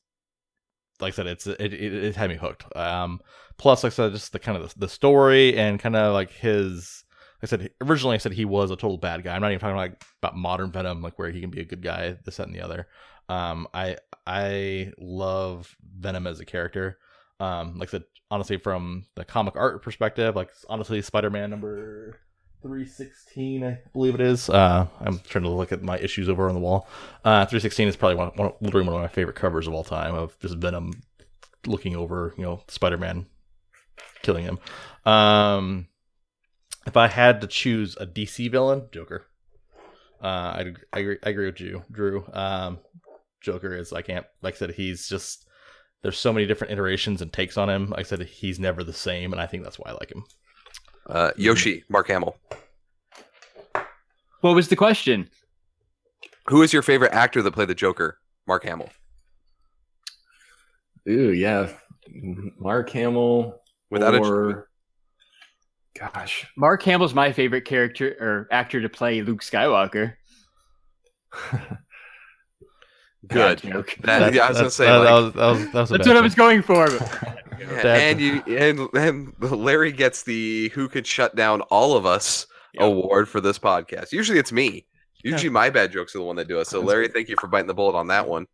like 1.02 1.14
I 1.14 1.16
said, 1.18 1.28
it's 1.28 1.48
it, 1.48 1.74
it, 1.74 1.94
it 1.94 2.16
had 2.16 2.30
me 2.30 2.38
hooked. 2.38 2.64
Um, 2.78 3.20
plus, 3.58 3.84
like 3.84 3.92
I 3.92 3.96
said, 3.96 4.14
just 4.14 4.32
the 4.32 4.40
kind 4.40 4.58
of 4.58 4.70
the, 4.70 4.80
the 4.80 4.88
story 4.88 5.58
and 5.58 5.82
kind 5.82 5.98
of 5.98 6.14
like 6.14 6.32
his. 6.32 7.04
Like 7.42 7.44
I 7.44 7.48
said 7.48 7.70
originally, 7.82 8.16
I 8.16 8.20
said 8.20 8.32
he 8.32 8.46
was 8.46 8.72
a 8.72 8.78
total 8.78 8.98
bad 8.98 9.24
guy. 9.26 9.36
I'm 9.36 9.42
not 9.42 9.52
even 9.52 9.60
talking 9.60 9.76
like 9.76 10.02
about 10.24 10.38
modern 10.38 10.72
Venom, 10.72 11.02
like 11.02 11.20
where 11.20 11.30
he 11.30 11.42
can 11.42 11.50
be 11.50 11.60
a 11.60 11.66
good 11.66 11.82
guy, 11.84 12.16
this, 12.24 12.38
that, 12.38 12.48
and 12.48 12.56
the 12.56 12.62
other. 12.62 12.88
Um, 13.28 13.68
I 13.74 13.98
I 14.26 14.94
love 14.98 15.76
Venom 16.00 16.26
as 16.26 16.40
a 16.40 16.46
character. 16.46 17.00
Um, 17.40 17.78
like 17.78 17.90
said, 17.90 18.04
honestly, 18.32 18.58
from 18.58 19.06
the 19.16 19.26
comic 19.26 19.56
art 19.56 19.82
perspective, 19.82 20.36
like 20.36 20.50
honestly, 20.70 21.02
Spider-Man 21.02 21.50
number 21.50 22.20
three 22.62 22.86
sixteen, 22.86 23.64
I 23.64 23.80
believe 23.94 24.16
it 24.16 24.22
is. 24.22 24.50
Uh, 24.50 24.88
I'm 25.00 25.20
trying 25.20 25.44
to 25.44 25.50
look 25.50 25.72
at 25.72 25.84
my 25.84 25.98
issues 26.00 26.30
over 26.30 26.48
on 26.48 26.56
the 26.56 26.62
wall. 26.62 26.88
Uh, 27.24 27.46
three 27.46 27.60
sixteen 27.60 27.88
is 27.88 27.96
probably 27.96 28.16
one, 28.16 28.32
one, 28.36 28.54
literally 28.62 28.88
one 28.88 28.96
of 28.96 29.02
my 29.02 29.08
favorite 29.08 29.36
covers 29.36 29.68
of 29.68 29.74
all 29.74 29.84
time 29.84 30.16
of 30.16 30.38
just 30.40 30.58
Venom 30.58 31.04
looking 31.66 31.96
over, 31.96 32.34
you 32.38 32.44
know, 32.44 32.62
Spider-Man 32.68 33.28
killing 34.24 34.44
him. 34.44 34.60
Um, 35.06 35.88
if 36.86 36.98
I 36.98 37.08
had 37.08 37.42
to 37.42 37.48
choose 37.48 37.96
a 38.00 38.06
DC 38.06 38.50
villain, 38.52 38.88
Joker. 38.92 39.26
Uh, 40.22 40.26
I, 40.26 40.74
I 40.94 41.00
agree. 41.00 41.18
I 41.24 41.30
agree 41.30 41.46
with 41.46 41.62
you, 41.62 41.84
Drew. 41.92 42.26
Um, 42.34 42.80
Joker 43.42 43.76
is 43.76 43.94
I 43.94 44.02
can't 44.02 44.26
like 44.42 44.56
I 44.56 44.58
said 44.58 44.72
he's 44.72 45.08
just 45.08 45.47
there's 46.02 46.20
so 46.20 46.32
many 46.32 46.46
different 46.46 46.74
iterations 46.74 47.22
and 47.22 47.32
takes 47.32 47.58
on 47.58 47.70
him. 47.70 47.90
Like 47.90 48.00
I 48.00 48.04
said 48.04 48.22
he's 48.24 48.60
never 48.60 48.84
the 48.84 48.94
same, 48.94 49.34
and 49.34 49.42
I 49.42 49.48
think 49.48 49.64
that's 49.64 49.80
why 49.80 49.92
I 49.92 49.94
like 49.94 50.12
him. 50.12 50.24
Uh, 51.10 51.32
Yoshi, 51.38 51.84
Mark 51.90 52.08
Hamill. 52.08 52.38
what 54.42 54.56
was 54.56 54.68
the 54.68 54.76
question? 54.76 55.30
Who 56.50 56.62
is 56.62 56.72
your 56.72 56.82
favorite 56.82 57.14
actor 57.14 57.42
that 57.42 57.52
played 57.52 57.70
the 57.70 57.76
Joker? 57.76 58.20
Mark 58.48 58.64
Hamill. 58.64 58.90
Ooh, 61.10 61.32
yeah. 61.32 61.70
Mark 62.60 62.90
Hamill. 62.90 63.60
Without 63.90 64.16
a 64.16 64.64
gosh, 65.98 66.46
Mark 66.58 66.84
Hamill's 66.84 67.14
my 67.14 67.32
favorite 67.32 67.66
character 67.66 68.16
or 68.20 68.48
actor 68.52 68.82
to 68.82 68.90
play 68.90 69.22
Luke 69.22 69.42
Skywalker. 69.42 70.16
good. 73.26 73.62
Bad 73.62 73.72
joke. 73.72 73.96
That, 74.02 74.34
yeah, 74.34 74.46
I 74.46 74.50
was 74.50 74.58
gonna 74.58 74.70
That's- 74.70 74.74
say. 74.76 74.86
that, 74.86 74.98
like, 74.98 75.08
that 75.08 75.14
was, 75.14 75.34
that 75.34 75.46
was, 75.46 75.60
that 75.60 75.74
was 75.74 75.90
that's 75.90 76.04
bad 76.04 76.08
what 76.08 76.18
I 76.18 76.22
was 76.22 76.36
going 76.36 76.62
for. 76.62 76.88
yeah, 77.60 77.96
and 77.96 78.20
you 78.22 78.44
and 78.48 78.88
and 78.94 79.34
Larry 79.40 79.92
gets 79.92 80.24
the 80.24 80.70
who 80.70 80.88
could 80.88 81.08
shut 81.08 81.36
down 81.36 81.62
all 81.62 81.96
of 81.98 82.06
us 82.06 82.46
award 82.80 83.28
for 83.28 83.42
this 83.42 83.58
podcast. 83.58 84.12
Usually 84.12 84.38
it's 84.38 84.52
me. 84.52 84.86
Usually 85.24 85.50
my 85.50 85.70
bad 85.70 85.92
jokes 85.92 86.16
are 86.16 86.20
the 86.20 86.26
one 86.26 86.36
that 86.36 86.48
do 86.48 86.60
it. 86.60 86.68
So 86.68 86.80
Larry, 86.80 87.08
thank 87.08 87.28
you 87.28 87.36
for 87.40 87.48
biting 87.48 87.68
the 87.68 87.74
bullet 87.74 87.96
on 87.98 88.08
that 88.08 88.28
one. 88.28 88.46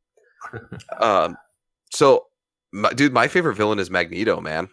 Um, 0.99 1.38
so 1.91 2.26
my, 2.74 2.91
dude, 2.91 3.14
my 3.14 3.28
favorite 3.30 3.55
villain 3.55 3.80
is 3.80 3.89
Magneto, 3.89 4.41
man. 4.41 4.68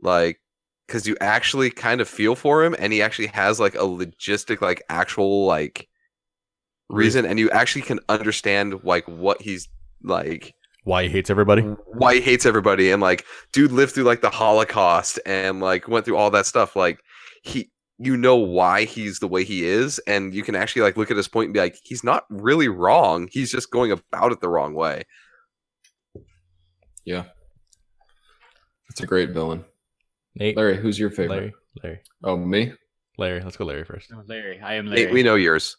Like, 0.00 0.40
because 0.86 1.06
you 1.06 1.16
actually 1.20 1.70
kind 1.70 2.00
of 2.00 2.08
feel 2.08 2.34
for 2.36 2.62
him, 2.62 2.76
and 2.78 2.92
he 2.92 3.02
actually 3.02 3.28
has 3.28 3.58
like 3.58 3.74
a 3.74 3.78
logistic, 3.78 4.60
like 4.60 4.82
actual 4.88 5.46
like 5.46 5.88
reason, 6.88 7.24
and 7.26 7.38
you 7.38 7.50
actually 7.50 7.82
can 7.82 8.00
understand 8.08 8.80
like 8.84 9.06
what 9.08 9.40
he's 9.42 9.68
like 10.02 10.54
Why 10.84 11.04
he 11.04 11.08
hates 11.08 11.30
everybody. 11.30 11.62
why 11.62 12.16
he 12.16 12.20
hates 12.20 12.44
everybody 12.46 12.90
and 12.90 13.00
like 13.00 13.24
dude 13.52 13.72
lived 13.72 13.92
through 13.94 14.04
like 14.04 14.20
the 14.20 14.30
holocaust 14.30 15.18
and 15.24 15.60
like 15.60 15.88
went 15.88 16.04
through 16.04 16.16
all 16.16 16.30
that 16.32 16.44
stuff 16.46 16.76
like 16.76 17.00
he 17.42 17.70
you 17.98 18.16
know 18.16 18.36
why 18.36 18.84
he's 18.84 19.18
the 19.20 19.28
way 19.28 19.44
he 19.44 19.64
is 19.64 19.98
and 20.06 20.34
you 20.34 20.42
can 20.42 20.54
actually 20.54 20.82
like 20.82 20.96
look 20.96 21.10
at 21.10 21.16
his 21.16 21.28
point 21.28 21.46
and 21.46 21.54
be 21.54 21.60
like 21.60 21.78
he's 21.84 22.04
not 22.04 22.24
really 22.28 22.68
wrong 22.68 23.28
he's 23.32 23.50
just 23.50 23.70
going 23.70 23.92
about 23.92 24.32
it 24.32 24.40
the 24.40 24.48
wrong 24.48 24.74
way 24.74 25.04
yeah. 27.04 27.24
That's 28.88 29.00
a 29.00 29.06
great 29.06 29.30
villain. 29.30 29.64
Nate, 30.36 30.56
Larry, 30.56 30.76
who's 30.76 30.98
your 30.98 31.10
favorite? 31.10 31.28
Larry, 31.36 31.54
Larry, 31.82 32.00
Oh, 32.22 32.36
me? 32.36 32.72
Larry. 33.18 33.40
Let's 33.42 33.56
go, 33.56 33.64
Larry 33.64 33.84
first. 33.84 34.10
Oh, 34.14 34.22
Larry, 34.26 34.60
I 34.60 34.74
am 34.74 34.86
Larry. 34.86 35.04
Nate, 35.04 35.12
we 35.14 35.22
know 35.22 35.34
yours 35.34 35.76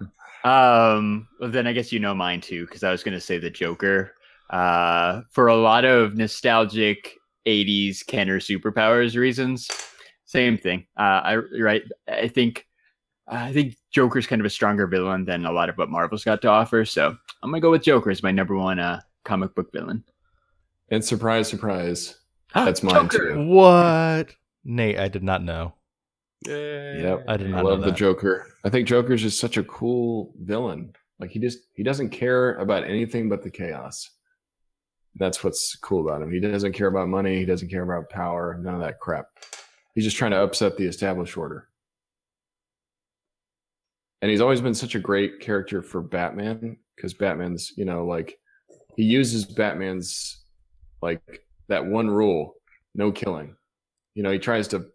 Um, 0.44 1.28
well, 1.40 1.50
then 1.50 1.66
I 1.66 1.72
guess 1.72 1.92
you 1.92 1.98
know 1.98 2.14
mine 2.14 2.40
too, 2.40 2.66
because 2.66 2.84
I 2.84 2.90
was 2.90 3.02
going 3.02 3.14
to 3.14 3.20
say 3.20 3.38
the 3.38 3.50
Joker. 3.50 4.12
Uh, 4.50 5.22
for 5.32 5.48
a 5.48 5.56
lot 5.56 5.84
of 5.84 6.16
nostalgic 6.16 7.14
'80s 7.46 8.06
Kenner 8.06 8.38
superpowers 8.38 9.16
reasons, 9.16 9.68
same 10.24 10.56
thing. 10.56 10.86
Uh, 10.96 11.20
I 11.24 11.36
right. 11.36 11.82
I 12.08 12.28
think 12.28 12.66
I 13.26 13.52
think 13.52 13.76
Joker's 13.90 14.26
kind 14.26 14.40
of 14.40 14.46
a 14.46 14.50
stronger 14.50 14.86
villain 14.86 15.24
than 15.24 15.46
a 15.46 15.52
lot 15.52 15.68
of 15.68 15.76
what 15.76 15.90
Marvel's 15.90 16.24
got 16.24 16.42
to 16.42 16.48
offer. 16.48 16.84
So 16.84 17.16
I'm 17.42 17.50
gonna 17.50 17.60
go 17.60 17.70
with 17.70 17.82
Joker 17.82 18.10
as 18.10 18.22
my 18.22 18.30
number 18.30 18.56
one 18.56 18.78
uh, 18.78 19.00
comic 19.24 19.54
book 19.54 19.72
villain. 19.72 20.04
And 20.90 21.04
surprise, 21.04 21.48
surprise. 21.48 22.16
That's 22.54 22.82
mine 22.82 22.94
Joker! 22.94 23.34
too. 23.34 23.46
What? 23.46 24.34
Nate, 24.64 24.98
I 24.98 25.08
did 25.08 25.22
not 25.22 25.42
know. 25.42 25.74
Yep. 26.44 27.24
I 27.28 27.36
did 27.36 27.48
I 27.48 27.50
not 27.50 27.64
love 27.64 27.80
know 27.80 27.86
the. 27.86 27.92
Joker. 27.92 28.46
I 28.64 28.70
think 28.70 28.86
Joker's 28.86 29.22
just 29.22 29.40
such 29.40 29.56
a 29.56 29.64
cool 29.64 30.34
villain. 30.40 30.92
Like 31.18 31.30
he 31.30 31.38
just 31.38 31.58
he 31.74 31.82
doesn't 31.82 32.10
care 32.10 32.54
about 32.56 32.84
anything 32.84 33.28
but 33.28 33.42
the 33.42 33.50
chaos. 33.50 34.10
That's 35.14 35.42
what's 35.42 35.76
cool 35.76 36.06
about 36.06 36.20
him. 36.20 36.30
He 36.30 36.40
doesn't 36.40 36.74
care 36.74 36.88
about 36.88 37.08
money. 37.08 37.38
He 37.38 37.46
doesn't 37.46 37.70
care 37.70 37.82
about 37.82 38.10
power. 38.10 38.58
None 38.62 38.74
of 38.74 38.80
that 38.80 39.00
crap. 39.00 39.26
He's 39.94 40.04
just 40.04 40.18
trying 40.18 40.32
to 40.32 40.42
upset 40.42 40.76
the 40.76 40.84
established 40.84 41.38
order. 41.38 41.68
And 44.20 44.30
he's 44.30 44.42
always 44.42 44.60
been 44.60 44.74
such 44.74 44.94
a 44.94 45.00
great 45.00 45.40
character 45.40 45.82
for 45.82 46.02
Batman 46.02 46.76
because 46.94 47.14
Batman's, 47.14 47.72
you 47.76 47.86
know, 47.86 48.04
like 48.04 48.38
he 48.96 49.04
uses 49.04 49.44
Batman's 49.46 50.44
like 51.00 51.46
that 51.68 51.84
one 51.84 52.10
rule, 52.10 52.54
no 52.94 53.10
killing. 53.10 53.56
You 54.14 54.22
know, 54.22 54.30
he 54.30 54.38
tries 54.38 54.68
to 54.68 54.86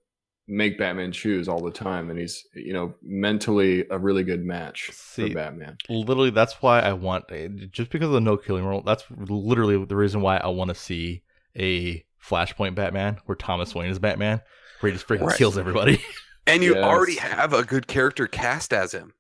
make 0.52 0.78
Batman 0.78 1.12
choose 1.12 1.48
all 1.48 1.62
the 1.62 1.72
time, 1.72 2.10
and 2.10 2.20
he's 2.20 2.46
you 2.54 2.74
know 2.74 2.94
mentally 3.02 3.86
a 3.90 3.98
really 3.98 4.24
good 4.24 4.44
match 4.46 4.90
See, 4.92 5.30
for 5.30 5.36
Batman. 5.36 5.78
Literally, 5.90 6.30
that's 6.30 6.62
why 6.62 6.82
I 6.82 6.94
want 6.94 7.26
just 7.72 7.90
because 7.90 8.08
of 8.08 8.14
the 8.14 8.22
no 8.22 8.38
killing 8.38 8.66
rule. 8.66 8.82
That's 8.82 9.06
literally 9.10 9.84
the 9.86 9.96
reason 9.96 10.22
why 10.22 10.38
I 10.38 10.48
want 10.48 10.70
to 10.70 10.76
see 10.76 11.24
a 11.58 12.04
Flashpoint 12.24 12.76
Batman 12.76 13.20
where 13.26 13.36
Thomas 13.36 13.74
Wayne 13.74 13.90
is 13.90 14.00
Batman, 14.00 14.42
where 14.80 14.92
he 14.92 14.98
just 14.98 15.08
freaking 15.08 15.26
Right. 15.26 15.38
kills 15.38 15.58
everybody. 15.58 16.02
and 16.48 16.64
you 16.64 16.74
Yes. 16.76 16.84
already 16.84 17.16
have 17.16 17.54
a 17.54 17.64
good 17.64 17.88
character 17.88 18.28
cast 18.28 18.74
as 18.74 18.94
him 18.94 19.14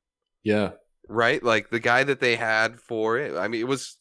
Yeah, 0.43 0.71
right 1.07 1.41
like 1.43 1.69
the 1.69 1.79
guy 1.79 2.03
that 2.03 2.19
they 2.19 2.35
had 2.35 2.79
for 2.79 3.17
it 3.17 3.35
i 3.37 3.47
mean 3.47 3.61
it 3.61 3.67
was 3.67 3.97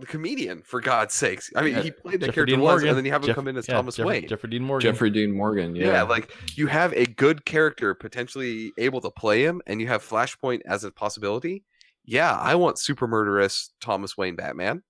the 0.00 0.06
comedian 0.06 0.62
for 0.62 0.80
god's 0.80 1.14
sakes 1.14 1.50
i 1.56 1.62
mean 1.62 1.74
Yeah. 1.76 1.82
he 1.82 1.90
played 1.90 2.14
that 2.20 2.26
Jeffrey 2.26 2.32
character 2.34 2.46
Dean 2.56 2.60
once 2.60 2.70
Morgan. 2.72 2.88
and 2.88 2.98
then 2.98 3.04
you 3.04 3.12
have 3.12 3.22
him 3.22 3.26
Jeff- 3.28 3.36
come 3.36 3.48
in 3.48 3.56
as 3.56 3.68
yeah, 3.68 3.74
thomas 3.74 3.96
Jeffrey, 3.96 4.06
wayne 4.20 4.28
Jeffrey 4.28 4.50
Dean 4.50 4.62
Morgan. 4.64 4.92
Jeffrey 4.92 5.10
Dean 5.10 5.32
Morgan. 5.32 5.76
Yeah, 5.76 5.86
Yeah. 5.86 6.02
like 6.02 6.32
you 6.56 6.66
have 6.66 6.92
a 6.94 7.06
good 7.06 7.44
character 7.44 7.94
potentially 7.94 8.72
able 8.78 9.00
to 9.02 9.10
play 9.10 9.42
him, 9.44 9.60
and 9.66 9.80
you 9.80 9.86
have 9.88 10.02
Flashpoint 10.02 10.60
as 10.66 10.84
a 10.84 10.90
possibility. 10.90 11.64
Yeah, 12.04 12.34
I 12.36 12.54
want 12.56 12.78
super 12.78 13.06
murderous 13.06 13.72
Thomas 13.80 14.16
Wayne 14.16 14.36
Batman. 14.36 14.82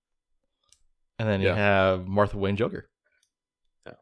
and 1.19 1.29
then 1.29 1.41
you 1.43 1.49
Yeah. 1.49 1.55
have 1.57 2.07
Martha 2.07 2.39
Wayne 2.39 2.57
Joker. 2.57 2.89
Yeah. 3.87 3.93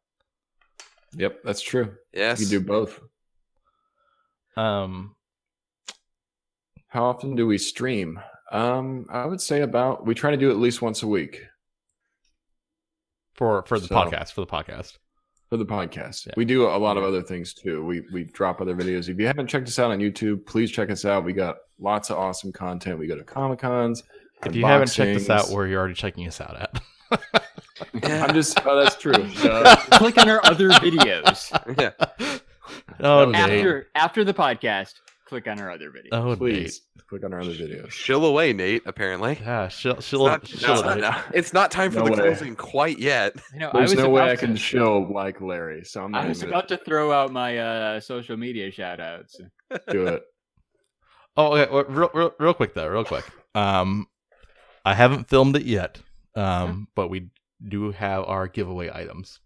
yep, 1.14 1.42
that's 1.42 1.61
true. 1.61 1.96
Yes, 2.12 2.38
You 2.40 2.46
can 2.46 2.61
do 2.61 2.64
both. 2.66 3.00
Um, 4.56 5.16
How 6.88 7.04
often 7.04 7.34
do 7.34 7.46
we 7.46 7.59
stream? 7.59 8.20
Um, 8.51 9.07
I 9.11 9.26
would 9.26 9.40
say 9.40 9.61
about 9.62 10.07
we 10.07 10.14
try 10.14 10.30
to 10.30 10.36
do 10.36 10.51
at 10.51 10.57
least 10.57 10.80
once 10.82 11.03
a 11.03 11.07
week 11.07 11.42
for 13.34 13.62
for 13.66 13.78
the 13.78 13.86
So- 13.86 13.94
podcast 13.94 14.32
for 14.32 14.40
the 14.40 14.46
podcast. 14.46 14.96
for 15.49 15.57
the 15.57 15.66
podcast. 15.66 16.26
Yeah. 16.26 16.32
We 16.36 16.44
do 16.44 16.66
a 16.66 16.76
lot 16.78 16.96
of 16.96 17.05
other 17.05 17.22
things 17.22 17.55
too. 17.55 17.84
We 17.84 18.03
we 18.12 18.24
drop 18.24 18.61
other 18.61 18.74
videos. 18.74 19.09
If 19.09 19.18
you 19.18 19.26
haven't 19.26 19.46
checked 19.49 19.68
us 19.68 19.78
out 19.78 19.90
on 19.90 19.99
YouTube, 19.99 20.46
please 20.46 20.70
check 20.70 20.90
us 20.90 21.05
out. 21.05 21.24
We 21.24 21.32
got 21.32 21.57
lots 21.78 22.11
of 22.11 22.18
awesome 22.18 22.53
content. 22.53 22.99
We 22.99 23.07
go 23.07 23.16
to 23.16 23.24
Comic 23.24 23.59
Cons. 23.61 24.03
If 24.44 24.55
you 24.55 24.64
haven't 24.66 24.88
checked 24.92 25.16
us 25.20 25.28
out, 25.30 25.51
where 25.51 25.66
you're 25.66 25.78
already 25.78 25.94
checking 25.94 26.26
us 26.26 26.40
out 26.40 26.57
at. 26.61 26.82
I'm 28.03 28.34
just 28.34 28.59
oh 28.66 28.76
that's 28.82 28.96
true. 28.96 29.12
Uh, 29.42 29.76
click 29.92 30.18
on 30.18 30.28
our 30.28 30.40
other 30.44 30.68
videos 30.70 31.51
yeah. 31.78 32.36
oh, 33.01 33.26
was 33.26 33.32
Nate. 33.32 33.40
after 33.59 33.86
after 33.94 34.24
the 34.24 34.34
podcast. 34.34 34.94
Click 35.29 35.47
on 35.47 35.61
our 35.61 35.70
other 35.70 35.91
videos. 35.91 36.09
Oh, 36.12 36.29
Nate. 36.31 36.39
Please 36.39 36.81
click 37.07 37.22
on 37.22 37.35
our 37.35 37.41
other 37.43 37.53
videos. 37.53 37.91
Shill 37.91 38.24
away, 38.24 38.55
Nate. 38.55 38.83
Apparently. 38.87 39.39
Yeah, 39.41 39.68
she'll 39.68 39.93
It's 39.99 40.11
not, 40.12 40.47
she'll, 40.47 40.89
it's 40.89 41.01
not- 41.03 41.24
it's 41.35 41.53
not 41.53 41.70
time 41.70 41.91
for 41.91 41.99
No 41.99 42.05
the 42.07 42.11
way. 42.12 42.16
closing 42.18 42.57
quite 42.57 42.99
yet. 42.99 43.35
I 43.55 43.59
know. 43.59 43.68
I 43.74 43.79
There's 43.79 43.91
was 43.95 44.05
no 44.05 44.09
way 44.09 44.22
about 44.22 44.31
I 44.33 44.37
can 44.37 44.53
to- 44.53 44.57
show 44.57 45.01
like 45.12 45.41
Larry, 45.43 45.85
so 45.85 46.03
I'm 46.03 46.12
not 46.12 46.24
I 46.24 46.29
was 46.29 46.39
even 46.39 46.49
about 46.49 46.68
to 46.68 46.79
throw 46.79 47.12
out 47.12 47.31
my 47.31 47.59
uh, 47.59 48.01
social 48.01 48.39
media 48.39 48.70
shout 48.70 49.01
outs. 49.01 49.39
gonna 49.70 49.83
do 49.91 50.07
it. 50.07 50.22
Oh, 51.37 51.55
okay. 51.57 51.70
well, 51.70 51.85
Real, 51.85 52.11
real, 52.14 52.35
real 52.41 52.55
quick 52.55 52.72
though, 52.72 52.89
real 52.89 53.05
quick. 53.05 53.24
Um, 53.55 54.07
I 54.85 54.95
haven't 54.95 55.29
filmed 55.29 55.57
it 55.57 55.64
yet. 55.64 56.01
Um, 56.35 56.89
but 56.95 57.09
we 57.09 57.29
do 57.66 57.91
have 57.93 58.24
our 58.24 58.49
giveaway 58.49 58.91
items. 58.93 59.41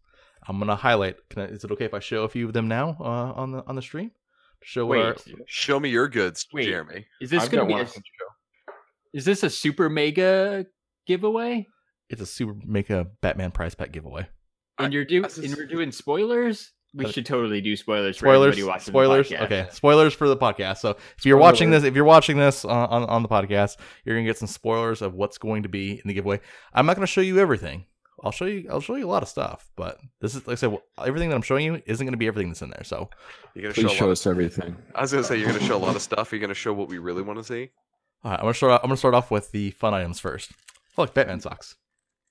I'm 0.47 0.59
gonna 0.61 0.77
highlight. 0.77 1.17
Can 1.31 1.43
I, 1.43 1.45
is 1.47 1.65
it 1.65 1.71
okay 1.73 1.87
if 1.87 1.95
I 1.95 1.99
show 1.99 2.23
a 2.23 2.29
few 2.29 2.47
of 2.47 2.53
them 2.53 2.69
now 2.69 2.97
uh, 3.01 3.05
on 3.05 3.51
the 3.53 3.65
on 3.67 3.75
the 3.75 3.83
stream? 3.83 4.13
Show 4.65 4.87
what 4.87 4.99
our, 4.99 5.17
Wait, 5.27 5.37
Show 5.47 5.79
me 5.81 5.89
your 5.91 6.09
goods, 6.09 6.47
Wait. 6.53 6.65
Jeremy. 6.67 7.07
is 7.21 7.31
this 7.31 7.45
I've 7.45 7.51
gonna 7.51 7.67
be? 7.67 7.73
one 7.73 7.81
A, 7.83 7.85
I 7.85 7.89
can 7.89 8.03
show. 8.03 8.73
is 9.13 9.25
this 9.25 9.43
a 9.43 9.51
super 9.51 9.89
mega 9.91 10.67
giveaway? 11.07 11.67
it's 12.11 12.21
a 12.21 12.27
super 12.27 12.55
make 12.67 12.91
a 12.91 13.07
Batman 13.23 13.51
prize 13.51 13.75
pack 13.75 13.91
giveaway. 13.93 14.27
And 14.79 14.93
you're 14.93 15.05
doing 15.05 15.23
that's 15.23 15.39
and 15.39 15.55
we're 15.57 15.67
doing 15.67 15.91
spoilers. 15.93 16.73
We 16.95 17.07
Uh, 17.07 17.11
should 17.11 17.25
totally 17.25 17.63
do 17.63 17.75
spoilers. 17.75 18.19
For 18.19 18.27
Spoilers. 18.27 18.63
watching 18.65 18.93
Spoilers. 18.93 19.29
The. 19.31 19.43
Okay. 19.45 19.67
Spoilers 19.71 20.13
for 20.13 20.29
the 20.29 20.37
podcast. 20.37 20.79
So 20.79 20.91
if 21.17 21.25
you're 21.25 21.39
watching 21.39 21.71
this, 21.71 21.85
if 21.85 21.95
you're 21.95 22.05
watching 22.05 22.37
this 22.37 22.67
on, 22.67 22.89
on 22.91 23.05
on 23.05 23.23
the 23.23 23.29
podcast, 23.31 23.79
you're 24.05 24.15
gonna 24.15 24.27
get 24.27 24.37
some 24.37 24.47
spoilers 24.49 25.01
of 25.01 25.15
what's 25.15 25.39
going 25.39 25.63
to 25.63 25.71
be 25.71 25.93
in 25.93 26.03
the 26.05 26.13
giveaway. 26.13 26.41
I'm 26.75 26.85
not 26.85 26.97
gonna 26.97 27.07
show 27.07 27.23
you 27.23 27.39
everything. 27.39 27.87
I'll 28.23 28.31
show 28.31 28.45
you. 28.45 28.69
I'll 28.71 28.81
show 28.81 28.95
you 28.95 29.07
a 29.07 29.11
lot 29.11 29.23
of 29.23 29.29
stuff, 29.29 29.71
but 29.77 29.99
this 30.21 30.35
is 30.35 30.47
like 30.47 30.53
I 30.53 30.57
said. 30.57 30.79
Everything 31.05 31.29
that 31.31 31.35
I'm 31.37 31.43
showing 31.43 31.65
you 31.65 31.83
isn't 31.87 32.05
going 32.07 32.13
to 32.13 32.17
be 32.19 32.27
everything 32.29 32.49
that's 32.51 32.63
in 32.63 32.71
there. 32.71 32.85
So 32.85 33.11
You're 33.55 33.73
gonna 33.73 33.89
show. 33.89 33.95
show 33.95 34.05
lot, 34.07 34.13
us 34.13 34.27
everything. 34.27 34.77
I 34.95 35.01
was 35.01 35.11
gonna 35.13 35.25
say 35.25 35.39
you're 35.39 35.49
gonna 35.49 35.61
show 35.65 35.77
a 35.77 35.79
lot 35.85 35.97
of 35.97 36.03
stuff. 36.11 36.31
You're 36.31 36.41
gonna 36.41 36.55
show 36.55 36.73
what 36.73 36.89
we 36.89 36.99
really 36.99 37.23
want 37.23 37.39
to 37.39 37.45
see. 37.45 37.71
All 38.25 38.31
right, 38.31 38.39
I'm 38.39 38.45
gonna 38.45 38.55
start. 38.55 38.73
Off, 38.73 38.81
I'm 38.85 38.89
gonna 38.89 38.97
start 38.97 39.15
off 39.15 39.31
with 39.31 39.51
the 39.51 39.73
fun 39.73 39.93
items 39.95 40.21
first. 40.21 40.53
Oh, 40.97 41.03
look, 41.03 41.15
Batman 41.15 41.41
socks. 41.41 41.75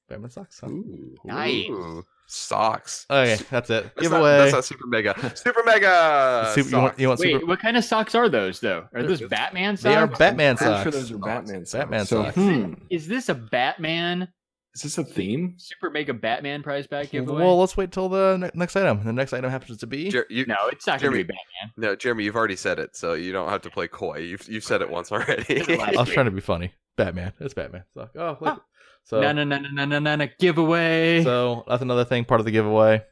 Batman 0.08 0.30
socks. 0.30 0.60
Huh? 0.62 0.68
Ooh. 0.70 1.16
Nice. 1.26 1.68
Ooh, 1.70 2.04
socks. 2.28 3.06
Okay, 3.10 3.38
that's 3.50 3.70
it. 3.70 3.84
That's 3.84 3.96
not, 3.96 4.02
Giveaway. 4.02 4.38
that's 4.38 4.54
not 4.54 4.66
super 4.66 4.88
mega. 4.88 5.36
Super 5.36 5.64
mega. 5.66 6.52
Super- 6.56 6.70
you 6.70 6.78
want? 6.78 7.00
You 7.00 7.08
want 7.10 7.20
Wait, 7.20 7.34
super? 7.34 7.46
what 7.46 7.60
kind 7.60 7.76
of 7.76 7.84
socks 7.84 8.16
are 8.16 8.30
those 8.30 8.60
though? 8.62 8.88
Are 8.94 9.04
those 9.04 9.22
Batman 9.22 9.76
socks? 9.76 9.84
They 9.84 9.96
are 9.96 10.08
Batman 10.08 10.56
Pretty 10.58 10.72
socks. 10.72 10.84
sure 10.84 10.92
those 10.92 11.12
are 11.12 11.18
Batman 11.18 11.66
socks. 11.66 11.82
Batman 11.82 12.06
so, 12.06 12.24
socks. 12.24 12.36
hmm, 12.36 12.74
Is 12.89 13.08
this 13.08 13.28
a 13.30 13.36
Batman 13.36 14.30
is 14.74 14.84
this 14.84 14.97
a 14.97 15.03
theme? 15.03 15.55
super 15.57 15.89
mega 15.89 16.13
Batman 16.13 16.63
prize 16.63 16.88
pack 16.88 17.09
giveaway? 17.11 17.43
Well, 17.43 17.59
let's 17.59 17.76
wait 17.76 17.91
till 17.91 18.07
the 18.09 18.38
ne- 18.38 18.51
next 18.53 18.76
item. 18.76 19.03
The 19.03 19.11
next 19.13 19.34
item 19.34 19.49
happens 19.51 19.78
to 19.80 19.88
be. 19.88 20.09
Jer- 20.09 20.28
you, 20.30 20.45
no, 20.45 20.55
it's 20.72 20.88
not 20.88 21.01
going 21.01 21.11
to 21.13 21.17
be 21.17 21.24
Batman. 21.24 21.74
no, 21.78 21.95
Jeremy, 21.95 22.24
you've 22.24 22.36
already 22.36 22.55
said 22.55 22.80
it, 22.80 22.95
so 22.95 23.13
you 23.13 23.32
don't 23.32 23.49
have 23.49 23.61
to 23.63 23.69
play 23.69 23.88
coy. 23.88 24.19
You've 24.19 24.47
you've 24.47 24.63
said 24.63 24.82
it 24.82 24.89
once 24.89 25.11
already. 25.11 25.61
I 25.80 25.91
was 25.99 26.09
trying 26.09 26.26
to 26.26 26.32
be 26.32 26.41
funny. 26.41 26.74
Batman. 26.97 27.34
It's 27.39 27.53
Batman. 27.53 27.84
So, 27.93 28.09
oh, 28.17 28.38
look. 28.39 28.63
So, 29.03 29.19
No, 29.19 29.32
no, 29.32 29.43
no, 29.43 29.57
no, 29.57 29.69
no, 29.72 29.86
no, 29.86 29.99
no, 29.99 30.15
no, 30.15 30.28
giveaway. 30.39 31.24
so 31.24 31.63
that's 31.67 31.82
another 31.82 32.05
thing. 32.05 32.24
Part 32.26 32.39
of 32.39 32.45
the 32.45 32.51
giveaway. 32.51 33.03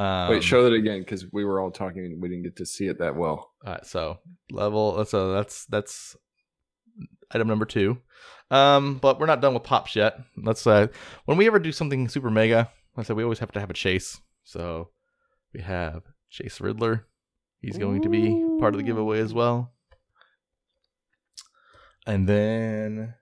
Um, 0.00 0.30
Wait, 0.30 0.44
show 0.44 0.62
that 0.64 0.72
again 0.74 1.00
because 1.00 1.26
we 1.32 1.44
were 1.44 1.60
all 1.60 1.70
talking 1.70 2.04
and 2.04 2.22
we 2.22 2.28
didn't 2.28 2.44
get 2.44 2.56
to 2.56 2.66
see 2.66 2.86
it 2.86 2.98
that 3.00 3.16
well. 3.16 3.50
All 3.64 3.72
right, 3.72 3.84
so 3.86 4.18
level. 4.50 4.96
That's 4.96 5.12
a 5.14 5.26
that's 5.32 5.66
that's 5.66 6.16
item 7.32 7.48
number 7.48 7.64
two. 7.64 7.98
Um, 8.50 8.96
but 8.96 9.20
we're 9.20 9.26
not 9.26 9.42
done 9.42 9.54
with 9.54 9.62
pops 9.62 9.94
yet. 9.94 10.18
Let's 10.36 10.66
uh, 10.66 10.86
when 11.26 11.36
we 11.36 11.46
ever 11.46 11.58
do 11.58 11.72
something 11.72 12.08
super 12.08 12.30
mega, 12.30 12.70
like 12.96 13.04
I 13.04 13.06
said 13.06 13.16
we 13.16 13.22
always 13.22 13.40
have 13.40 13.52
to 13.52 13.60
have 13.60 13.70
a 13.70 13.74
chase. 13.74 14.20
So 14.44 14.88
we 15.52 15.60
have 15.60 16.02
Chase 16.30 16.60
Riddler. 16.60 17.06
He's 17.60 17.76
going 17.76 18.02
to 18.02 18.08
be 18.08 18.28
part 18.60 18.74
of 18.74 18.78
the 18.78 18.86
giveaway 18.86 19.20
as 19.20 19.34
well. 19.34 19.72
And 22.06 22.26
then 22.28 23.14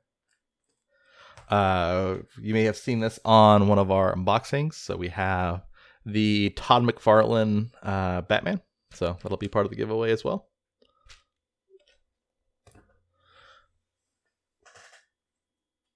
uh 1.49 2.17
you 2.41 2.55
may 2.55 2.65
have 2.65 2.77
seen 2.77 3.01
this 3.01 3.19
on 3.25 3.69
one 3.69 3.79
of 3.79 3.91
our 3.91 4.15
unboxings. 4.15 4.75
So 4.75 4.97
we 4.97 5.09
have 5.09 5.63
the 6.05 6.51
Todd 6.51 6.85
McFarlane 6.85 7.71
uh 7.83 8.21
Batman. 8.23 8.61
So 8.93 9.17
that'll 9.23 9.39
be 9.39 9.49
part 9.49 9.67
of 9.67 9.71
the 9.71 9.77
giveaway 9.77 10.13
as 10.13 10.23
well. 10.23 10.49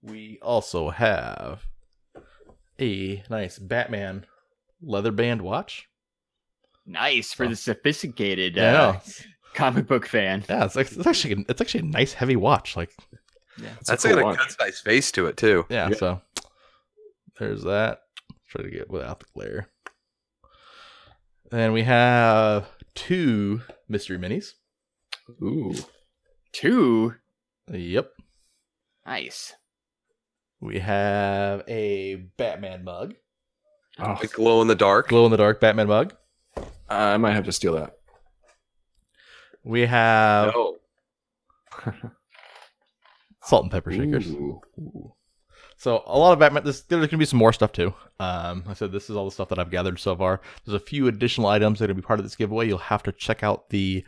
We 0.03 0.39
also 0.43 0.91
have 0.91 1.63
a 2.81 3.23
nice 3.29 3.59
Batman 3.59 4.25
leather 4.83 5.13
band 5.13 5.43
watch. 5.43 5.89
nice 6.87 7.33
for 7.33 7.47
the 7.47 7.57
sophisticated 7.57 8.59
uh, 8.59 8.93
know. 8.93 9.01
comic 9.55 9.87
book 9.87 10.07
fan. 10.07 10.43
yeah, 10.49 10.65
it's, 10.65 10.77
like, 10.77 10.91
it's 10.91 11.07
actually 11.07 11.45
it's 11.49 11.61
actually 11.61 11.81
a 11.81 11.93
nice 11.93 12.13
heavy 12.15 12.37
watch. 12.37 12.77
Like, 12.77 12.91
It's 13.59 13.89
That's 13.89 14.05
a 14.05 14.09
cool 14.09 14.17
got 14.17 14.23
a 14.23 14.25
watch. 14.27 14.39
good 14.39 14.57
nice 14.61 14.81
face 14.81 15.13
to 15.13 15.27
it 15.27 15.37
too. 15.37 15.67
yeah, 15.69 15.91
Yeah. 15.91 15.97
so 15.97 16.21
there's 17.39 17.63
that. 17.65 18.01
Try 18.49 18.63
to 18.63 18.71
get 18.71 18.91
without 18.91 19.21
the 19.21 19.27
glare. 19.35 19.69
And 21.53 21.73
we 21.73 21.83
have 21.83 22.67
two 22.95 23.61
mystery 23.89 24.19
minis. 24.19 24.53
Ooh. 25.43 25.75
Two. 26.53 27.15
Yep. 27.71 28.11
Nice. 29.07 29.53
We 30.61 30.79
have 30.81 31.63
a 31.69 32.17
Batman 32.37 32.85
mug, 32.85 33.15
Oh, 33.99 34.17
Like 34.21 34.33
glow 34.33 34.61
in 34.63 34.69
the 34.69 34.75
dark. 34.75 35.09
glow 35.09 35.25
in 35.25 35.31
the 35.31 35.37
dark 35.37 35.61
Batman 35.61 35.89
mug. 35.89 36.15
I 36.89 37.17
might 37.17 37.33
have 37.35 37.45
to 37.45 37.53
steal 37.53 37.75
that. 37.75 37.97
We 39.65 39.83
have 39.87 40.53
No. 40.55 40.77
salt 43.43 43.63
and 43.65 43.73
pepper 43.73 43.91
shakers. 43.93 44.27
Ooh. 44.29 44.61
So 45.77 46.03
a 46.07 46.19
lot 46.19 46.33
of 46.33 46.39
Batman. 46.39 46.65
This, 46.65 46.83
there's 46.83 47.07
gonna 47.07 47.19
be 47.19 47.25
some 47.25 47.39
more 47.39 47.53
stuff 47.55 47.73
too. 47.73 47.95
Um, 48.19 48.65
I 48.69 48.75
said 48.75 48.93
this 48.93 49.09
is 49.09 49.17
all 49.17 49.25
the 49.25 49.31
stuff 49.31 49.49
that 49.49 49.59
I've 49.59 49.71
gathered 49.71 49.99
so 49.99 50.15
far. 50.15 50.41
There's 50.65 50.75
a 50.75 50.85
few 50.85 51.09
additional 51.09 51.49
items 51.49 51.79
that 51.79 51.87
are 51.87 51.89
gonna 51.89 52.03
be 52.03 52.07
part 52.07 52.21
of 52.21 52.25
this 52.27 52.37
giveaway. 52.37 52.67
You'll 52.69 52.79
have 52.79 53.03
to 53.05 53.13
check 53.13 53.43
out 53.43 53.71
the 53.71 54.05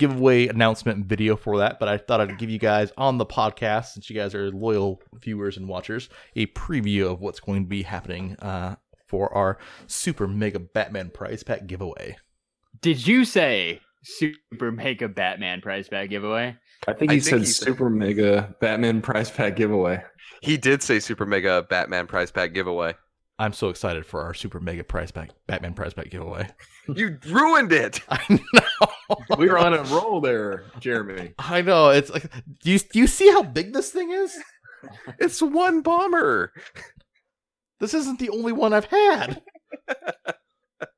giveaway 0.00 0.48
announcement 0.48 1.06
video 1.06 1.36
for 1.36 1.58
that. 1.58 1.78
But 1.78 1.88
I 1.88 1.98
thought 1.98 2.20
I'd 2.20 2.38
give 2.38 2.50
you 2.50 2.58
guys 2.58 2.92
on 2.96 3.18
the 3.18 3.26
podcast, 3.26 3.92
since 3.92 4.10
you 4.10 4.16
guys 4.16 4.34
are 4.34 4.50
loyal 4.50 5.00
viewers 5.22 5.56
and 5.56 5.68
watchers, 5.68 6.08
a 6.34 6.46
preview 6.48 7.12
of 7.12 7.20
what's 7.20 7.38
going 7.38 7.62
to 7.62 7.68
be 7.68 7.82
happening 7.84 8.34
uh, 8.40 8.74
for 9.06 9.32
our 9.32 9.58
super 9.86 10.26
mega 10.26 10.58
Batman 10.58 11.10
prize 11.10 11.44
pack 11.44 11.68
giveaway. 11.68 12.16
Did 12.80 13.06
you 13.06 13.24
say 13.24 13.80
super 14.02 14.72
mega 14.72 15.08
Batman 15.08 15.60
prize 15.60 15.88
pack 15.88 16.08
giveaway? 16.10 16.56
I 16.88 16.92
think 16.94 17.10
I 17.10 17.14
he 17.14 17.20
think 17.20 17.30
said 17.30 17.38
he 17.40 17.46
said- 17.46 17.64
super 17.66 17.90
mega 17.90 18.54
Batman 18.60 19.02
prize 19.02 19.30
pack 19.30 19.54
giveaway. 19.56 20.02
He 20.42 20.56
did 20.56 20.82
say 20.82 20.98
super 21.00 21.26
mega 21.26 21.66
Batman 21.68 22.06
prize 22.06 22.30
pack 22.30 22.54
giveaway. 22.54 22.94
I'm 23.40 23.54
so 23.54 23.70
excited 23.70 24.04
for 24.04 24.20
our 24.20 24.34
super 24.34 24.60
mega 24.60 24.84
prize 24.84 25.10
pack 25.10 25.30
Batman 25.46 25.72
prize 25.72 25.94
pack 25.94 26.10
giveaway. 26.10 26.48
You 26.96 27.18
ruined 27.28 27.72
it. 27.72 28.00
I 28.08 28.20
know. 28.28 29.36
We 29.38 29.48
were 29.48 29.58
on 29.58 29.74
a 29.74 29.82
roll 29.84 30.20
there, 30.20 30.64
Jeremy. 30.80 31.34
I 31.38 31.62
know. 31.62 31.90
It's 31.90 32.10
like, 32.10 32.28
do 32.64 32.70
you 32.72 32.80
do 32.80 32.98
you 32.98 33.06
see 33.06 33.30
how 33.30 33.44
big 33.44 33.72
this 33.72 33.90
thing 33.90 34.10
is? 34.10 34.36
It's 35.20 35.40
one 35.40 35.82
bomber. 35.82 36.52
This 37.78 37.94
isn't 37.94 38.18
the 38.18 38.30
only 38.30 38.52
one 38.52 38.72
I've 38.72 38.86
had. 38.86 39.40
Well, 39.88 40.88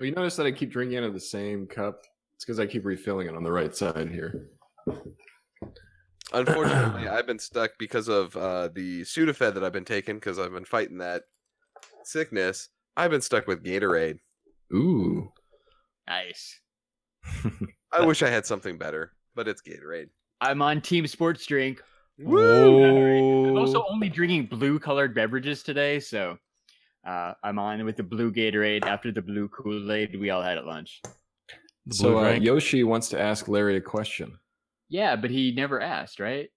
you 0.00 0.12
notice 0.12 0.36
that 0.36 0.46
I 0.46 0.52
keep 0.52 0.70
drinking 0.70 0.98
out 0.98 1.04
of 1.04 1.14
the 1.14 1.20
same 1.20 1.66
cup? 1.66 2.02
It's 2.36 2.44
because 2.44 2.60
I 2.60 2.66
keep 2.66 2.84
refilling 2.84 3.26
it 3.26 3.34
on 3.34 3.42
the 3.42 3.50
right 3.50 3.74
side 3.74 4.10
here. 4.10 4.50
Unfortunately, 6.32 7.08
I've 7.08 7.26
been 7.26 7.38
stuck 7.38 7.72
because 7.78 8.08
of 8.08 8.36
uh, 8.36 8.68
the 8.74 9.02
Sudafed 9.02 9.54
that 9.54 9.64
I've 9.64 9.72
been 9.72 9.84
taking 9.84 10.16
because 10.16 10.38
I've 10.38 10.52
been 10.52 10.64
fighting 10.64 10.98
that 10.98 11.22
sickness. 12.04 12.68
I've 12.96 13.10
been 13.10 13.20
stuck 13.20 13.46
with 13.46 13.64
Gatorade. 13.64 14.18
Ooh. 14.72 15.32
Nice. 16.06 16.60
I 17.92 18.04
wish 18.04 18.22
I 18.22 18.30
had 18.30 18.46
something 18.46 18.78
better, 18.78 19.12
but 19.34 19.48
it's 19.48 19.62
Gatorade. 19.62 20.08
I'm 20.40 20.62
on 20.62 20.80
Team 20.80 21.06
Sports 21.06 21.46
Drink. 21.46 21.80
Whoa. 22.18 23.46
I'm 23.46 23.58
also 23.58 23.84
only 23.88 24.08
drinking 24.08 24.46
blue 24.46 24.78
colored 24.78 25.14
beverages 25.14 25.62
today, 25.62 25.98
so 26.00 26.38
uh, 27.06 27.34
I'm 27.42 27.58
on 27.58 27.84
with 27.84 27.96
the 27.96 28.02
blue 28.02 28.32
Gatorade 28.32 28.84
after 28.84 29.10
the 29.10 29.22
blue 29.22 29.48
Kool 29.48 29.90
Aid 29.90 30.18
we 30.18 30.30
all 30.30 30.42
had 30.42 30.58
at 30.58 30.66
lunch. 30.66 31.02
So 31.90 32.18
uh. 32.18 32.32
Yoshi 32.32 32.84
wants 32.84 33.08
to 33.10 33.20
ask 33.20 33.48
Larry 33.48 33.76
a 33.76 33.80
question. 33.80 34.38
Yeah, 34.94 35.16
but 35.16 35.30
he 35.30 35.50
never 35.52 35.80
asked, 35.80 36.20
right? 36.20 36.48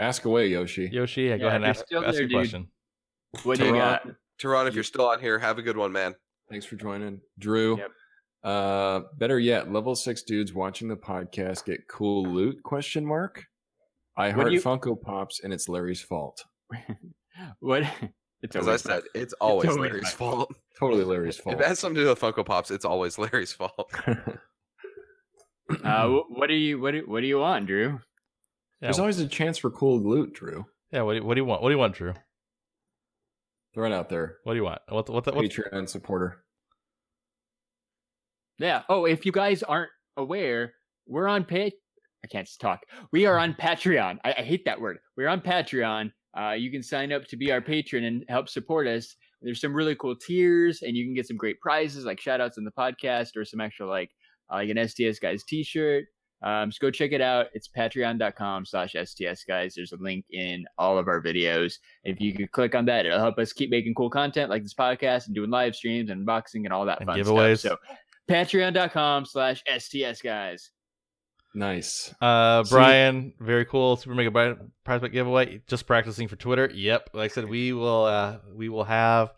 Ask 0.00 0.24
away, 0.24 0.48
Yoshi. 0.48 0.88
Yoshi, 0.92 1.22
yeah, 1.22 1.36
go 1.36 1.44
Yeah, 1.44 1.48
ahead 1.50 1.60
and 1.62 1.70
ask, 1.70 1.86
still 1.86 2.04
ask 2.04 2.14
there, 2.14 2.22
your 2.22 2.28
dude. 2.28 2.36
question. 2.38 2.68
What 3.44 3.58
do 3.58 3.66
you 3.66 3.72
got? 3.72 4.02
Tehran, 4.02 4.16
Tehran, 4.40 4.66
if 4.66 4.74
you're 4.74 4.82
still 4.82 5.06
on 5.08 5.20
here, 5.20 5.38
have 5.38 5.58
a 5.58 5.62
good 5.62 5.76
one, 5.76 5.92
man. 5.92 6.16
Thanks 6.50 6.66
for 6.66 6.74
joining, 6.74 7.20
Drew. 7.38 7.78
Yep. 7.78 7.90
Uh, 8.42 9.00
better 9.16 9.38
yet, 9.38 9.70
level 9.72 9.94
six 9.94 10.22
dudes 10.24 10.52
watching 10.52 10.88
the 10.88 10.96
podcast 10.96 11.64
get 11.66 11.86
cool 11.88 12.24
loot? 12.24 12.60
Question 12.64 13.06
mark. 13.06 13.44
I 14.16 14.28
What 14.28 14.34
heart 14.36 14.52
you- 14.52 14.60
Funko 14.60 15.00
Pops, 15.00 15.40
and 15.44 15.52
it's 15.52 15.68
Larry's 15.68 16.02
fault. 16.02 16.44
What? 17.60 17.84
It's 18.42 18.56
As 18.56 18.66
I 18.66 18.76
said, 18.76 19.02
it's 19.14 19.32
always 19.34 19.70
always 19.70 19.78
Larry's 19.92 20.02
my 20.02 20.10
fault. 20.10 20.52
Totally 20.80 21.04
Larry's 21.12 21.38
If 21.38 21.44
fault. 21.44 21.60
it 21.60 21.64
has 21.66 21.78
something 21.78 21.94
to 21.96 22.02
do 22.02 22.08
with 22.08 22.20
Funko 22.20 22.44
Pops, 22.44 22.72
it's 22.72 22.84
always 22.84 23.16
Larry's 23.18 23.52
fault. 23.52 23.92
Uh, 25.84 26.08
what 26.28 26.46
do 26.48 26.54
you 26.54 26.80
what 26.80 26.92
do, 26.92 27.02
what 27.06 27.20
do 27.20 27.26
you 27.26 27.38
want, 27.38 27.66
Drew? 27.66 28.00
Yeah, 28.80 28.88
There's 28.88 28.98
always 28.98 29.18
a 29.18 29.26
chance 29.26 29.58
for 29.58 29.70
cool 29.70 30.00
loot, 30.00 30.34
Drew. 30.34 30.64
yeah. 30.92 31.02
What 31.02 31.14
do, 31.14 31.18
you, 31.18 31.24
what 31.24 31.34
do 31.34 31.40
you 31.40 31.44
want? 31.44 31.62
What 31.62 31.68
do 31.68 31.74
you 31.74 31.78
want, 31.78 31.94
Drew? 31.94 32.14
Throw 33.74 33.86
it 33.86 33.92
out 33.92 34.08
there. 34.08 34.38
What 34.44 34.54
do 34.54 34.56
you 34.56 34.64
want? 34.64 34.80
What 34.88 35.08
what 35.08 35.26
what? 35.26 35.34
Patreon 35.34 35.88
supporter. 35.88 36.44
Yeah. 38.58 38.82
Oh, 38.88 39.04
if 39.04 39.24
you 39.24 39.32
guys 39.32 39.62
aren't 39.62 39.90
aware, 40.16 40.74
we're 41.06 41.28
on 41.28 41.44
pay. 41.44 41.72
I 42.24 42.26
can't 42.26 42.48
talk. 42.58 42.80
We 43.12 43.26
are 43.26 43.38
on 43.38 43.54
Patreon. 43.54 44.18
I, 44.24 44.34
I 44.38 44.42
hate 44.42 44.64
that 44.64 44.80
word. 44.80 44.98
We're 45.16 45.28
on 45.28 45.40
Patreon. 45.40 46.10
Uh, 46.36 46.52
you 46.52 46.70
can 46.70 46.82
sign 46.82 47.12
up 47.12 47.24
to 47.26 47.36
be 47.36 47.52
our 47.52 47.60
patron 47.60 48.04
and 48.04 48.24
help 48.28 48.48
support 48.48 48.86
us. 48.86 49.14
There's 49.40 49.60
some 49.60 49.72
really 49.72 49.94
cool 49.94 50.16
tiers, 50.16 50.82
and 50.82 50.96
you 50.96 51.04
can 51.04 51.14
get 51.14 51.26
some 51.26 51.36
great 51.36 51.60
prizes 51.60 52.04
like 52.04 52.20
shout 52.20 52.40
outs 52.40 52.58
in 52.58 52.64
the 52.64 52.72
podcast 52.72 53.36
or 53.36 53.44
some 53.44 53.60
extra 53.60 53.86
like 53.86 54.10
uh, 54.50 54.56
like 54.56 54.70
an 54.70 54.88
STS 54.88 55.18
guys 55.18 55.44
t-shirt. 55.44 56.04
Um, 56.40 56.70
so 56.70 56.78
go 56.82 56.90
check 56.92 57.10
it 57.10 57.20
out. 57.20 57.46
It's 57.52 57.66
patreon.com 57.68 58.64
slash 58.64 58.94
STS 58.94 59.42
guys. 59.42 59.74
There's 59.74 59.90
a 59.92 59.96
link 59.96 60.24
in 60.30 60.66
all 60.78 60.96
of 60.96 61.08
our 61.08 61.20
videos. 61.20 61.74
If 62.04 62.20
you 62.20 62.32
could 62.32 62.52
click 62.52 62.76
on 62.76 62.84
that, 62.84 63.06
it'll 63.06 63.18
help 63.18 63.38
us 63.38 63.52
keep 63.52 63.70
making 63.70 63.94
cool 63.96 64.08
content 64.08 64.48
like 64.48 64.62
this 64.62 64.74
podcast 64.74 65.26
and 65.26 65.34
doing 65.34 65.50
live 65.50 65.74
streams 65.74 66.10
and 66.10 66.24
unboxing 66.24 66.62
and 66.64 66.72
all 66.72 66.86
that 66.86 67.00
And 67.00 67.06
fun 67.08 67.18
giveaways. 67.18 67.58
stuff. 67.58 67.78
So 67.88 67.94
patreon.com 68.32 69.24
slash 69.26 69.62
STS 69.78 70.22
guys. 70.22 70.70
Nice. 71.54 72.14
Uh, 72.20 72.62
See- 72.62 72.70
Brian, 72.74 73.32
very 73.40 73.64
cool. 73.64 73.96
Super 73.96 74.14
Mega 74.14 74.30
Brian 74.30 74.70
prize 74.84 75.00
pack 75.00 75.12
giveaway. 75.12 75.60
Just 75.66 75.86
practicing 75.86 76.28
for 76.28 76.36
Twitter. 76.36 76.70
Yep. 76.72 77.10
Like 77.14 77.32
I 77.32 77.34
said, 77.34 77.48
we 77.48 77.72
will. 77.72 78.04
Uh, 78.04 78.38
we 78.54 78.68
will 78.68 78.84
have. 78.84 79.30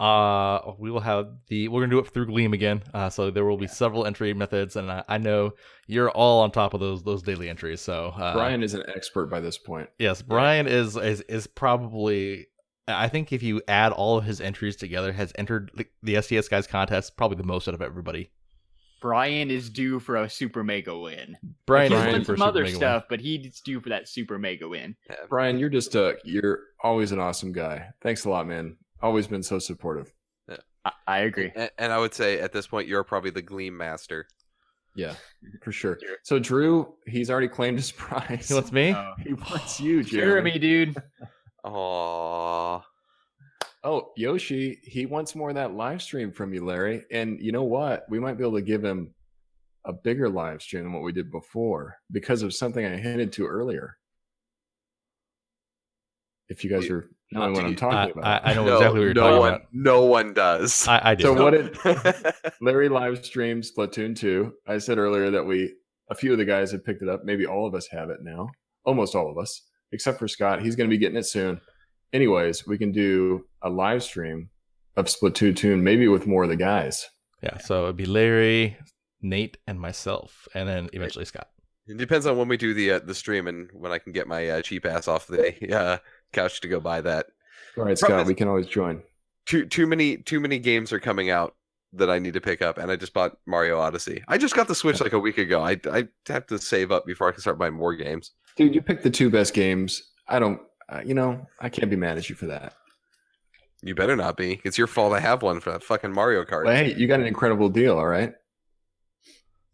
Uh, 0.00 0.72
we 0.78 0.90
will 0.90 1.00
have 1.00 1.28
the. 1.48 1.68
We're 1.68 1.82
gonna 1.82 1.90
do 1.90 1.98
it 1.98 2.08
through 2.08 2.26
Gleam 2.26 2.54
again. 2.54 2.82
Uh, 2.94 3.10
so 3.10 3.30
there 3.30 3.44
will 3.44 3.58
be 3.58 3.66
several 3.66 4.06
entry 4.06 4.32
methods, 4.32 4.74
and 4.76 4.90
I, 4.90 5.04
I 5.08 5.18
know 5.18 5.52
you're 5.86 6.10
all 6.10 6.40
on 6.40 6.50
top 6.50 6.72
of 6.72 6.80
those 6.80 7.02
those 7.02 7.22
daily 7.22 7.50
entries. 7.50 7.82
So 7.82 8.06
uh, 8.16 8.32
Brian 8.32 8.62
is 8.62 8.72
an 8.72 8.82
expert 8.94 9.26
by 9.26 9.40
this 9.40 9.58
point. 9.58 9.90
yes, 9.98 10.22
Brian 10.22 10.66
is 10.66 10.96
is 10.96 11.20
is 11.22 11.46
probably. 11.46 12.46
I 12.88 13.08
think 13.08 13.32
if 13.32 13.42
you 13.42 13.60
add 13.68 13.92
all 13.92 14.16
of 14.18 14.24
his 14.24 14.40
entries 14.40 14.74
together, 14.74 15.12
has 15.12 15.32
entered 15.36 15.70
the, 15.74 15.86
the 16.02 16.20
STS 16.22 16.48
guys 16.48 16.66
contest 16.66 17.16
probably 17.16 17.36
the 17.36 17.44
most 17.44 17.68
out 17.68 17.74
of 17.74 17.82
everybody. 17.82 18.30
Brian 19.00 19.50
is 19.50 19.70
due 19.70 20.00
for 20.00 20.16
a 20.16 20.28
super 20.28 20.64
mega 20.64 20.96
win. 20.98 21.36
Brian 21.66 21.92
He's 21.92 22.00
is 22.00 22.04
due 22.06 22.24
for 22.24 22.36
some 22.36 22.36
Super 22.36 22.44
other 22.48 22.60
Mega 22.62 22.72
win. 22.72 22.76
stuff, 22.76 23.04
but 23.08 23.20
he's 23.20 23.60
due 23.60 23.80
for 23.80 23.90
that 23.90 24.08
super 24.08 24.38
mega 24.38 24.68
win. 24.68 24.96
Brian, 25.28 25.58
you're 25.58 25.68
just 25.70 25.94
uh 25.94 26.14
you're 26.24 26.58
always 26.82 27.12
an 27.12 27.18
awesome 27.20 27.52
guy. 27.52 27.90
Thanks 28.02 28.24
a 28.24 28.30
lot, 28.30 28.46
man. 28.48 28.76
Always 29.02 29.26
been 29.26 29.42
so 29.42 29.58
supportive. 29.58 30.12
I, 30.84 30.92
I 31.06 31.18
agree. 31.20 31.52
And, 31.54 31.70
and 31.78 31.92
I 31.92 31.98
would 31.98 32.14
say 32.14 32.40
at 32.40 32.52
this 32.52 32.66
point, 32.66 32.88
you're 32.88 33.04
probably 33.04 33.30
the 33.30 33.42
Gleam 33.42 33.76
Master. 33.76 34.26
Yeah, 34.94 35.14
for 35.62 35.72
sure. 35.72 35.98
So 36.24 36.38
Drew, 36.38 36.94
he's 37.06 37.30
already 37.30 37.48
claimed 37.48 37.78
his 37.78 37.92
prize. 37.92 38.48
He 38.48 38.54
wants 38.54 38.72
me. 38.72 38.92
Oh, 38.94 39.12
he 39.22 39.32
wants 39.32 39.80
you, 39.80 40.02
Jeremy. 40.02 40.52
Jeremy, 40.52 40.58
dude. 40.58 41.02
Aww. 41.64 42.82
Oh, 43.82 44.12
Yoshi, 44.16 44.78
he 44.82 45.06
wants 45.06 45.34
more 45.34 45.48
of 45.48 45.54
that 45.54 45.74
live 45.74 46.02
stream 46.02 46.32
from 46.32 46.52
you, 46.52 46.64
Larry. 46.64 47.04
And 47.10 47.40
you 47.40 47.52
know 47.52 47.62
what? 47.64 48.04
We 48.10 48.18
might 48.18 48.36
be 48.36 48.44
able 48.44 48.58
to 48.58 48.62
give 48.62 48.84
him 48.84 49.14
a 49.86 49.92
bigger 49.92 50.28
live 50.28 50.60
stream 50.60 50.84
than 50.84 50.92
what 50.92 51.02
we 51.02 51.12
did 51.12 51.30
before 51.30 51.96
because 52.12 52.42
of 52.42 52.52
something 52.52 52.84
I 52.84 52.96
hinted 52.96 53.32
to 53.34 53.46
earlier. 53.46 53.96
If 56.50 56.64
you 56.64 56.70
guys 56.70 56.90
are 56.90 57.08
knowing 57.32 57.52
what 57.52 57.64
I'm 57.64 57.76
talking 57.76 57.96
I, 57.96 58.08
about. 58.08 58.24
I, 58.24 58.50
I 58.50 58.54
know 58.54 58.64
no, 58.64 58.76
exactly 58.76 58.98
what 58.98 59.04
you're 59.04 59.14
no 59.14 59.20
talking 59.20 59.38
one, 59.38 59.54
about. 59.54 59.66
no 59.72 60.04
one 60.04 60.32
does. 60.34 60.88
I, 60.88 61.10
I 61.10 61.14
do. 61.14 61.22
So 61.22 61.44
what 61.44 61.50
did 61.52 62.34
Larry 62.60 62.88
live 62.88 63.24
streamed 63.24 63.64
Splatoon 63.64 64.16
2? 64.16 64.52
I 64.66 64.78
said 64.78 64.98
earlier 64.98 65.30
that 65.30 65.44
we 65.44 65.74
a 66.10 66.14
few 66.14 66.32
of 66.32 66.38
the 66.38 66.44
guys 66.44 66.72
have 66.72 66.84
picked 66.84 67.02
it 67.02 67.08
up. 67.08 67.24
Maybe 67.24 67.46
all 67.46 67.66
of 67.66 67.74
us 67.74 67.86
have 67.92 68.10
it 68.10 68.18
now. 68.22 68.50
Almost 68.84 69.14
all 69.14 69.30
of 69.30 69.38
us, 69.38 69.62
except 69.92 70.18
for 70.18 70.26
Scott. 70.26 70.62
He's 70.62 70.74
going 70.74 70.90
to 70.90 70.94
be 70.94 70.98
getting 70.98 71.16
it 71.16 71.26
soon. 71.26 71.60
Anyways, 72.12 72.66
we 72.66 72.76
can 72.76 72.90
do 72.90 73.46
a 73.62 73.70
live 73.70 74.02
stream 74.02 74.50
of 74.96 75.06
Splatoon 75.06 75.54
2, 75.54 75.76
maybe 75.76 76.08
with 76.08 76.26
more 76.26 76.42
of 76.42 76.48
the 76.48 76.56
guys. 76.56 77.06
Yeah, 77.42 77.58
so 77.58 77.84
it'd 77.84 77.96
be 77.96 78.06
Larry, 78.06 78.76
Nate, 79.22 79.56
and 79.66 79.80
myself, 79.80 80.48
and 80.54 80.68
then 80.68 80.90
eventually 80.92 81.24
Scott. 81.24 81.48
It 81.86 81.96
depends 81.96 82.26
on 82.26 82.36
when 82.36 82.48
we 82.48 82.56
do 82.56 82.74
the 82.74 82.92
uh, 82.92 82.98
the 83.00 83.14
stream 83.14 83.48
and 83.48 83.68
when 83.72 83.90
I 83.90 83.98
can 83.98 84.12
get 84.12 84.28
my 84.28 84.48
uh, 84.48 84.62
cheap 84.62 84.86
ass 84.86 85.08
off 85.08 85.26
the 85.26 85.76
uh, 85.76 85.98
couch 86.32 86.60
to 86.60 86.68
go 86.68 86.80
buy 86.80 87.00
that. 87.02 87.26
All 87.76 87.84
right, 87.84 87.98
Problem 87.98 88.18
Scott, 88.18 88.20
is- 88.22 88.28
we 88.28 88.34
can 88.34 88.48
always 88.48 88.66
join. 88.66 89.02
Too 89.46 89.64
too 89.66 89.86
many 89.86 90.16
too 90.18 90.38
many 90.40 90.58
games 90.58 90.92
are 90.92 91.00
coming 91.00 91.30
out 91.30 91.54
that 91.94 92.08
I 92.10 92.18
need 92.20 92.34
to 92.34 92.40
pick 92.40 92.62
up, 92.62 92.78
and 92.78 92.90
I 92.90 92.96
just 92.96 93.12
bought 93.12 93.36
Mario 93.46 93.78
Odyssey. 93.80 94.22
I 94.28 94.38
just 94.38 94.54
got 94.54 94.68
the 94.68 94.74
Switch 94.74 95.00
like 95.00 95.12
a 95.12 95.18
week 95.18 95.38
ago. 95.38 95.62
I 95.62 95.76
I 95.90 96.06
have 96.28 96.46
to 96.48 96.58
save 96.58 96.92
up 96.92 97.04
before 97.06 97.28
I 97.28 97.32
can 97.32 97.40
start 97.40 97.58
buying 97.58 97.74
more 97.74 97.94
games. 97.96 98.32
Dude, 98.56 98.74
you 98.74 98.82
picked 98.82 99.02
the 99.02 99.10
two 99.10 99.30
best 99.30 99.54
games. 99.54 100.02
I 100.28 100.38
don't, 100.38 100.60
uh, 100.88 101.00
you 101.04 101.14
know, 101.14 101.46
I 101.58 101.68
can't 101.68 101.90
be 101.90 101.96
mad 101.96 102.18
at 102.18 102.28
you 102.28 102.36
for 102.36 102.46
that. 102.46 102.74
You 103.82 103.94
better 103.94 104.14
not 104.14 104.36
be. 104.36 104.60
It's 104.64 104.76
your 104.78 104.86
fault. 104.86 105.14
I 105.14 105.20
have 105.20 105.42
one 105.42 105.58
for 105.60 105.70
that 105.72 105.82
fucking 105.82 106.12
Mario 106.12 106.44
Kart. 106.44 106.64
But 106.64 106.76
hey, 106.76 106.94
you 106.94 107.08
got 107.08 107.18
an 107.20 107.26
incredible 107.26 107.70
deal, 107.70 107.96
all 107.96 108.06
right? 108.06 108.34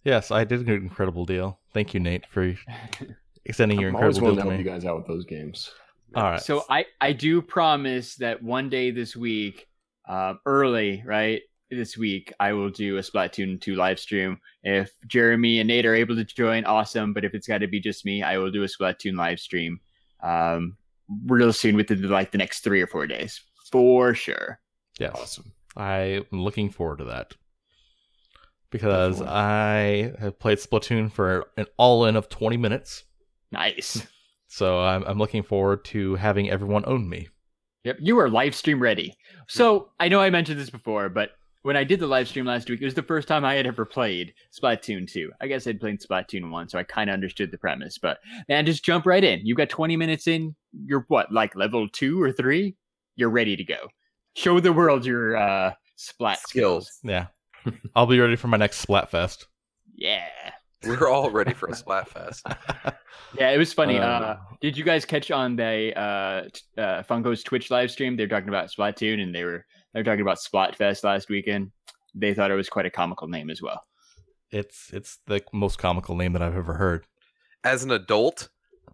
Yes, 0.05 0.31
I 0.31 0.45
did 0.45 0.61
an 0.69 0.73
incredible 0.75 1.25
deal. 1.27 1.59
Thank 1.75 1.93
you, 1.93 2.01
Nate, 2.01 2.25
for 2.31 2.55
extending 3.45 3.81
your 3.81 3.91
I'm 3.91 3.97
always 3.97 4.17
incredible 4.19 4.37
willing 4.37 4.37
deal 4.37 4.37
to 4.37 4.43
to 4.43 4.43
help 4.43 4.53
me. 4.53 4.65
you 4.65 4.71
guys 4.71 4.85
out 4.87 4.97
with 4.99 5.07
those 5.09 5.25
games. 5.25 5.71
All 6.15 6.23
right. 6.23 6.41
So 6.41 6.65
I 6.71 6.87
I 7.01 7.13
do 7.13 7.43
promise 7.43 8.17
that 8.17 8.43
one 8.43 8.69
day 8.69 8.91
this 8.91 9.17
week, 9.17 9.67
um, 10.09 10.39
early 10.47 11.03
right 11.05 11.43
this 11.71 11.97
week, 11.97 12.33
I 12.39 12.53
will 12.53 12.71
do 12.71 12.97
a 12.97 13.01
Splatoon 13.01 13.61
2 13.61 13.75
live 13.75 13.99
stream. 13.99 14.39
If 14.63 14.93
Jeremy 15.07 15.59
and 15.59 15.67
Nate 15.69 15.85
are 15.85 15.95
able 15.95 16.15
to 16.15 16.25
join, 16.25 16.65
awesome. 16.65 17.13
But 17.13 17.25
if 17.25 17.35
it's 17.35 17.49
got 17.49 17.59
to 17.59 17.67
be 17.67 17.81
just 17.81 18.05
me, 18.05 18.23
I 18.23 18.39
will 18.39 18.51
do 18.51 18.63
a 18.63 18.67
Splatoon 18.67 19.17
live 19.17 19.41
stream 19.41 19.81
um, 20.23 20.77
real 21.27 21.53
soon 21.53 21.77
within 21.77 22.03
like 22.09 22.31
the 22.31 22.39
next 22.39 22.61
three 22.61 22.81
or 22.81 22.87
four 22.87 23.07
days 23.07 23.41
for 23.71 24.15
sure. 24.15 24.61
yes, 25.01 25.13
Awesome. 25.15 25.53
I'm 25.77 26.25
looking 26.31 26.71
forward 26.71 26.99
to 26.99 27.05
that 27.07 27.35
because 28.71 29.19
Definitely. 29.19 29.35
I 29.37 30.13
have 30.21 30.39
played 30.39 30.59
Splatoon 30.59 31.13
for 31.13 31.47
an 31.57 31.67
all-in 31.77 32.17
of 32.17 32.29
20 32.29 32.57
minutes. 32.57 33.05
Nice. 33.53 34.07
So 34.57 34.81
I'm, 34.81 35.05
I'm 35.05 35.19
looking 35.19 35.43
forward 35.43 35.85
to 35.87 36.15
having 36.15 36.49
everyone 36.49 36.83
own 36.87 37.11
me. 37.11 37.29
Yep, 37.85 37.99
you 38.01 38.19
are 38.19 38.31
live 38.31 38.55
stream 38.55 38.81
ready. 38.81 39.13
So 39.49 39.91
I 40.01 40.09
know 40.09 40.23
I 40.23 40.31
mentioned 40.31 40.59
this 40.59 40.71
before, 40.71 41.11
but 41.11 41.33
when 41.61 41.77
I 41.77 41.85
did 41.85 42.01
the 42.01 42.07
live 42.07 42.27
stream 42.27 42.47
last 42.47 42.71
week, 42.71 42.81
it 42.81 42.87
was 42.87 42.95
the 42.95 43.03
first 43.03 43.29
time 43.29 43.45
I 43.45 43.53
had 43.53 43.67
ever 43.67 43.85
played 43.85 44.33
Splatoon 44.59 45.13
2. 45.13 45.31
I 45.43 45.47
guess 45.47 45.67
I'd 45.67 45.79
played 45.79 46.01
Splatoon 46.01 46.51
1, 46.51 46.71
so 46.71 46.79
I 46.79 46.85
kind 46.85 47.11
of 47.11 47.15
understood 47.15 47.51
the 47.51 47.59
premise. 47.59 47.99
But 47.99 48.17
man, 48.49 48.65
just 48.65 48.83
jump 48.83 49.05
right 49.05 49.23
in. 49.23 49.45
You've 49.45 49.59
got 49.59 49.69
20 49.69 49.95
minutes 49.95 50.27
in. 50.27 50.57
You're 50.73 51.05
what, 51.09 51.31
like 51.31 51.55
level 51.55 51.87
two 51.91 52.23
or 52.23 52.33
three? 52.33 52.77
You're 53.15 53.29
ready 53.29 53.57
to 53.59 53.65
go. 53.65 53.89
Show 54.37 54.59
the 54.61 54.73
world 54.73 55.05
your 55.05 55.37
uh, 55.37 55.73
Splat 55.97 56.39
skills. 56.39 56.89
Skills. 56.93 57.29
Yeah, 57.63 57.73
I'll 57.95 58.07
be 58.07 58.21
ready 58.21 58.37
for 58.37 58.49
my 58.49 58.57
next 58.57 58.87
Splatfest. 58.87 59.45
Yeah, 59.95 60.29
We're 61.01 61.09
all 61.09 61.31
ready 61.31 61.53
for 61.53 61.69
a 61.69 61.73
Splatfest. 61.73 62.43
yeah. 63.39 63.51
It 63.51 63.59
was 63.59 63.73
funny. 63.73 63.99
Uh, 63.99 64.07
uh, 64.07 64.37
did 64.61 64.77
you 64.77 64.85
guys 64.85 65.05
catch 65.05 65.31
on 65.31 65.57
the 65.57 65.93
uh, 65.99 66.81
uh, 66.81 67.03
Funko's 67.03 67.43
Twitch 67.43 67.71
live 67.71 67.91
stream? 67.91 68.17
They're 68.17 68.29
talking 68.29 68.49
about 68.49 68.71
Splatoon, 68.71 69.21
and 69.21 69.35
they 69.35 69.45
were 69.45 69.65
they 69.93 70.01
were 70.01 70.05
talking 70.05 70.21
about 70.21 70.39
Splatfest 70.39 71.03
last 71.05 71.29
weekend. 71.29 71.73
They 72.15 72.35
thought 72.35 72.51
it 72.51 72.55
was 72.55 72.69
quite 72.69 72.87
a 72.87 72.91
comical 72.91 73.29
name 73.29 73.51
as 73.51 73.61
well. 73.61 73.83
It's 74.51 74.93
it's 74.93 75.19
the 75.27 75.43
most 75.53 75.79
comical 75.79 76.15
name 76.15 76.33
that 76.35 76.43
I've 76.43 76.57
ever 76.57 76.75
heard. 76.75 77.07
As 77.65 77.83
an 77.83 77.91
adult, 77.91 78.49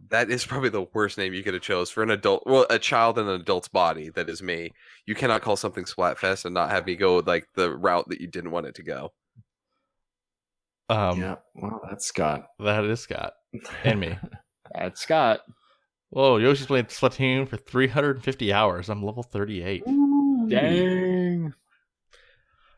that 0.08 0.30
is 0.30 0.46
probably 0.46 0.70
the 0.70 0.86
worst 0.94 1.18
name 1.18 1.34
you 1.34 1.42
could 1.42 1.54
have 1.54 1.62
chose 1.62 1.90
for 1.90 2.02
an 2.02 2.10
adult. 2.10 2.44
Well, 2.46 2.66
a 2.70 2.78
child 2.78 3.18
in 3.18 3.28
an 3.28 3.40
adult's 3.40 3.68
body. 3.68 4.08
That 4.08 4.30
is 4.30 4.42
me. 4.42 4.72
You 5.06 5.14
cannot 5.14 5.42
call 5.42 5.56
something 5.56 5.84
Splatfest 5.84 6.44
and 6.44 6.54
not 6.54 6.70
have 6.70 6.86
me 6.86 6.96
go 6.96 7.18
like 7.18 7.46
the 7.54 7.74
route 7.76 8.08
that 8.08 8.20
you 8.20 8.28
didn't 8.28 8.50
want 8.50 8.66
it 8.66 8.74
to 8.76 8.82
go. 8.82 9.12
Um, 10.92 11.20
yeah. 11.20 11.36
Well, 11.54 11.80
that's 11.88 12.04
Scott. 12.06 12.46
that 12.58 12.84
is 12.84 13.00
Scott 13.00 13.32
and 13.84 14.00
me. 14.00 14.18
That's 14.74 15.00
Scott. 15.02 15.40
Whoa, 16.10 16.38
Yoshi's 16.38 16.66
played 16.66 16.88
Splatoon 16.88 17.46
for 17.46 17.56
350 17.58 18.52
hours. 18.52 18.88
I'm 18.88 19.02
level 19.04 19.22
38. 19.22 19.84
Dang. 20.48 21.52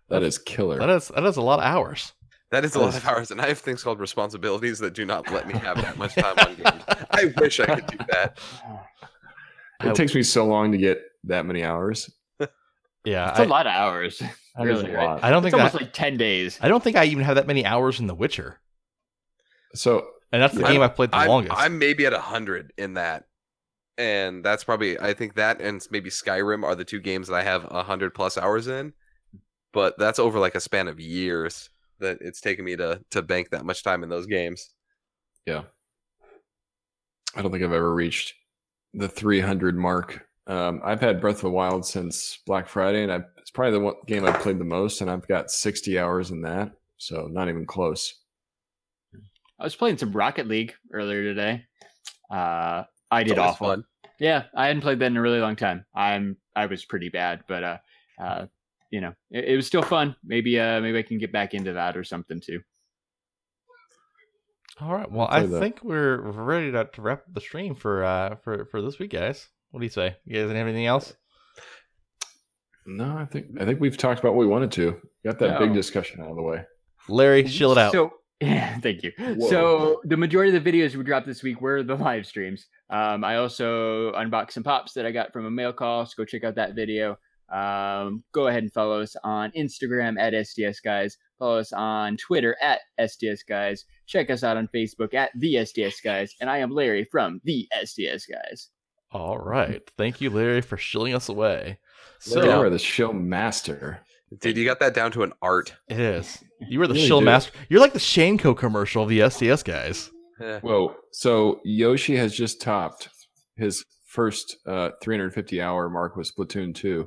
That 0.09 0.23
is 0.25 0.39
killer. 0.39 0.79
That 0.79 0.91
is 0.91 1.09
that 1.09 1.25
is 1.25 1.37
a 1.37 1.41
lot 1.43 1.61
of 1.61 1.65
hours. 1.65 2.13
That 2.51 2.65
is 2.65 2.75
a 2.75 2.81
lot 2.81 2.97
of 2.97 3.05
hours, 3.07 3.31
and 3.31 3.41
I 3.41 3.49
have 3.49 3.59
things 3.59 3.83
called 3.83 3.99
responsibilities 4.01 4.79
that 4.81 4.93
do 4.95 5.05
not 5.05 5.31
let 5.31 5.47
me 5.49 5.55
have 5.55 5.77
that 5.83 5.97
much 5.97 6.15
time 6.15 6.35
on 6.39 6.55
games. 6.57 6.85
I 7.11 7.33
wish 7.39 7.59
I 7.61 7.67
could 7.81 7.87
do 7.99 8.05
that. 8.11 8.39
It 9.83 9.95
takes 9.95 10.15
me 10.15 10.23
so 10.23 10.47
long 10.47 10.71
to 10.73 10.79
get 10.79 11.01
that 11.25 11.47
many 11.47 11.65
hours. 11.65 12.11
Yeah, 13.05 13.31
It's 13.31 13.39
a 13.41 13.43
I, 13.43 13.47
lot 13.47 13.67
of 13.67 13.73
hours. 13.73 14.23
That 14.57 14.69
is 14.69 14.83
Really, 14.83 14.85
a 14.85 14.89
right? 14.91 15.01
lot. 15.01 15.23
I 15.23 15.31
don't 15.31 15.43
It's 15.43 15.53
think 15.53 15.55
almost 15.55 15.75
that, 15.75 15.75
like 15.75 15.93
ten 15.93 16.17
days. 16.17 16.59
I 16.61 16.69
don't 16.69 16.83
think 16.83 16.97
I 16.97 17.05
even 17.07 17.25
have 17.25 17.37
that 17.37 17.47
many 17.47 17.65
hours 17.65 18.01
in 18.01 18.07
The 18.09 18.15
Witcher, 18.15 18.61
So 19.75 20.07
and 20.33 20.43
that's 20.43 20.57
the 20.57 20.63
Yeah. 20.63 20.65
game 20.65 20.83
I've 20.83 20.95
played 20.97 21.13
the 21.13 21.19
I'm, 21.19 21.21
longest. 21.21 21.71
I'm 21.71 21.79
maybe 21.79 22.07
at 22.07 22.13
a 22.13 22.21
hundred 22.21 22.73
in 22.77 22.95
that, 22.95 23.25
and 23.99 24.45
that's 24.45 24.65
probably 24.65 24.99
I 25.01 25.15
think 25.15 25.35
that 25.37 25.61
and 25.61 25.87
maybe 25.91 26.11
Skyrim 26.11 26.65
are 26.65 26.75
the 26.77 26.85
two 26.85 27.01
games 27.01 27.29
that 27.29 27.37
I 27.37 27.45
have 27.45 27.67
a 27.71 27.83
hundred 27.85 28.15
plus 28.15 28.39
hours 28.39 28.69
in. 28.69 28.95
But 29.73 29.97
that's 29.99 30.19
over 30.21 30.39
like 30.41 30.55
a 30.57 30.61
span 30.61 30.89
of 30.89 31.01
years 31.01 31.71
that 32.01 32.19
it's 32.23 32.41
taken 32.43 32.65
me 32.65 32.77
to 32.77 33.03
to 33.13 33.23
bank 33.23 33.51
that 33.51 33.67
much 33.67 33.83
time 33.85 34.03
in 34.05 34.11
those 34.11 34.27
games. 34.27 34.71
yeah, 35.47 35.65
I 37.35 37.43
don't 37.43 37.51
think 37.51 37.65
I've 37.65 37.73
ever 37.73 37.93
reached 37.95 38.35
the 38.93 39.09
300 39.09 39.77
mark. 39.77 40.27
Um, 40.47 40.81
I've 40.85 41.01
had 41.01 41.21
Breath 41.21 41.37
of 41.37 41.43
the 41.43 41.51
Wild 41.51 41.87
since 41.87 42.39
Black 42.47 42.69
Friday, 42.69 43.03
and 43.03 43.13
I, 43.13 43.17
it's 43.17 43.34
probably 43.55 43.79
the 43.79 43.85
one 43.85 43.95
game 44.07 44.25
I've 44.27 44.41
played 44.41 44.59
the 44.59 44.65
most, 44.65 45.01
and 45.01 45.11
I've 45.11 45.27
got 45.27 45.51
60 45.51 45.99
hours 45.99 46.31
in 46.31 46.43
that. 46.43 46.73
So 46.99 47.29
not 47.31 47.49
even 47.49 47.67
close. 47.67 48.15
I 49.59 49.65
was 49.65 49.77
playing 49.77 49.99
some 49.99 50.13
Rocket 50.13 50.49
League 50.49 50.75
earlier 50.93 51.23
today. 51.23 51.65
Uh, 52.31 52.85
I 53.11 53.23
did 53.23 53.39
always 53.39 53.53
awful. 53.53 53.69
fun. 53.69 53.85
Yeah, 54.19 54.45
I 54.55 54.67
hadn't 54.67 54.83
played 54.83 54.99
that 54.99 55.07
in 55.07 55.17
a 55.17 55.21
really 55.21 55.41
long 55.41 55.57
time. 55.57 55.87
I'm 55.95 56.37
I 56.57 56.67
was 56.67 56.85
pretty 56.85 57.09
bad, 57.09 57.45
but 57.49 57.65
uh, 57.65 57.79
uh, 58.21 58.47
you 58.91 59.01
know, 59.01 59.15
it, 59.31 59.45
it 59.45 59.57
was 59.57 59.67
still 59.67 59.83
fun. 59.83 60.17
Maybe 60.25 60.59
uh, 60.59 60.81
maybe 60.81 60.99
I 60.99 61.03
can 61.03 61.19
get 61.19 61.33
back 61.33 61.55
into 61.55 61.73
that 61.73 61.97
or 61.97 62.05
something 62.05 62.41
too. 62.41 62.61
All 64.81 64.93
right. 64.93 65.11
Well, 65.11 65.29
I 65.31 65.47
that. 65.47 65.61
think 65.61 65.81
we're 65.83 66.17
ready 66.17 66.73
to, 66.73 66.85
to 66.85 67.03
wrap 67.03 67.21
up 67.21 67.35
the 67.35 67.41
stream 67.41 67.75
for 67.75 68.05
uh 68.05 68.37
for 68.37 68.67
for 68.67 68.83
this 68.83 68.99
week, 68.99 69.13
guys. 69.13 69.49
What 69.71 69.81
do 69.81 69.87
you 69.87 69.91
say? 69.91 70.17
You 70.25 70.35
guys 70.35 70.49
have 70.49 70.57
anything 70.57 70.87
else? 70.87 71.15
No, 72.87 73.17
I 73.17 73.25
think 73.25 73.47
I 73.61 73.65
think 73.65 73.81
we've 73.81 73.97
talked 73.97 74.21
about 74.21 74.35
what 74.35 74.41
we 74.41 74.47
wanted 74.47 74.73
to. 74.73 75.01
Got 75.25 75.39
that 75.39 75.59
big 75.59 75.73
discussion 75.73 76.21
out 76.21 76.31
of 76.31 76.37
the 76.37 76.43
way. 76.43 76.65
Larry, 77.09 77.45
chill 77.45 77.73
it 77.73 77.79
out. 77.79 77.93
So 77.93 78.11
yeah, 78.41 78.79
thank 78.81 79.03
you. 79.03 79.13
Whoa. 79.19 79.49
So 79.49 80.01
the 80.05 80.17
majority 80.17 80.55
of 80.55 80.63
the 80.63 80.73
videos 80.73 80.95
we 80.95 81.05
dropped 81.05 81.27
this 81.27 81.43
week 81.43 81.61
were 81.61 81.83
the 81.83 81.95
live 81.95 82.27
streams. 82.27 82.67
Um, 82.91 83.25
I 83.25 83.37
also 83.37 84.13
unboxed 84.13 84.53
some 84.53 84.63
pops 84.63 84.93
that 84.95 85.07
I 85.07 85.13
got 85.13 85.33
from 85.33 85.47
a 85.47 85.51
mail 85.51 85.73
call. 85.73 86.05
So 86.07 86.13
go 86.17 86.25
check 86.25 86.45
out 86.45 86.57
that 86.57 86.75
video. 86.75 87.17
Um, 87.53 88.25
go 88.33 88.49
ahead 88.49 88.63
and 88.63 88.73
follow 88.73 89.01
us 89.01 89.17
on 89.23 89.53
Instagram 89.53 90.19
at 90.19 90.35
STS 90.47 90.81
Guys. 90.81 91.17
Follow 91.39 91.59
us 91.59 91.73
on 91.73 92.17
Twitter 92.17 92.57
at 92.61 92.81
STS 92.99 93.43
Guys. 93.45 93.85
Check 94.07 94.31
us 94.31 94.43
out 94.43 94.57
on 94.57 94.69
Facebook 94.75 95.15
at 95.15 95.31
the 95.39 95.65
STS 95.65 96.01
Guys. 96.01 96.35
And 96.41 96.51
I 96.51 96.59
am 96.59 96.71
Larry 96.71 97.05
from 97.11 97.41
the 97.45 97.69
STS 97.85 98.27
Guys. 98.27 98.71
All 99.13 99.39
right. 99.39 99.83
Thank 99.97 100.21
you, 100.21 100.31
Larry, 100.31 100.61
for 100.61 100.77
shilling 100.77 101.15
us 101.15 101.29
away. 101.29 101.79
So 102.25 102.41
So 102.41 102.45
you 102.45 102.51
are 102.51 102.71
the 102.71 102.79
show 102.79 103.13
master. 103.13 104.01
Dude, 104.41 104.57
you 104.57 104.65
got 104.65 104.81
that 104.81 104.95
down 104.95 105.13
to 105.13 105.23
an 105.25 105.33
art. 105.43 105.75
it 105.89 106.01
is. 106.01 106.43
You 106.69 106.79
were 106.79 106.87
the 106.87 106.95
Really 106.95 107.07
shill 107.07 107.21
do. 107.21 107.27
master. 107.27 107.53
You're 107.69 107.81
like 107.81 107.93
the 107.93 107.99
Shane 107.99 108.39
Co. 108.39 108.55
commercial 108.55 109.03
of 109.03 109.09
the 109.11 109.21
STS 109.29 109.63
guys. 109.63 110.11
Eh. 110.41 110.59
Whoa! 110.61 110.97
So 111.13 111.61
Yoshi 111.65 112.17
has 112.17 112.35
just 112.35 112.61
topped 112.63 113.11
his 113.57 113.85
first 114.07 114.57
uh, 114.67 114.91
350 115.03 115.61
hour 115.61 115.91
mark 115.91 116.17
with 116.17 116.35
Splatoon 116.35 116.75
2. 116.75 117.07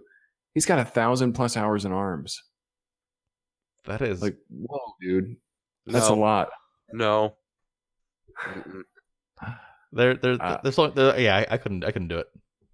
He's 0.54 0.66
got 0.68 0.80
a 0.80 0.86
thousand 0.86 1.34
plus 1.34 1.58
hours 1.58 1.84
in 1.84 1.92
ARMS. 1.92 2.42
That 3.86 4.02
is 4.02 4.22
Like, 4.22 4.38
whoa, 4.50 4.80
dude, 5.02 5.36
that's 5.88 6.10
No. 6.10 6.16
a 6.16 6.20
lot. 6.20 6.50
No. 6.94 7.36
There. 9.92 10.16
There's 10.16 10.40
Uh, 10.40 10.60
there's 10.64 10.78
only- 10.78 10.94
there, 10.94 11.20
yeah. 11.20 11.38
I, 11.38 11.56
I 11.56 11.58
couldn't 11.58 11.84
I 11.84 11.92
couldn't 11.92 12.10
do 12.10 12.20
it. 12.20 12.28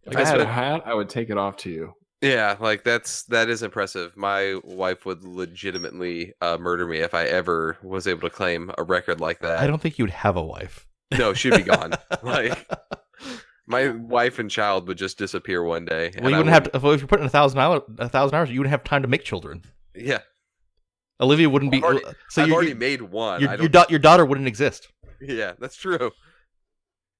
If 0.04 0.18
I 0.18 0.22
I 0.22 0.26
had 0.26 0.42
a 0.42 0.46
hat, 0.46 0.82
I 0.86 0.94
would 0.94 1.10
take 1.10 1.30
it 1.30 1.38
off 1.38 1.58
to 1.58 1.70
you. 1.70 1.94
Yeah, 2.24 2.56
like 2.58 2.86
that's 2.86 3.24
that 3.24 3.50
is 3.50 3.64
impressive. 3.64 4.16
My 4.16 4.58
wife 4.64 5.06
would 5.06 5.26
legitimately 5.26 6.34
uh, 6.40 6.58
murder 6.58 6.88
me 6.88 7.00
if 7.00 7.14
I 7.14 7.26
ever 7.26 7.78
was 7.84 8.08
able 8.08 8.22
to 8.22 8.30
claim 8.30 8.72
a 8.78 8.84
record 8.84 9.20
like 9.20 9.40
that. 9.42 9.60
I 9.60 9.68
don't 9.68 9.82
think 9.82 10.00
you'd 10.00 10.10
have 10.10 10.38
a 10.38 10.42
wife. 10.44 10.88
No, 11.18 11.34
she'd 11.34 11.54
be 11.54 11.64
gone. 11.64 11.92
like 12.24 12.66
my 13.68 13.90
wife 13.90 14.40
and 14.40 14.50
child 14.50 14.88
would 14.88 14.98
just 14.98 15.18
disappear 15.18 15.64
one 15.64 15.84
day. 15.84 16.12
well, 16.22 16.30
you 16.30 16.36
I 16.36 16.40
wouldn't 16.40 16.54
have 16.54 16.64
to, 16.72 16.78
if, 16.78 16.84
if 16.84 17.02
you're 17.02 17.08
putting 17.10 17.26
a 17.26 17.30
thousand 17.30 17.60
hour, 17.60 17.84
a 18.00 18.08
thousand 18.08 18.36
hours, 18.38 18.50
you 18.50 18.60
wouldn't 18.62 18.72
have 18.72 18.86
time 18.86 19.02
to 19.02 19.10
make 19.10 19.26
children. 19.26 19.62
Yeah, 19.94 20.20
Olivia 21.20 21.50
wouldn't 21.50 21.72
be. 21.74 21.80
I've 21.80 21.84
already- 21.84 22.06
so 22.30 22.42
I've 22.44 22.48
your, 22.48 22.56
already 22.56 22.70
your, 22.70 22.78
made 22.78 23.02
one. 23.02 23.42
your, 23.42 23.50
I 23.50 23.56
your, 23.56 23.68
don't. 23.68 23.72
da- 23.72 23.86
your 23.90 24.00
daughter 24.00 24.26
wouldn't 24.26 24.48
exist. 24.48 24.88
yeah, 25.20 25.54
that's 25.60 25.76
true. 25.76 26.12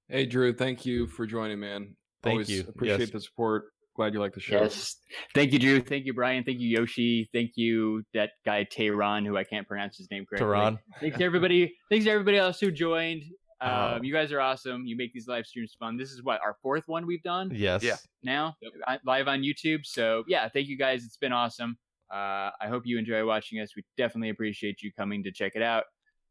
Hey, 0.08 0.24
Drew, 0.24 0.54
thank 0.54 0.86
you 0.86 1.06
for 1.06 1.26
joining, 1.26 1.60
man. 1.60 1.94
Thank 2.22 2.32
Always 2.32 2.48
you. 2.50 2.64
Appreciate 2.66 3.00
Yes. 3.00 3.10
the 3.10 3.20
support. 3.20 3.64
Glad 3.96 4.12
you 4.14 4.20
like 4.20 4.34
the 4.34 4.40
show. 4.40 4.60
Yes. 4.62 4.96
Thank 5.34 5.52
you, 5.52 5.58
Drew. 5.58 5.80
Thank 5.80 6.04
you, 6.04 6.14
Brian. 6.14 6.42
Thank 6.44 6.58
you, 6.60 6.68
Yoshi. 6.68 7.28
Thank 7.32 7.52
you, 7.54 8.02
that 8.12 8.30
guy 8.44 8.64
Tehran, 8.64 9.24
who 9.24 9.36
I 9.36 9.44
can't 9.44 9.66
pronounce 9.68 9.96
his 9.96 10.10
name 10.10 10.26
correctly. 10.26 10.44
Tehran. 10.46 10.78
Thanks 11.00 11.18
to 11.18 11.24
everybody. 11.24 11.74
Thanks 11.90 12.04
to 12.06 12.10
everybody 12.10 12.36
else 12.38 12.58
who 12.58 12.70
joined. 12.72 13.22
Um, 13.60 13.70
Oh. 13.70 13.98
You 14.02 14.12
guys 14.12 14.32
are 14.32 14.40
awesome. 14.40 14.84
You 14.84 14.96
make 14.96 15.12
these 15.14 15.28
live 15.28 15.46
streams 15.46 15.76
fun. 15.78 15.96
This 15.96 16.10
is 16.10 16.22
what 16.24 16.40
our 16.44 16.56
fourth 16.60 16.82
one 16.86 17.06
we've 17.06 17.22
done 17.22 17.50
Yes. 17.54 17.82
Yeah. 17.84 17.96
now, 18.22 18.56
uh, 18.86 18.98
live 19.06 19.28
on 19.28 19.42
YouTube. 19.42 19.86
So 19.86 20.24
yeah, 20.26 20.48
thank 20.48 20.66
you 20.66 20.76
guys. 20.76 21.04
It's 21.04 21.16
been 21.16 21.32
awesome. 21.32 21.78
Uh, 22.12 22.50
I 22.60 22.66
hope 22.68 22.82
you 22.84 22.98
enjoy 22.98 23.24
watching 23.24 23.60
us. 23.60 23.74
We 23.76 23.84
definitely 23.96 24.30
appreciate 24.30 24.82
you 24.82 24.92
coming 24.92 25.22
to 25.22 25.32
check 25.32 25.52
it 25.54 25.62
out. 25.62 25.84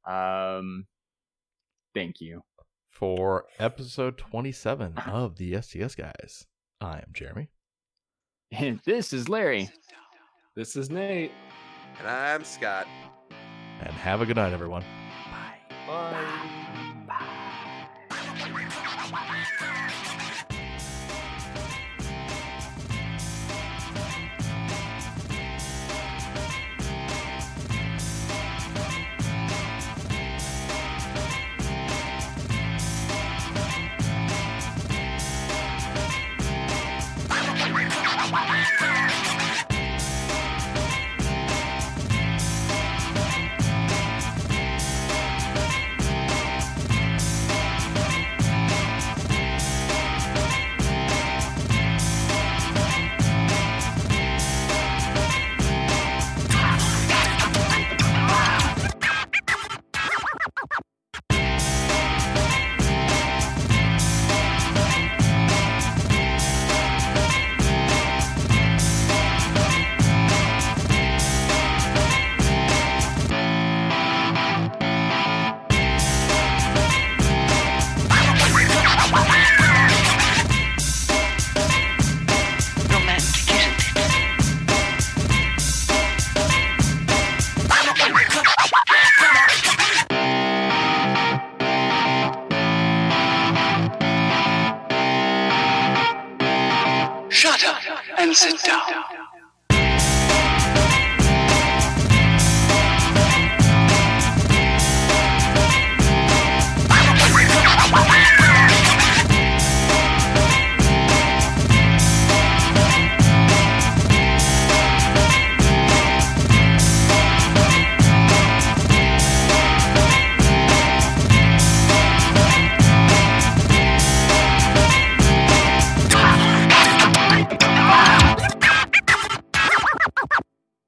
Um, 0.05 0.85
thank 1.95 2.19
you. 2.19 2.43
For 2.89 3.45
episode 3.57 4.17
27 4.17 4.97
of 5.07 5.37
the 5.37 5.59
STS 5.59 5.95
guys, 5.95 6.45
I 6.83 6.97
am 6.97 7.07
Jeremy. 7.13 7.47
And 8.51 8.81
this 8.85 9.13
is 9.13 9.29
Larry. 9.29 9.69
This 10.53 10.75
is 10.75 10.89
Nate. 10.89 11.31
And 11.97 12.07
I'm 12.07 12.43
Scott. 12.43 12.87
And 13.79 13.93
have 13.93 14.21
a 14.21 14.25
good 14.25 14.35
night, 14.35 14.51
everyone. 14.51 14.83
Romantic, 15.87 16.62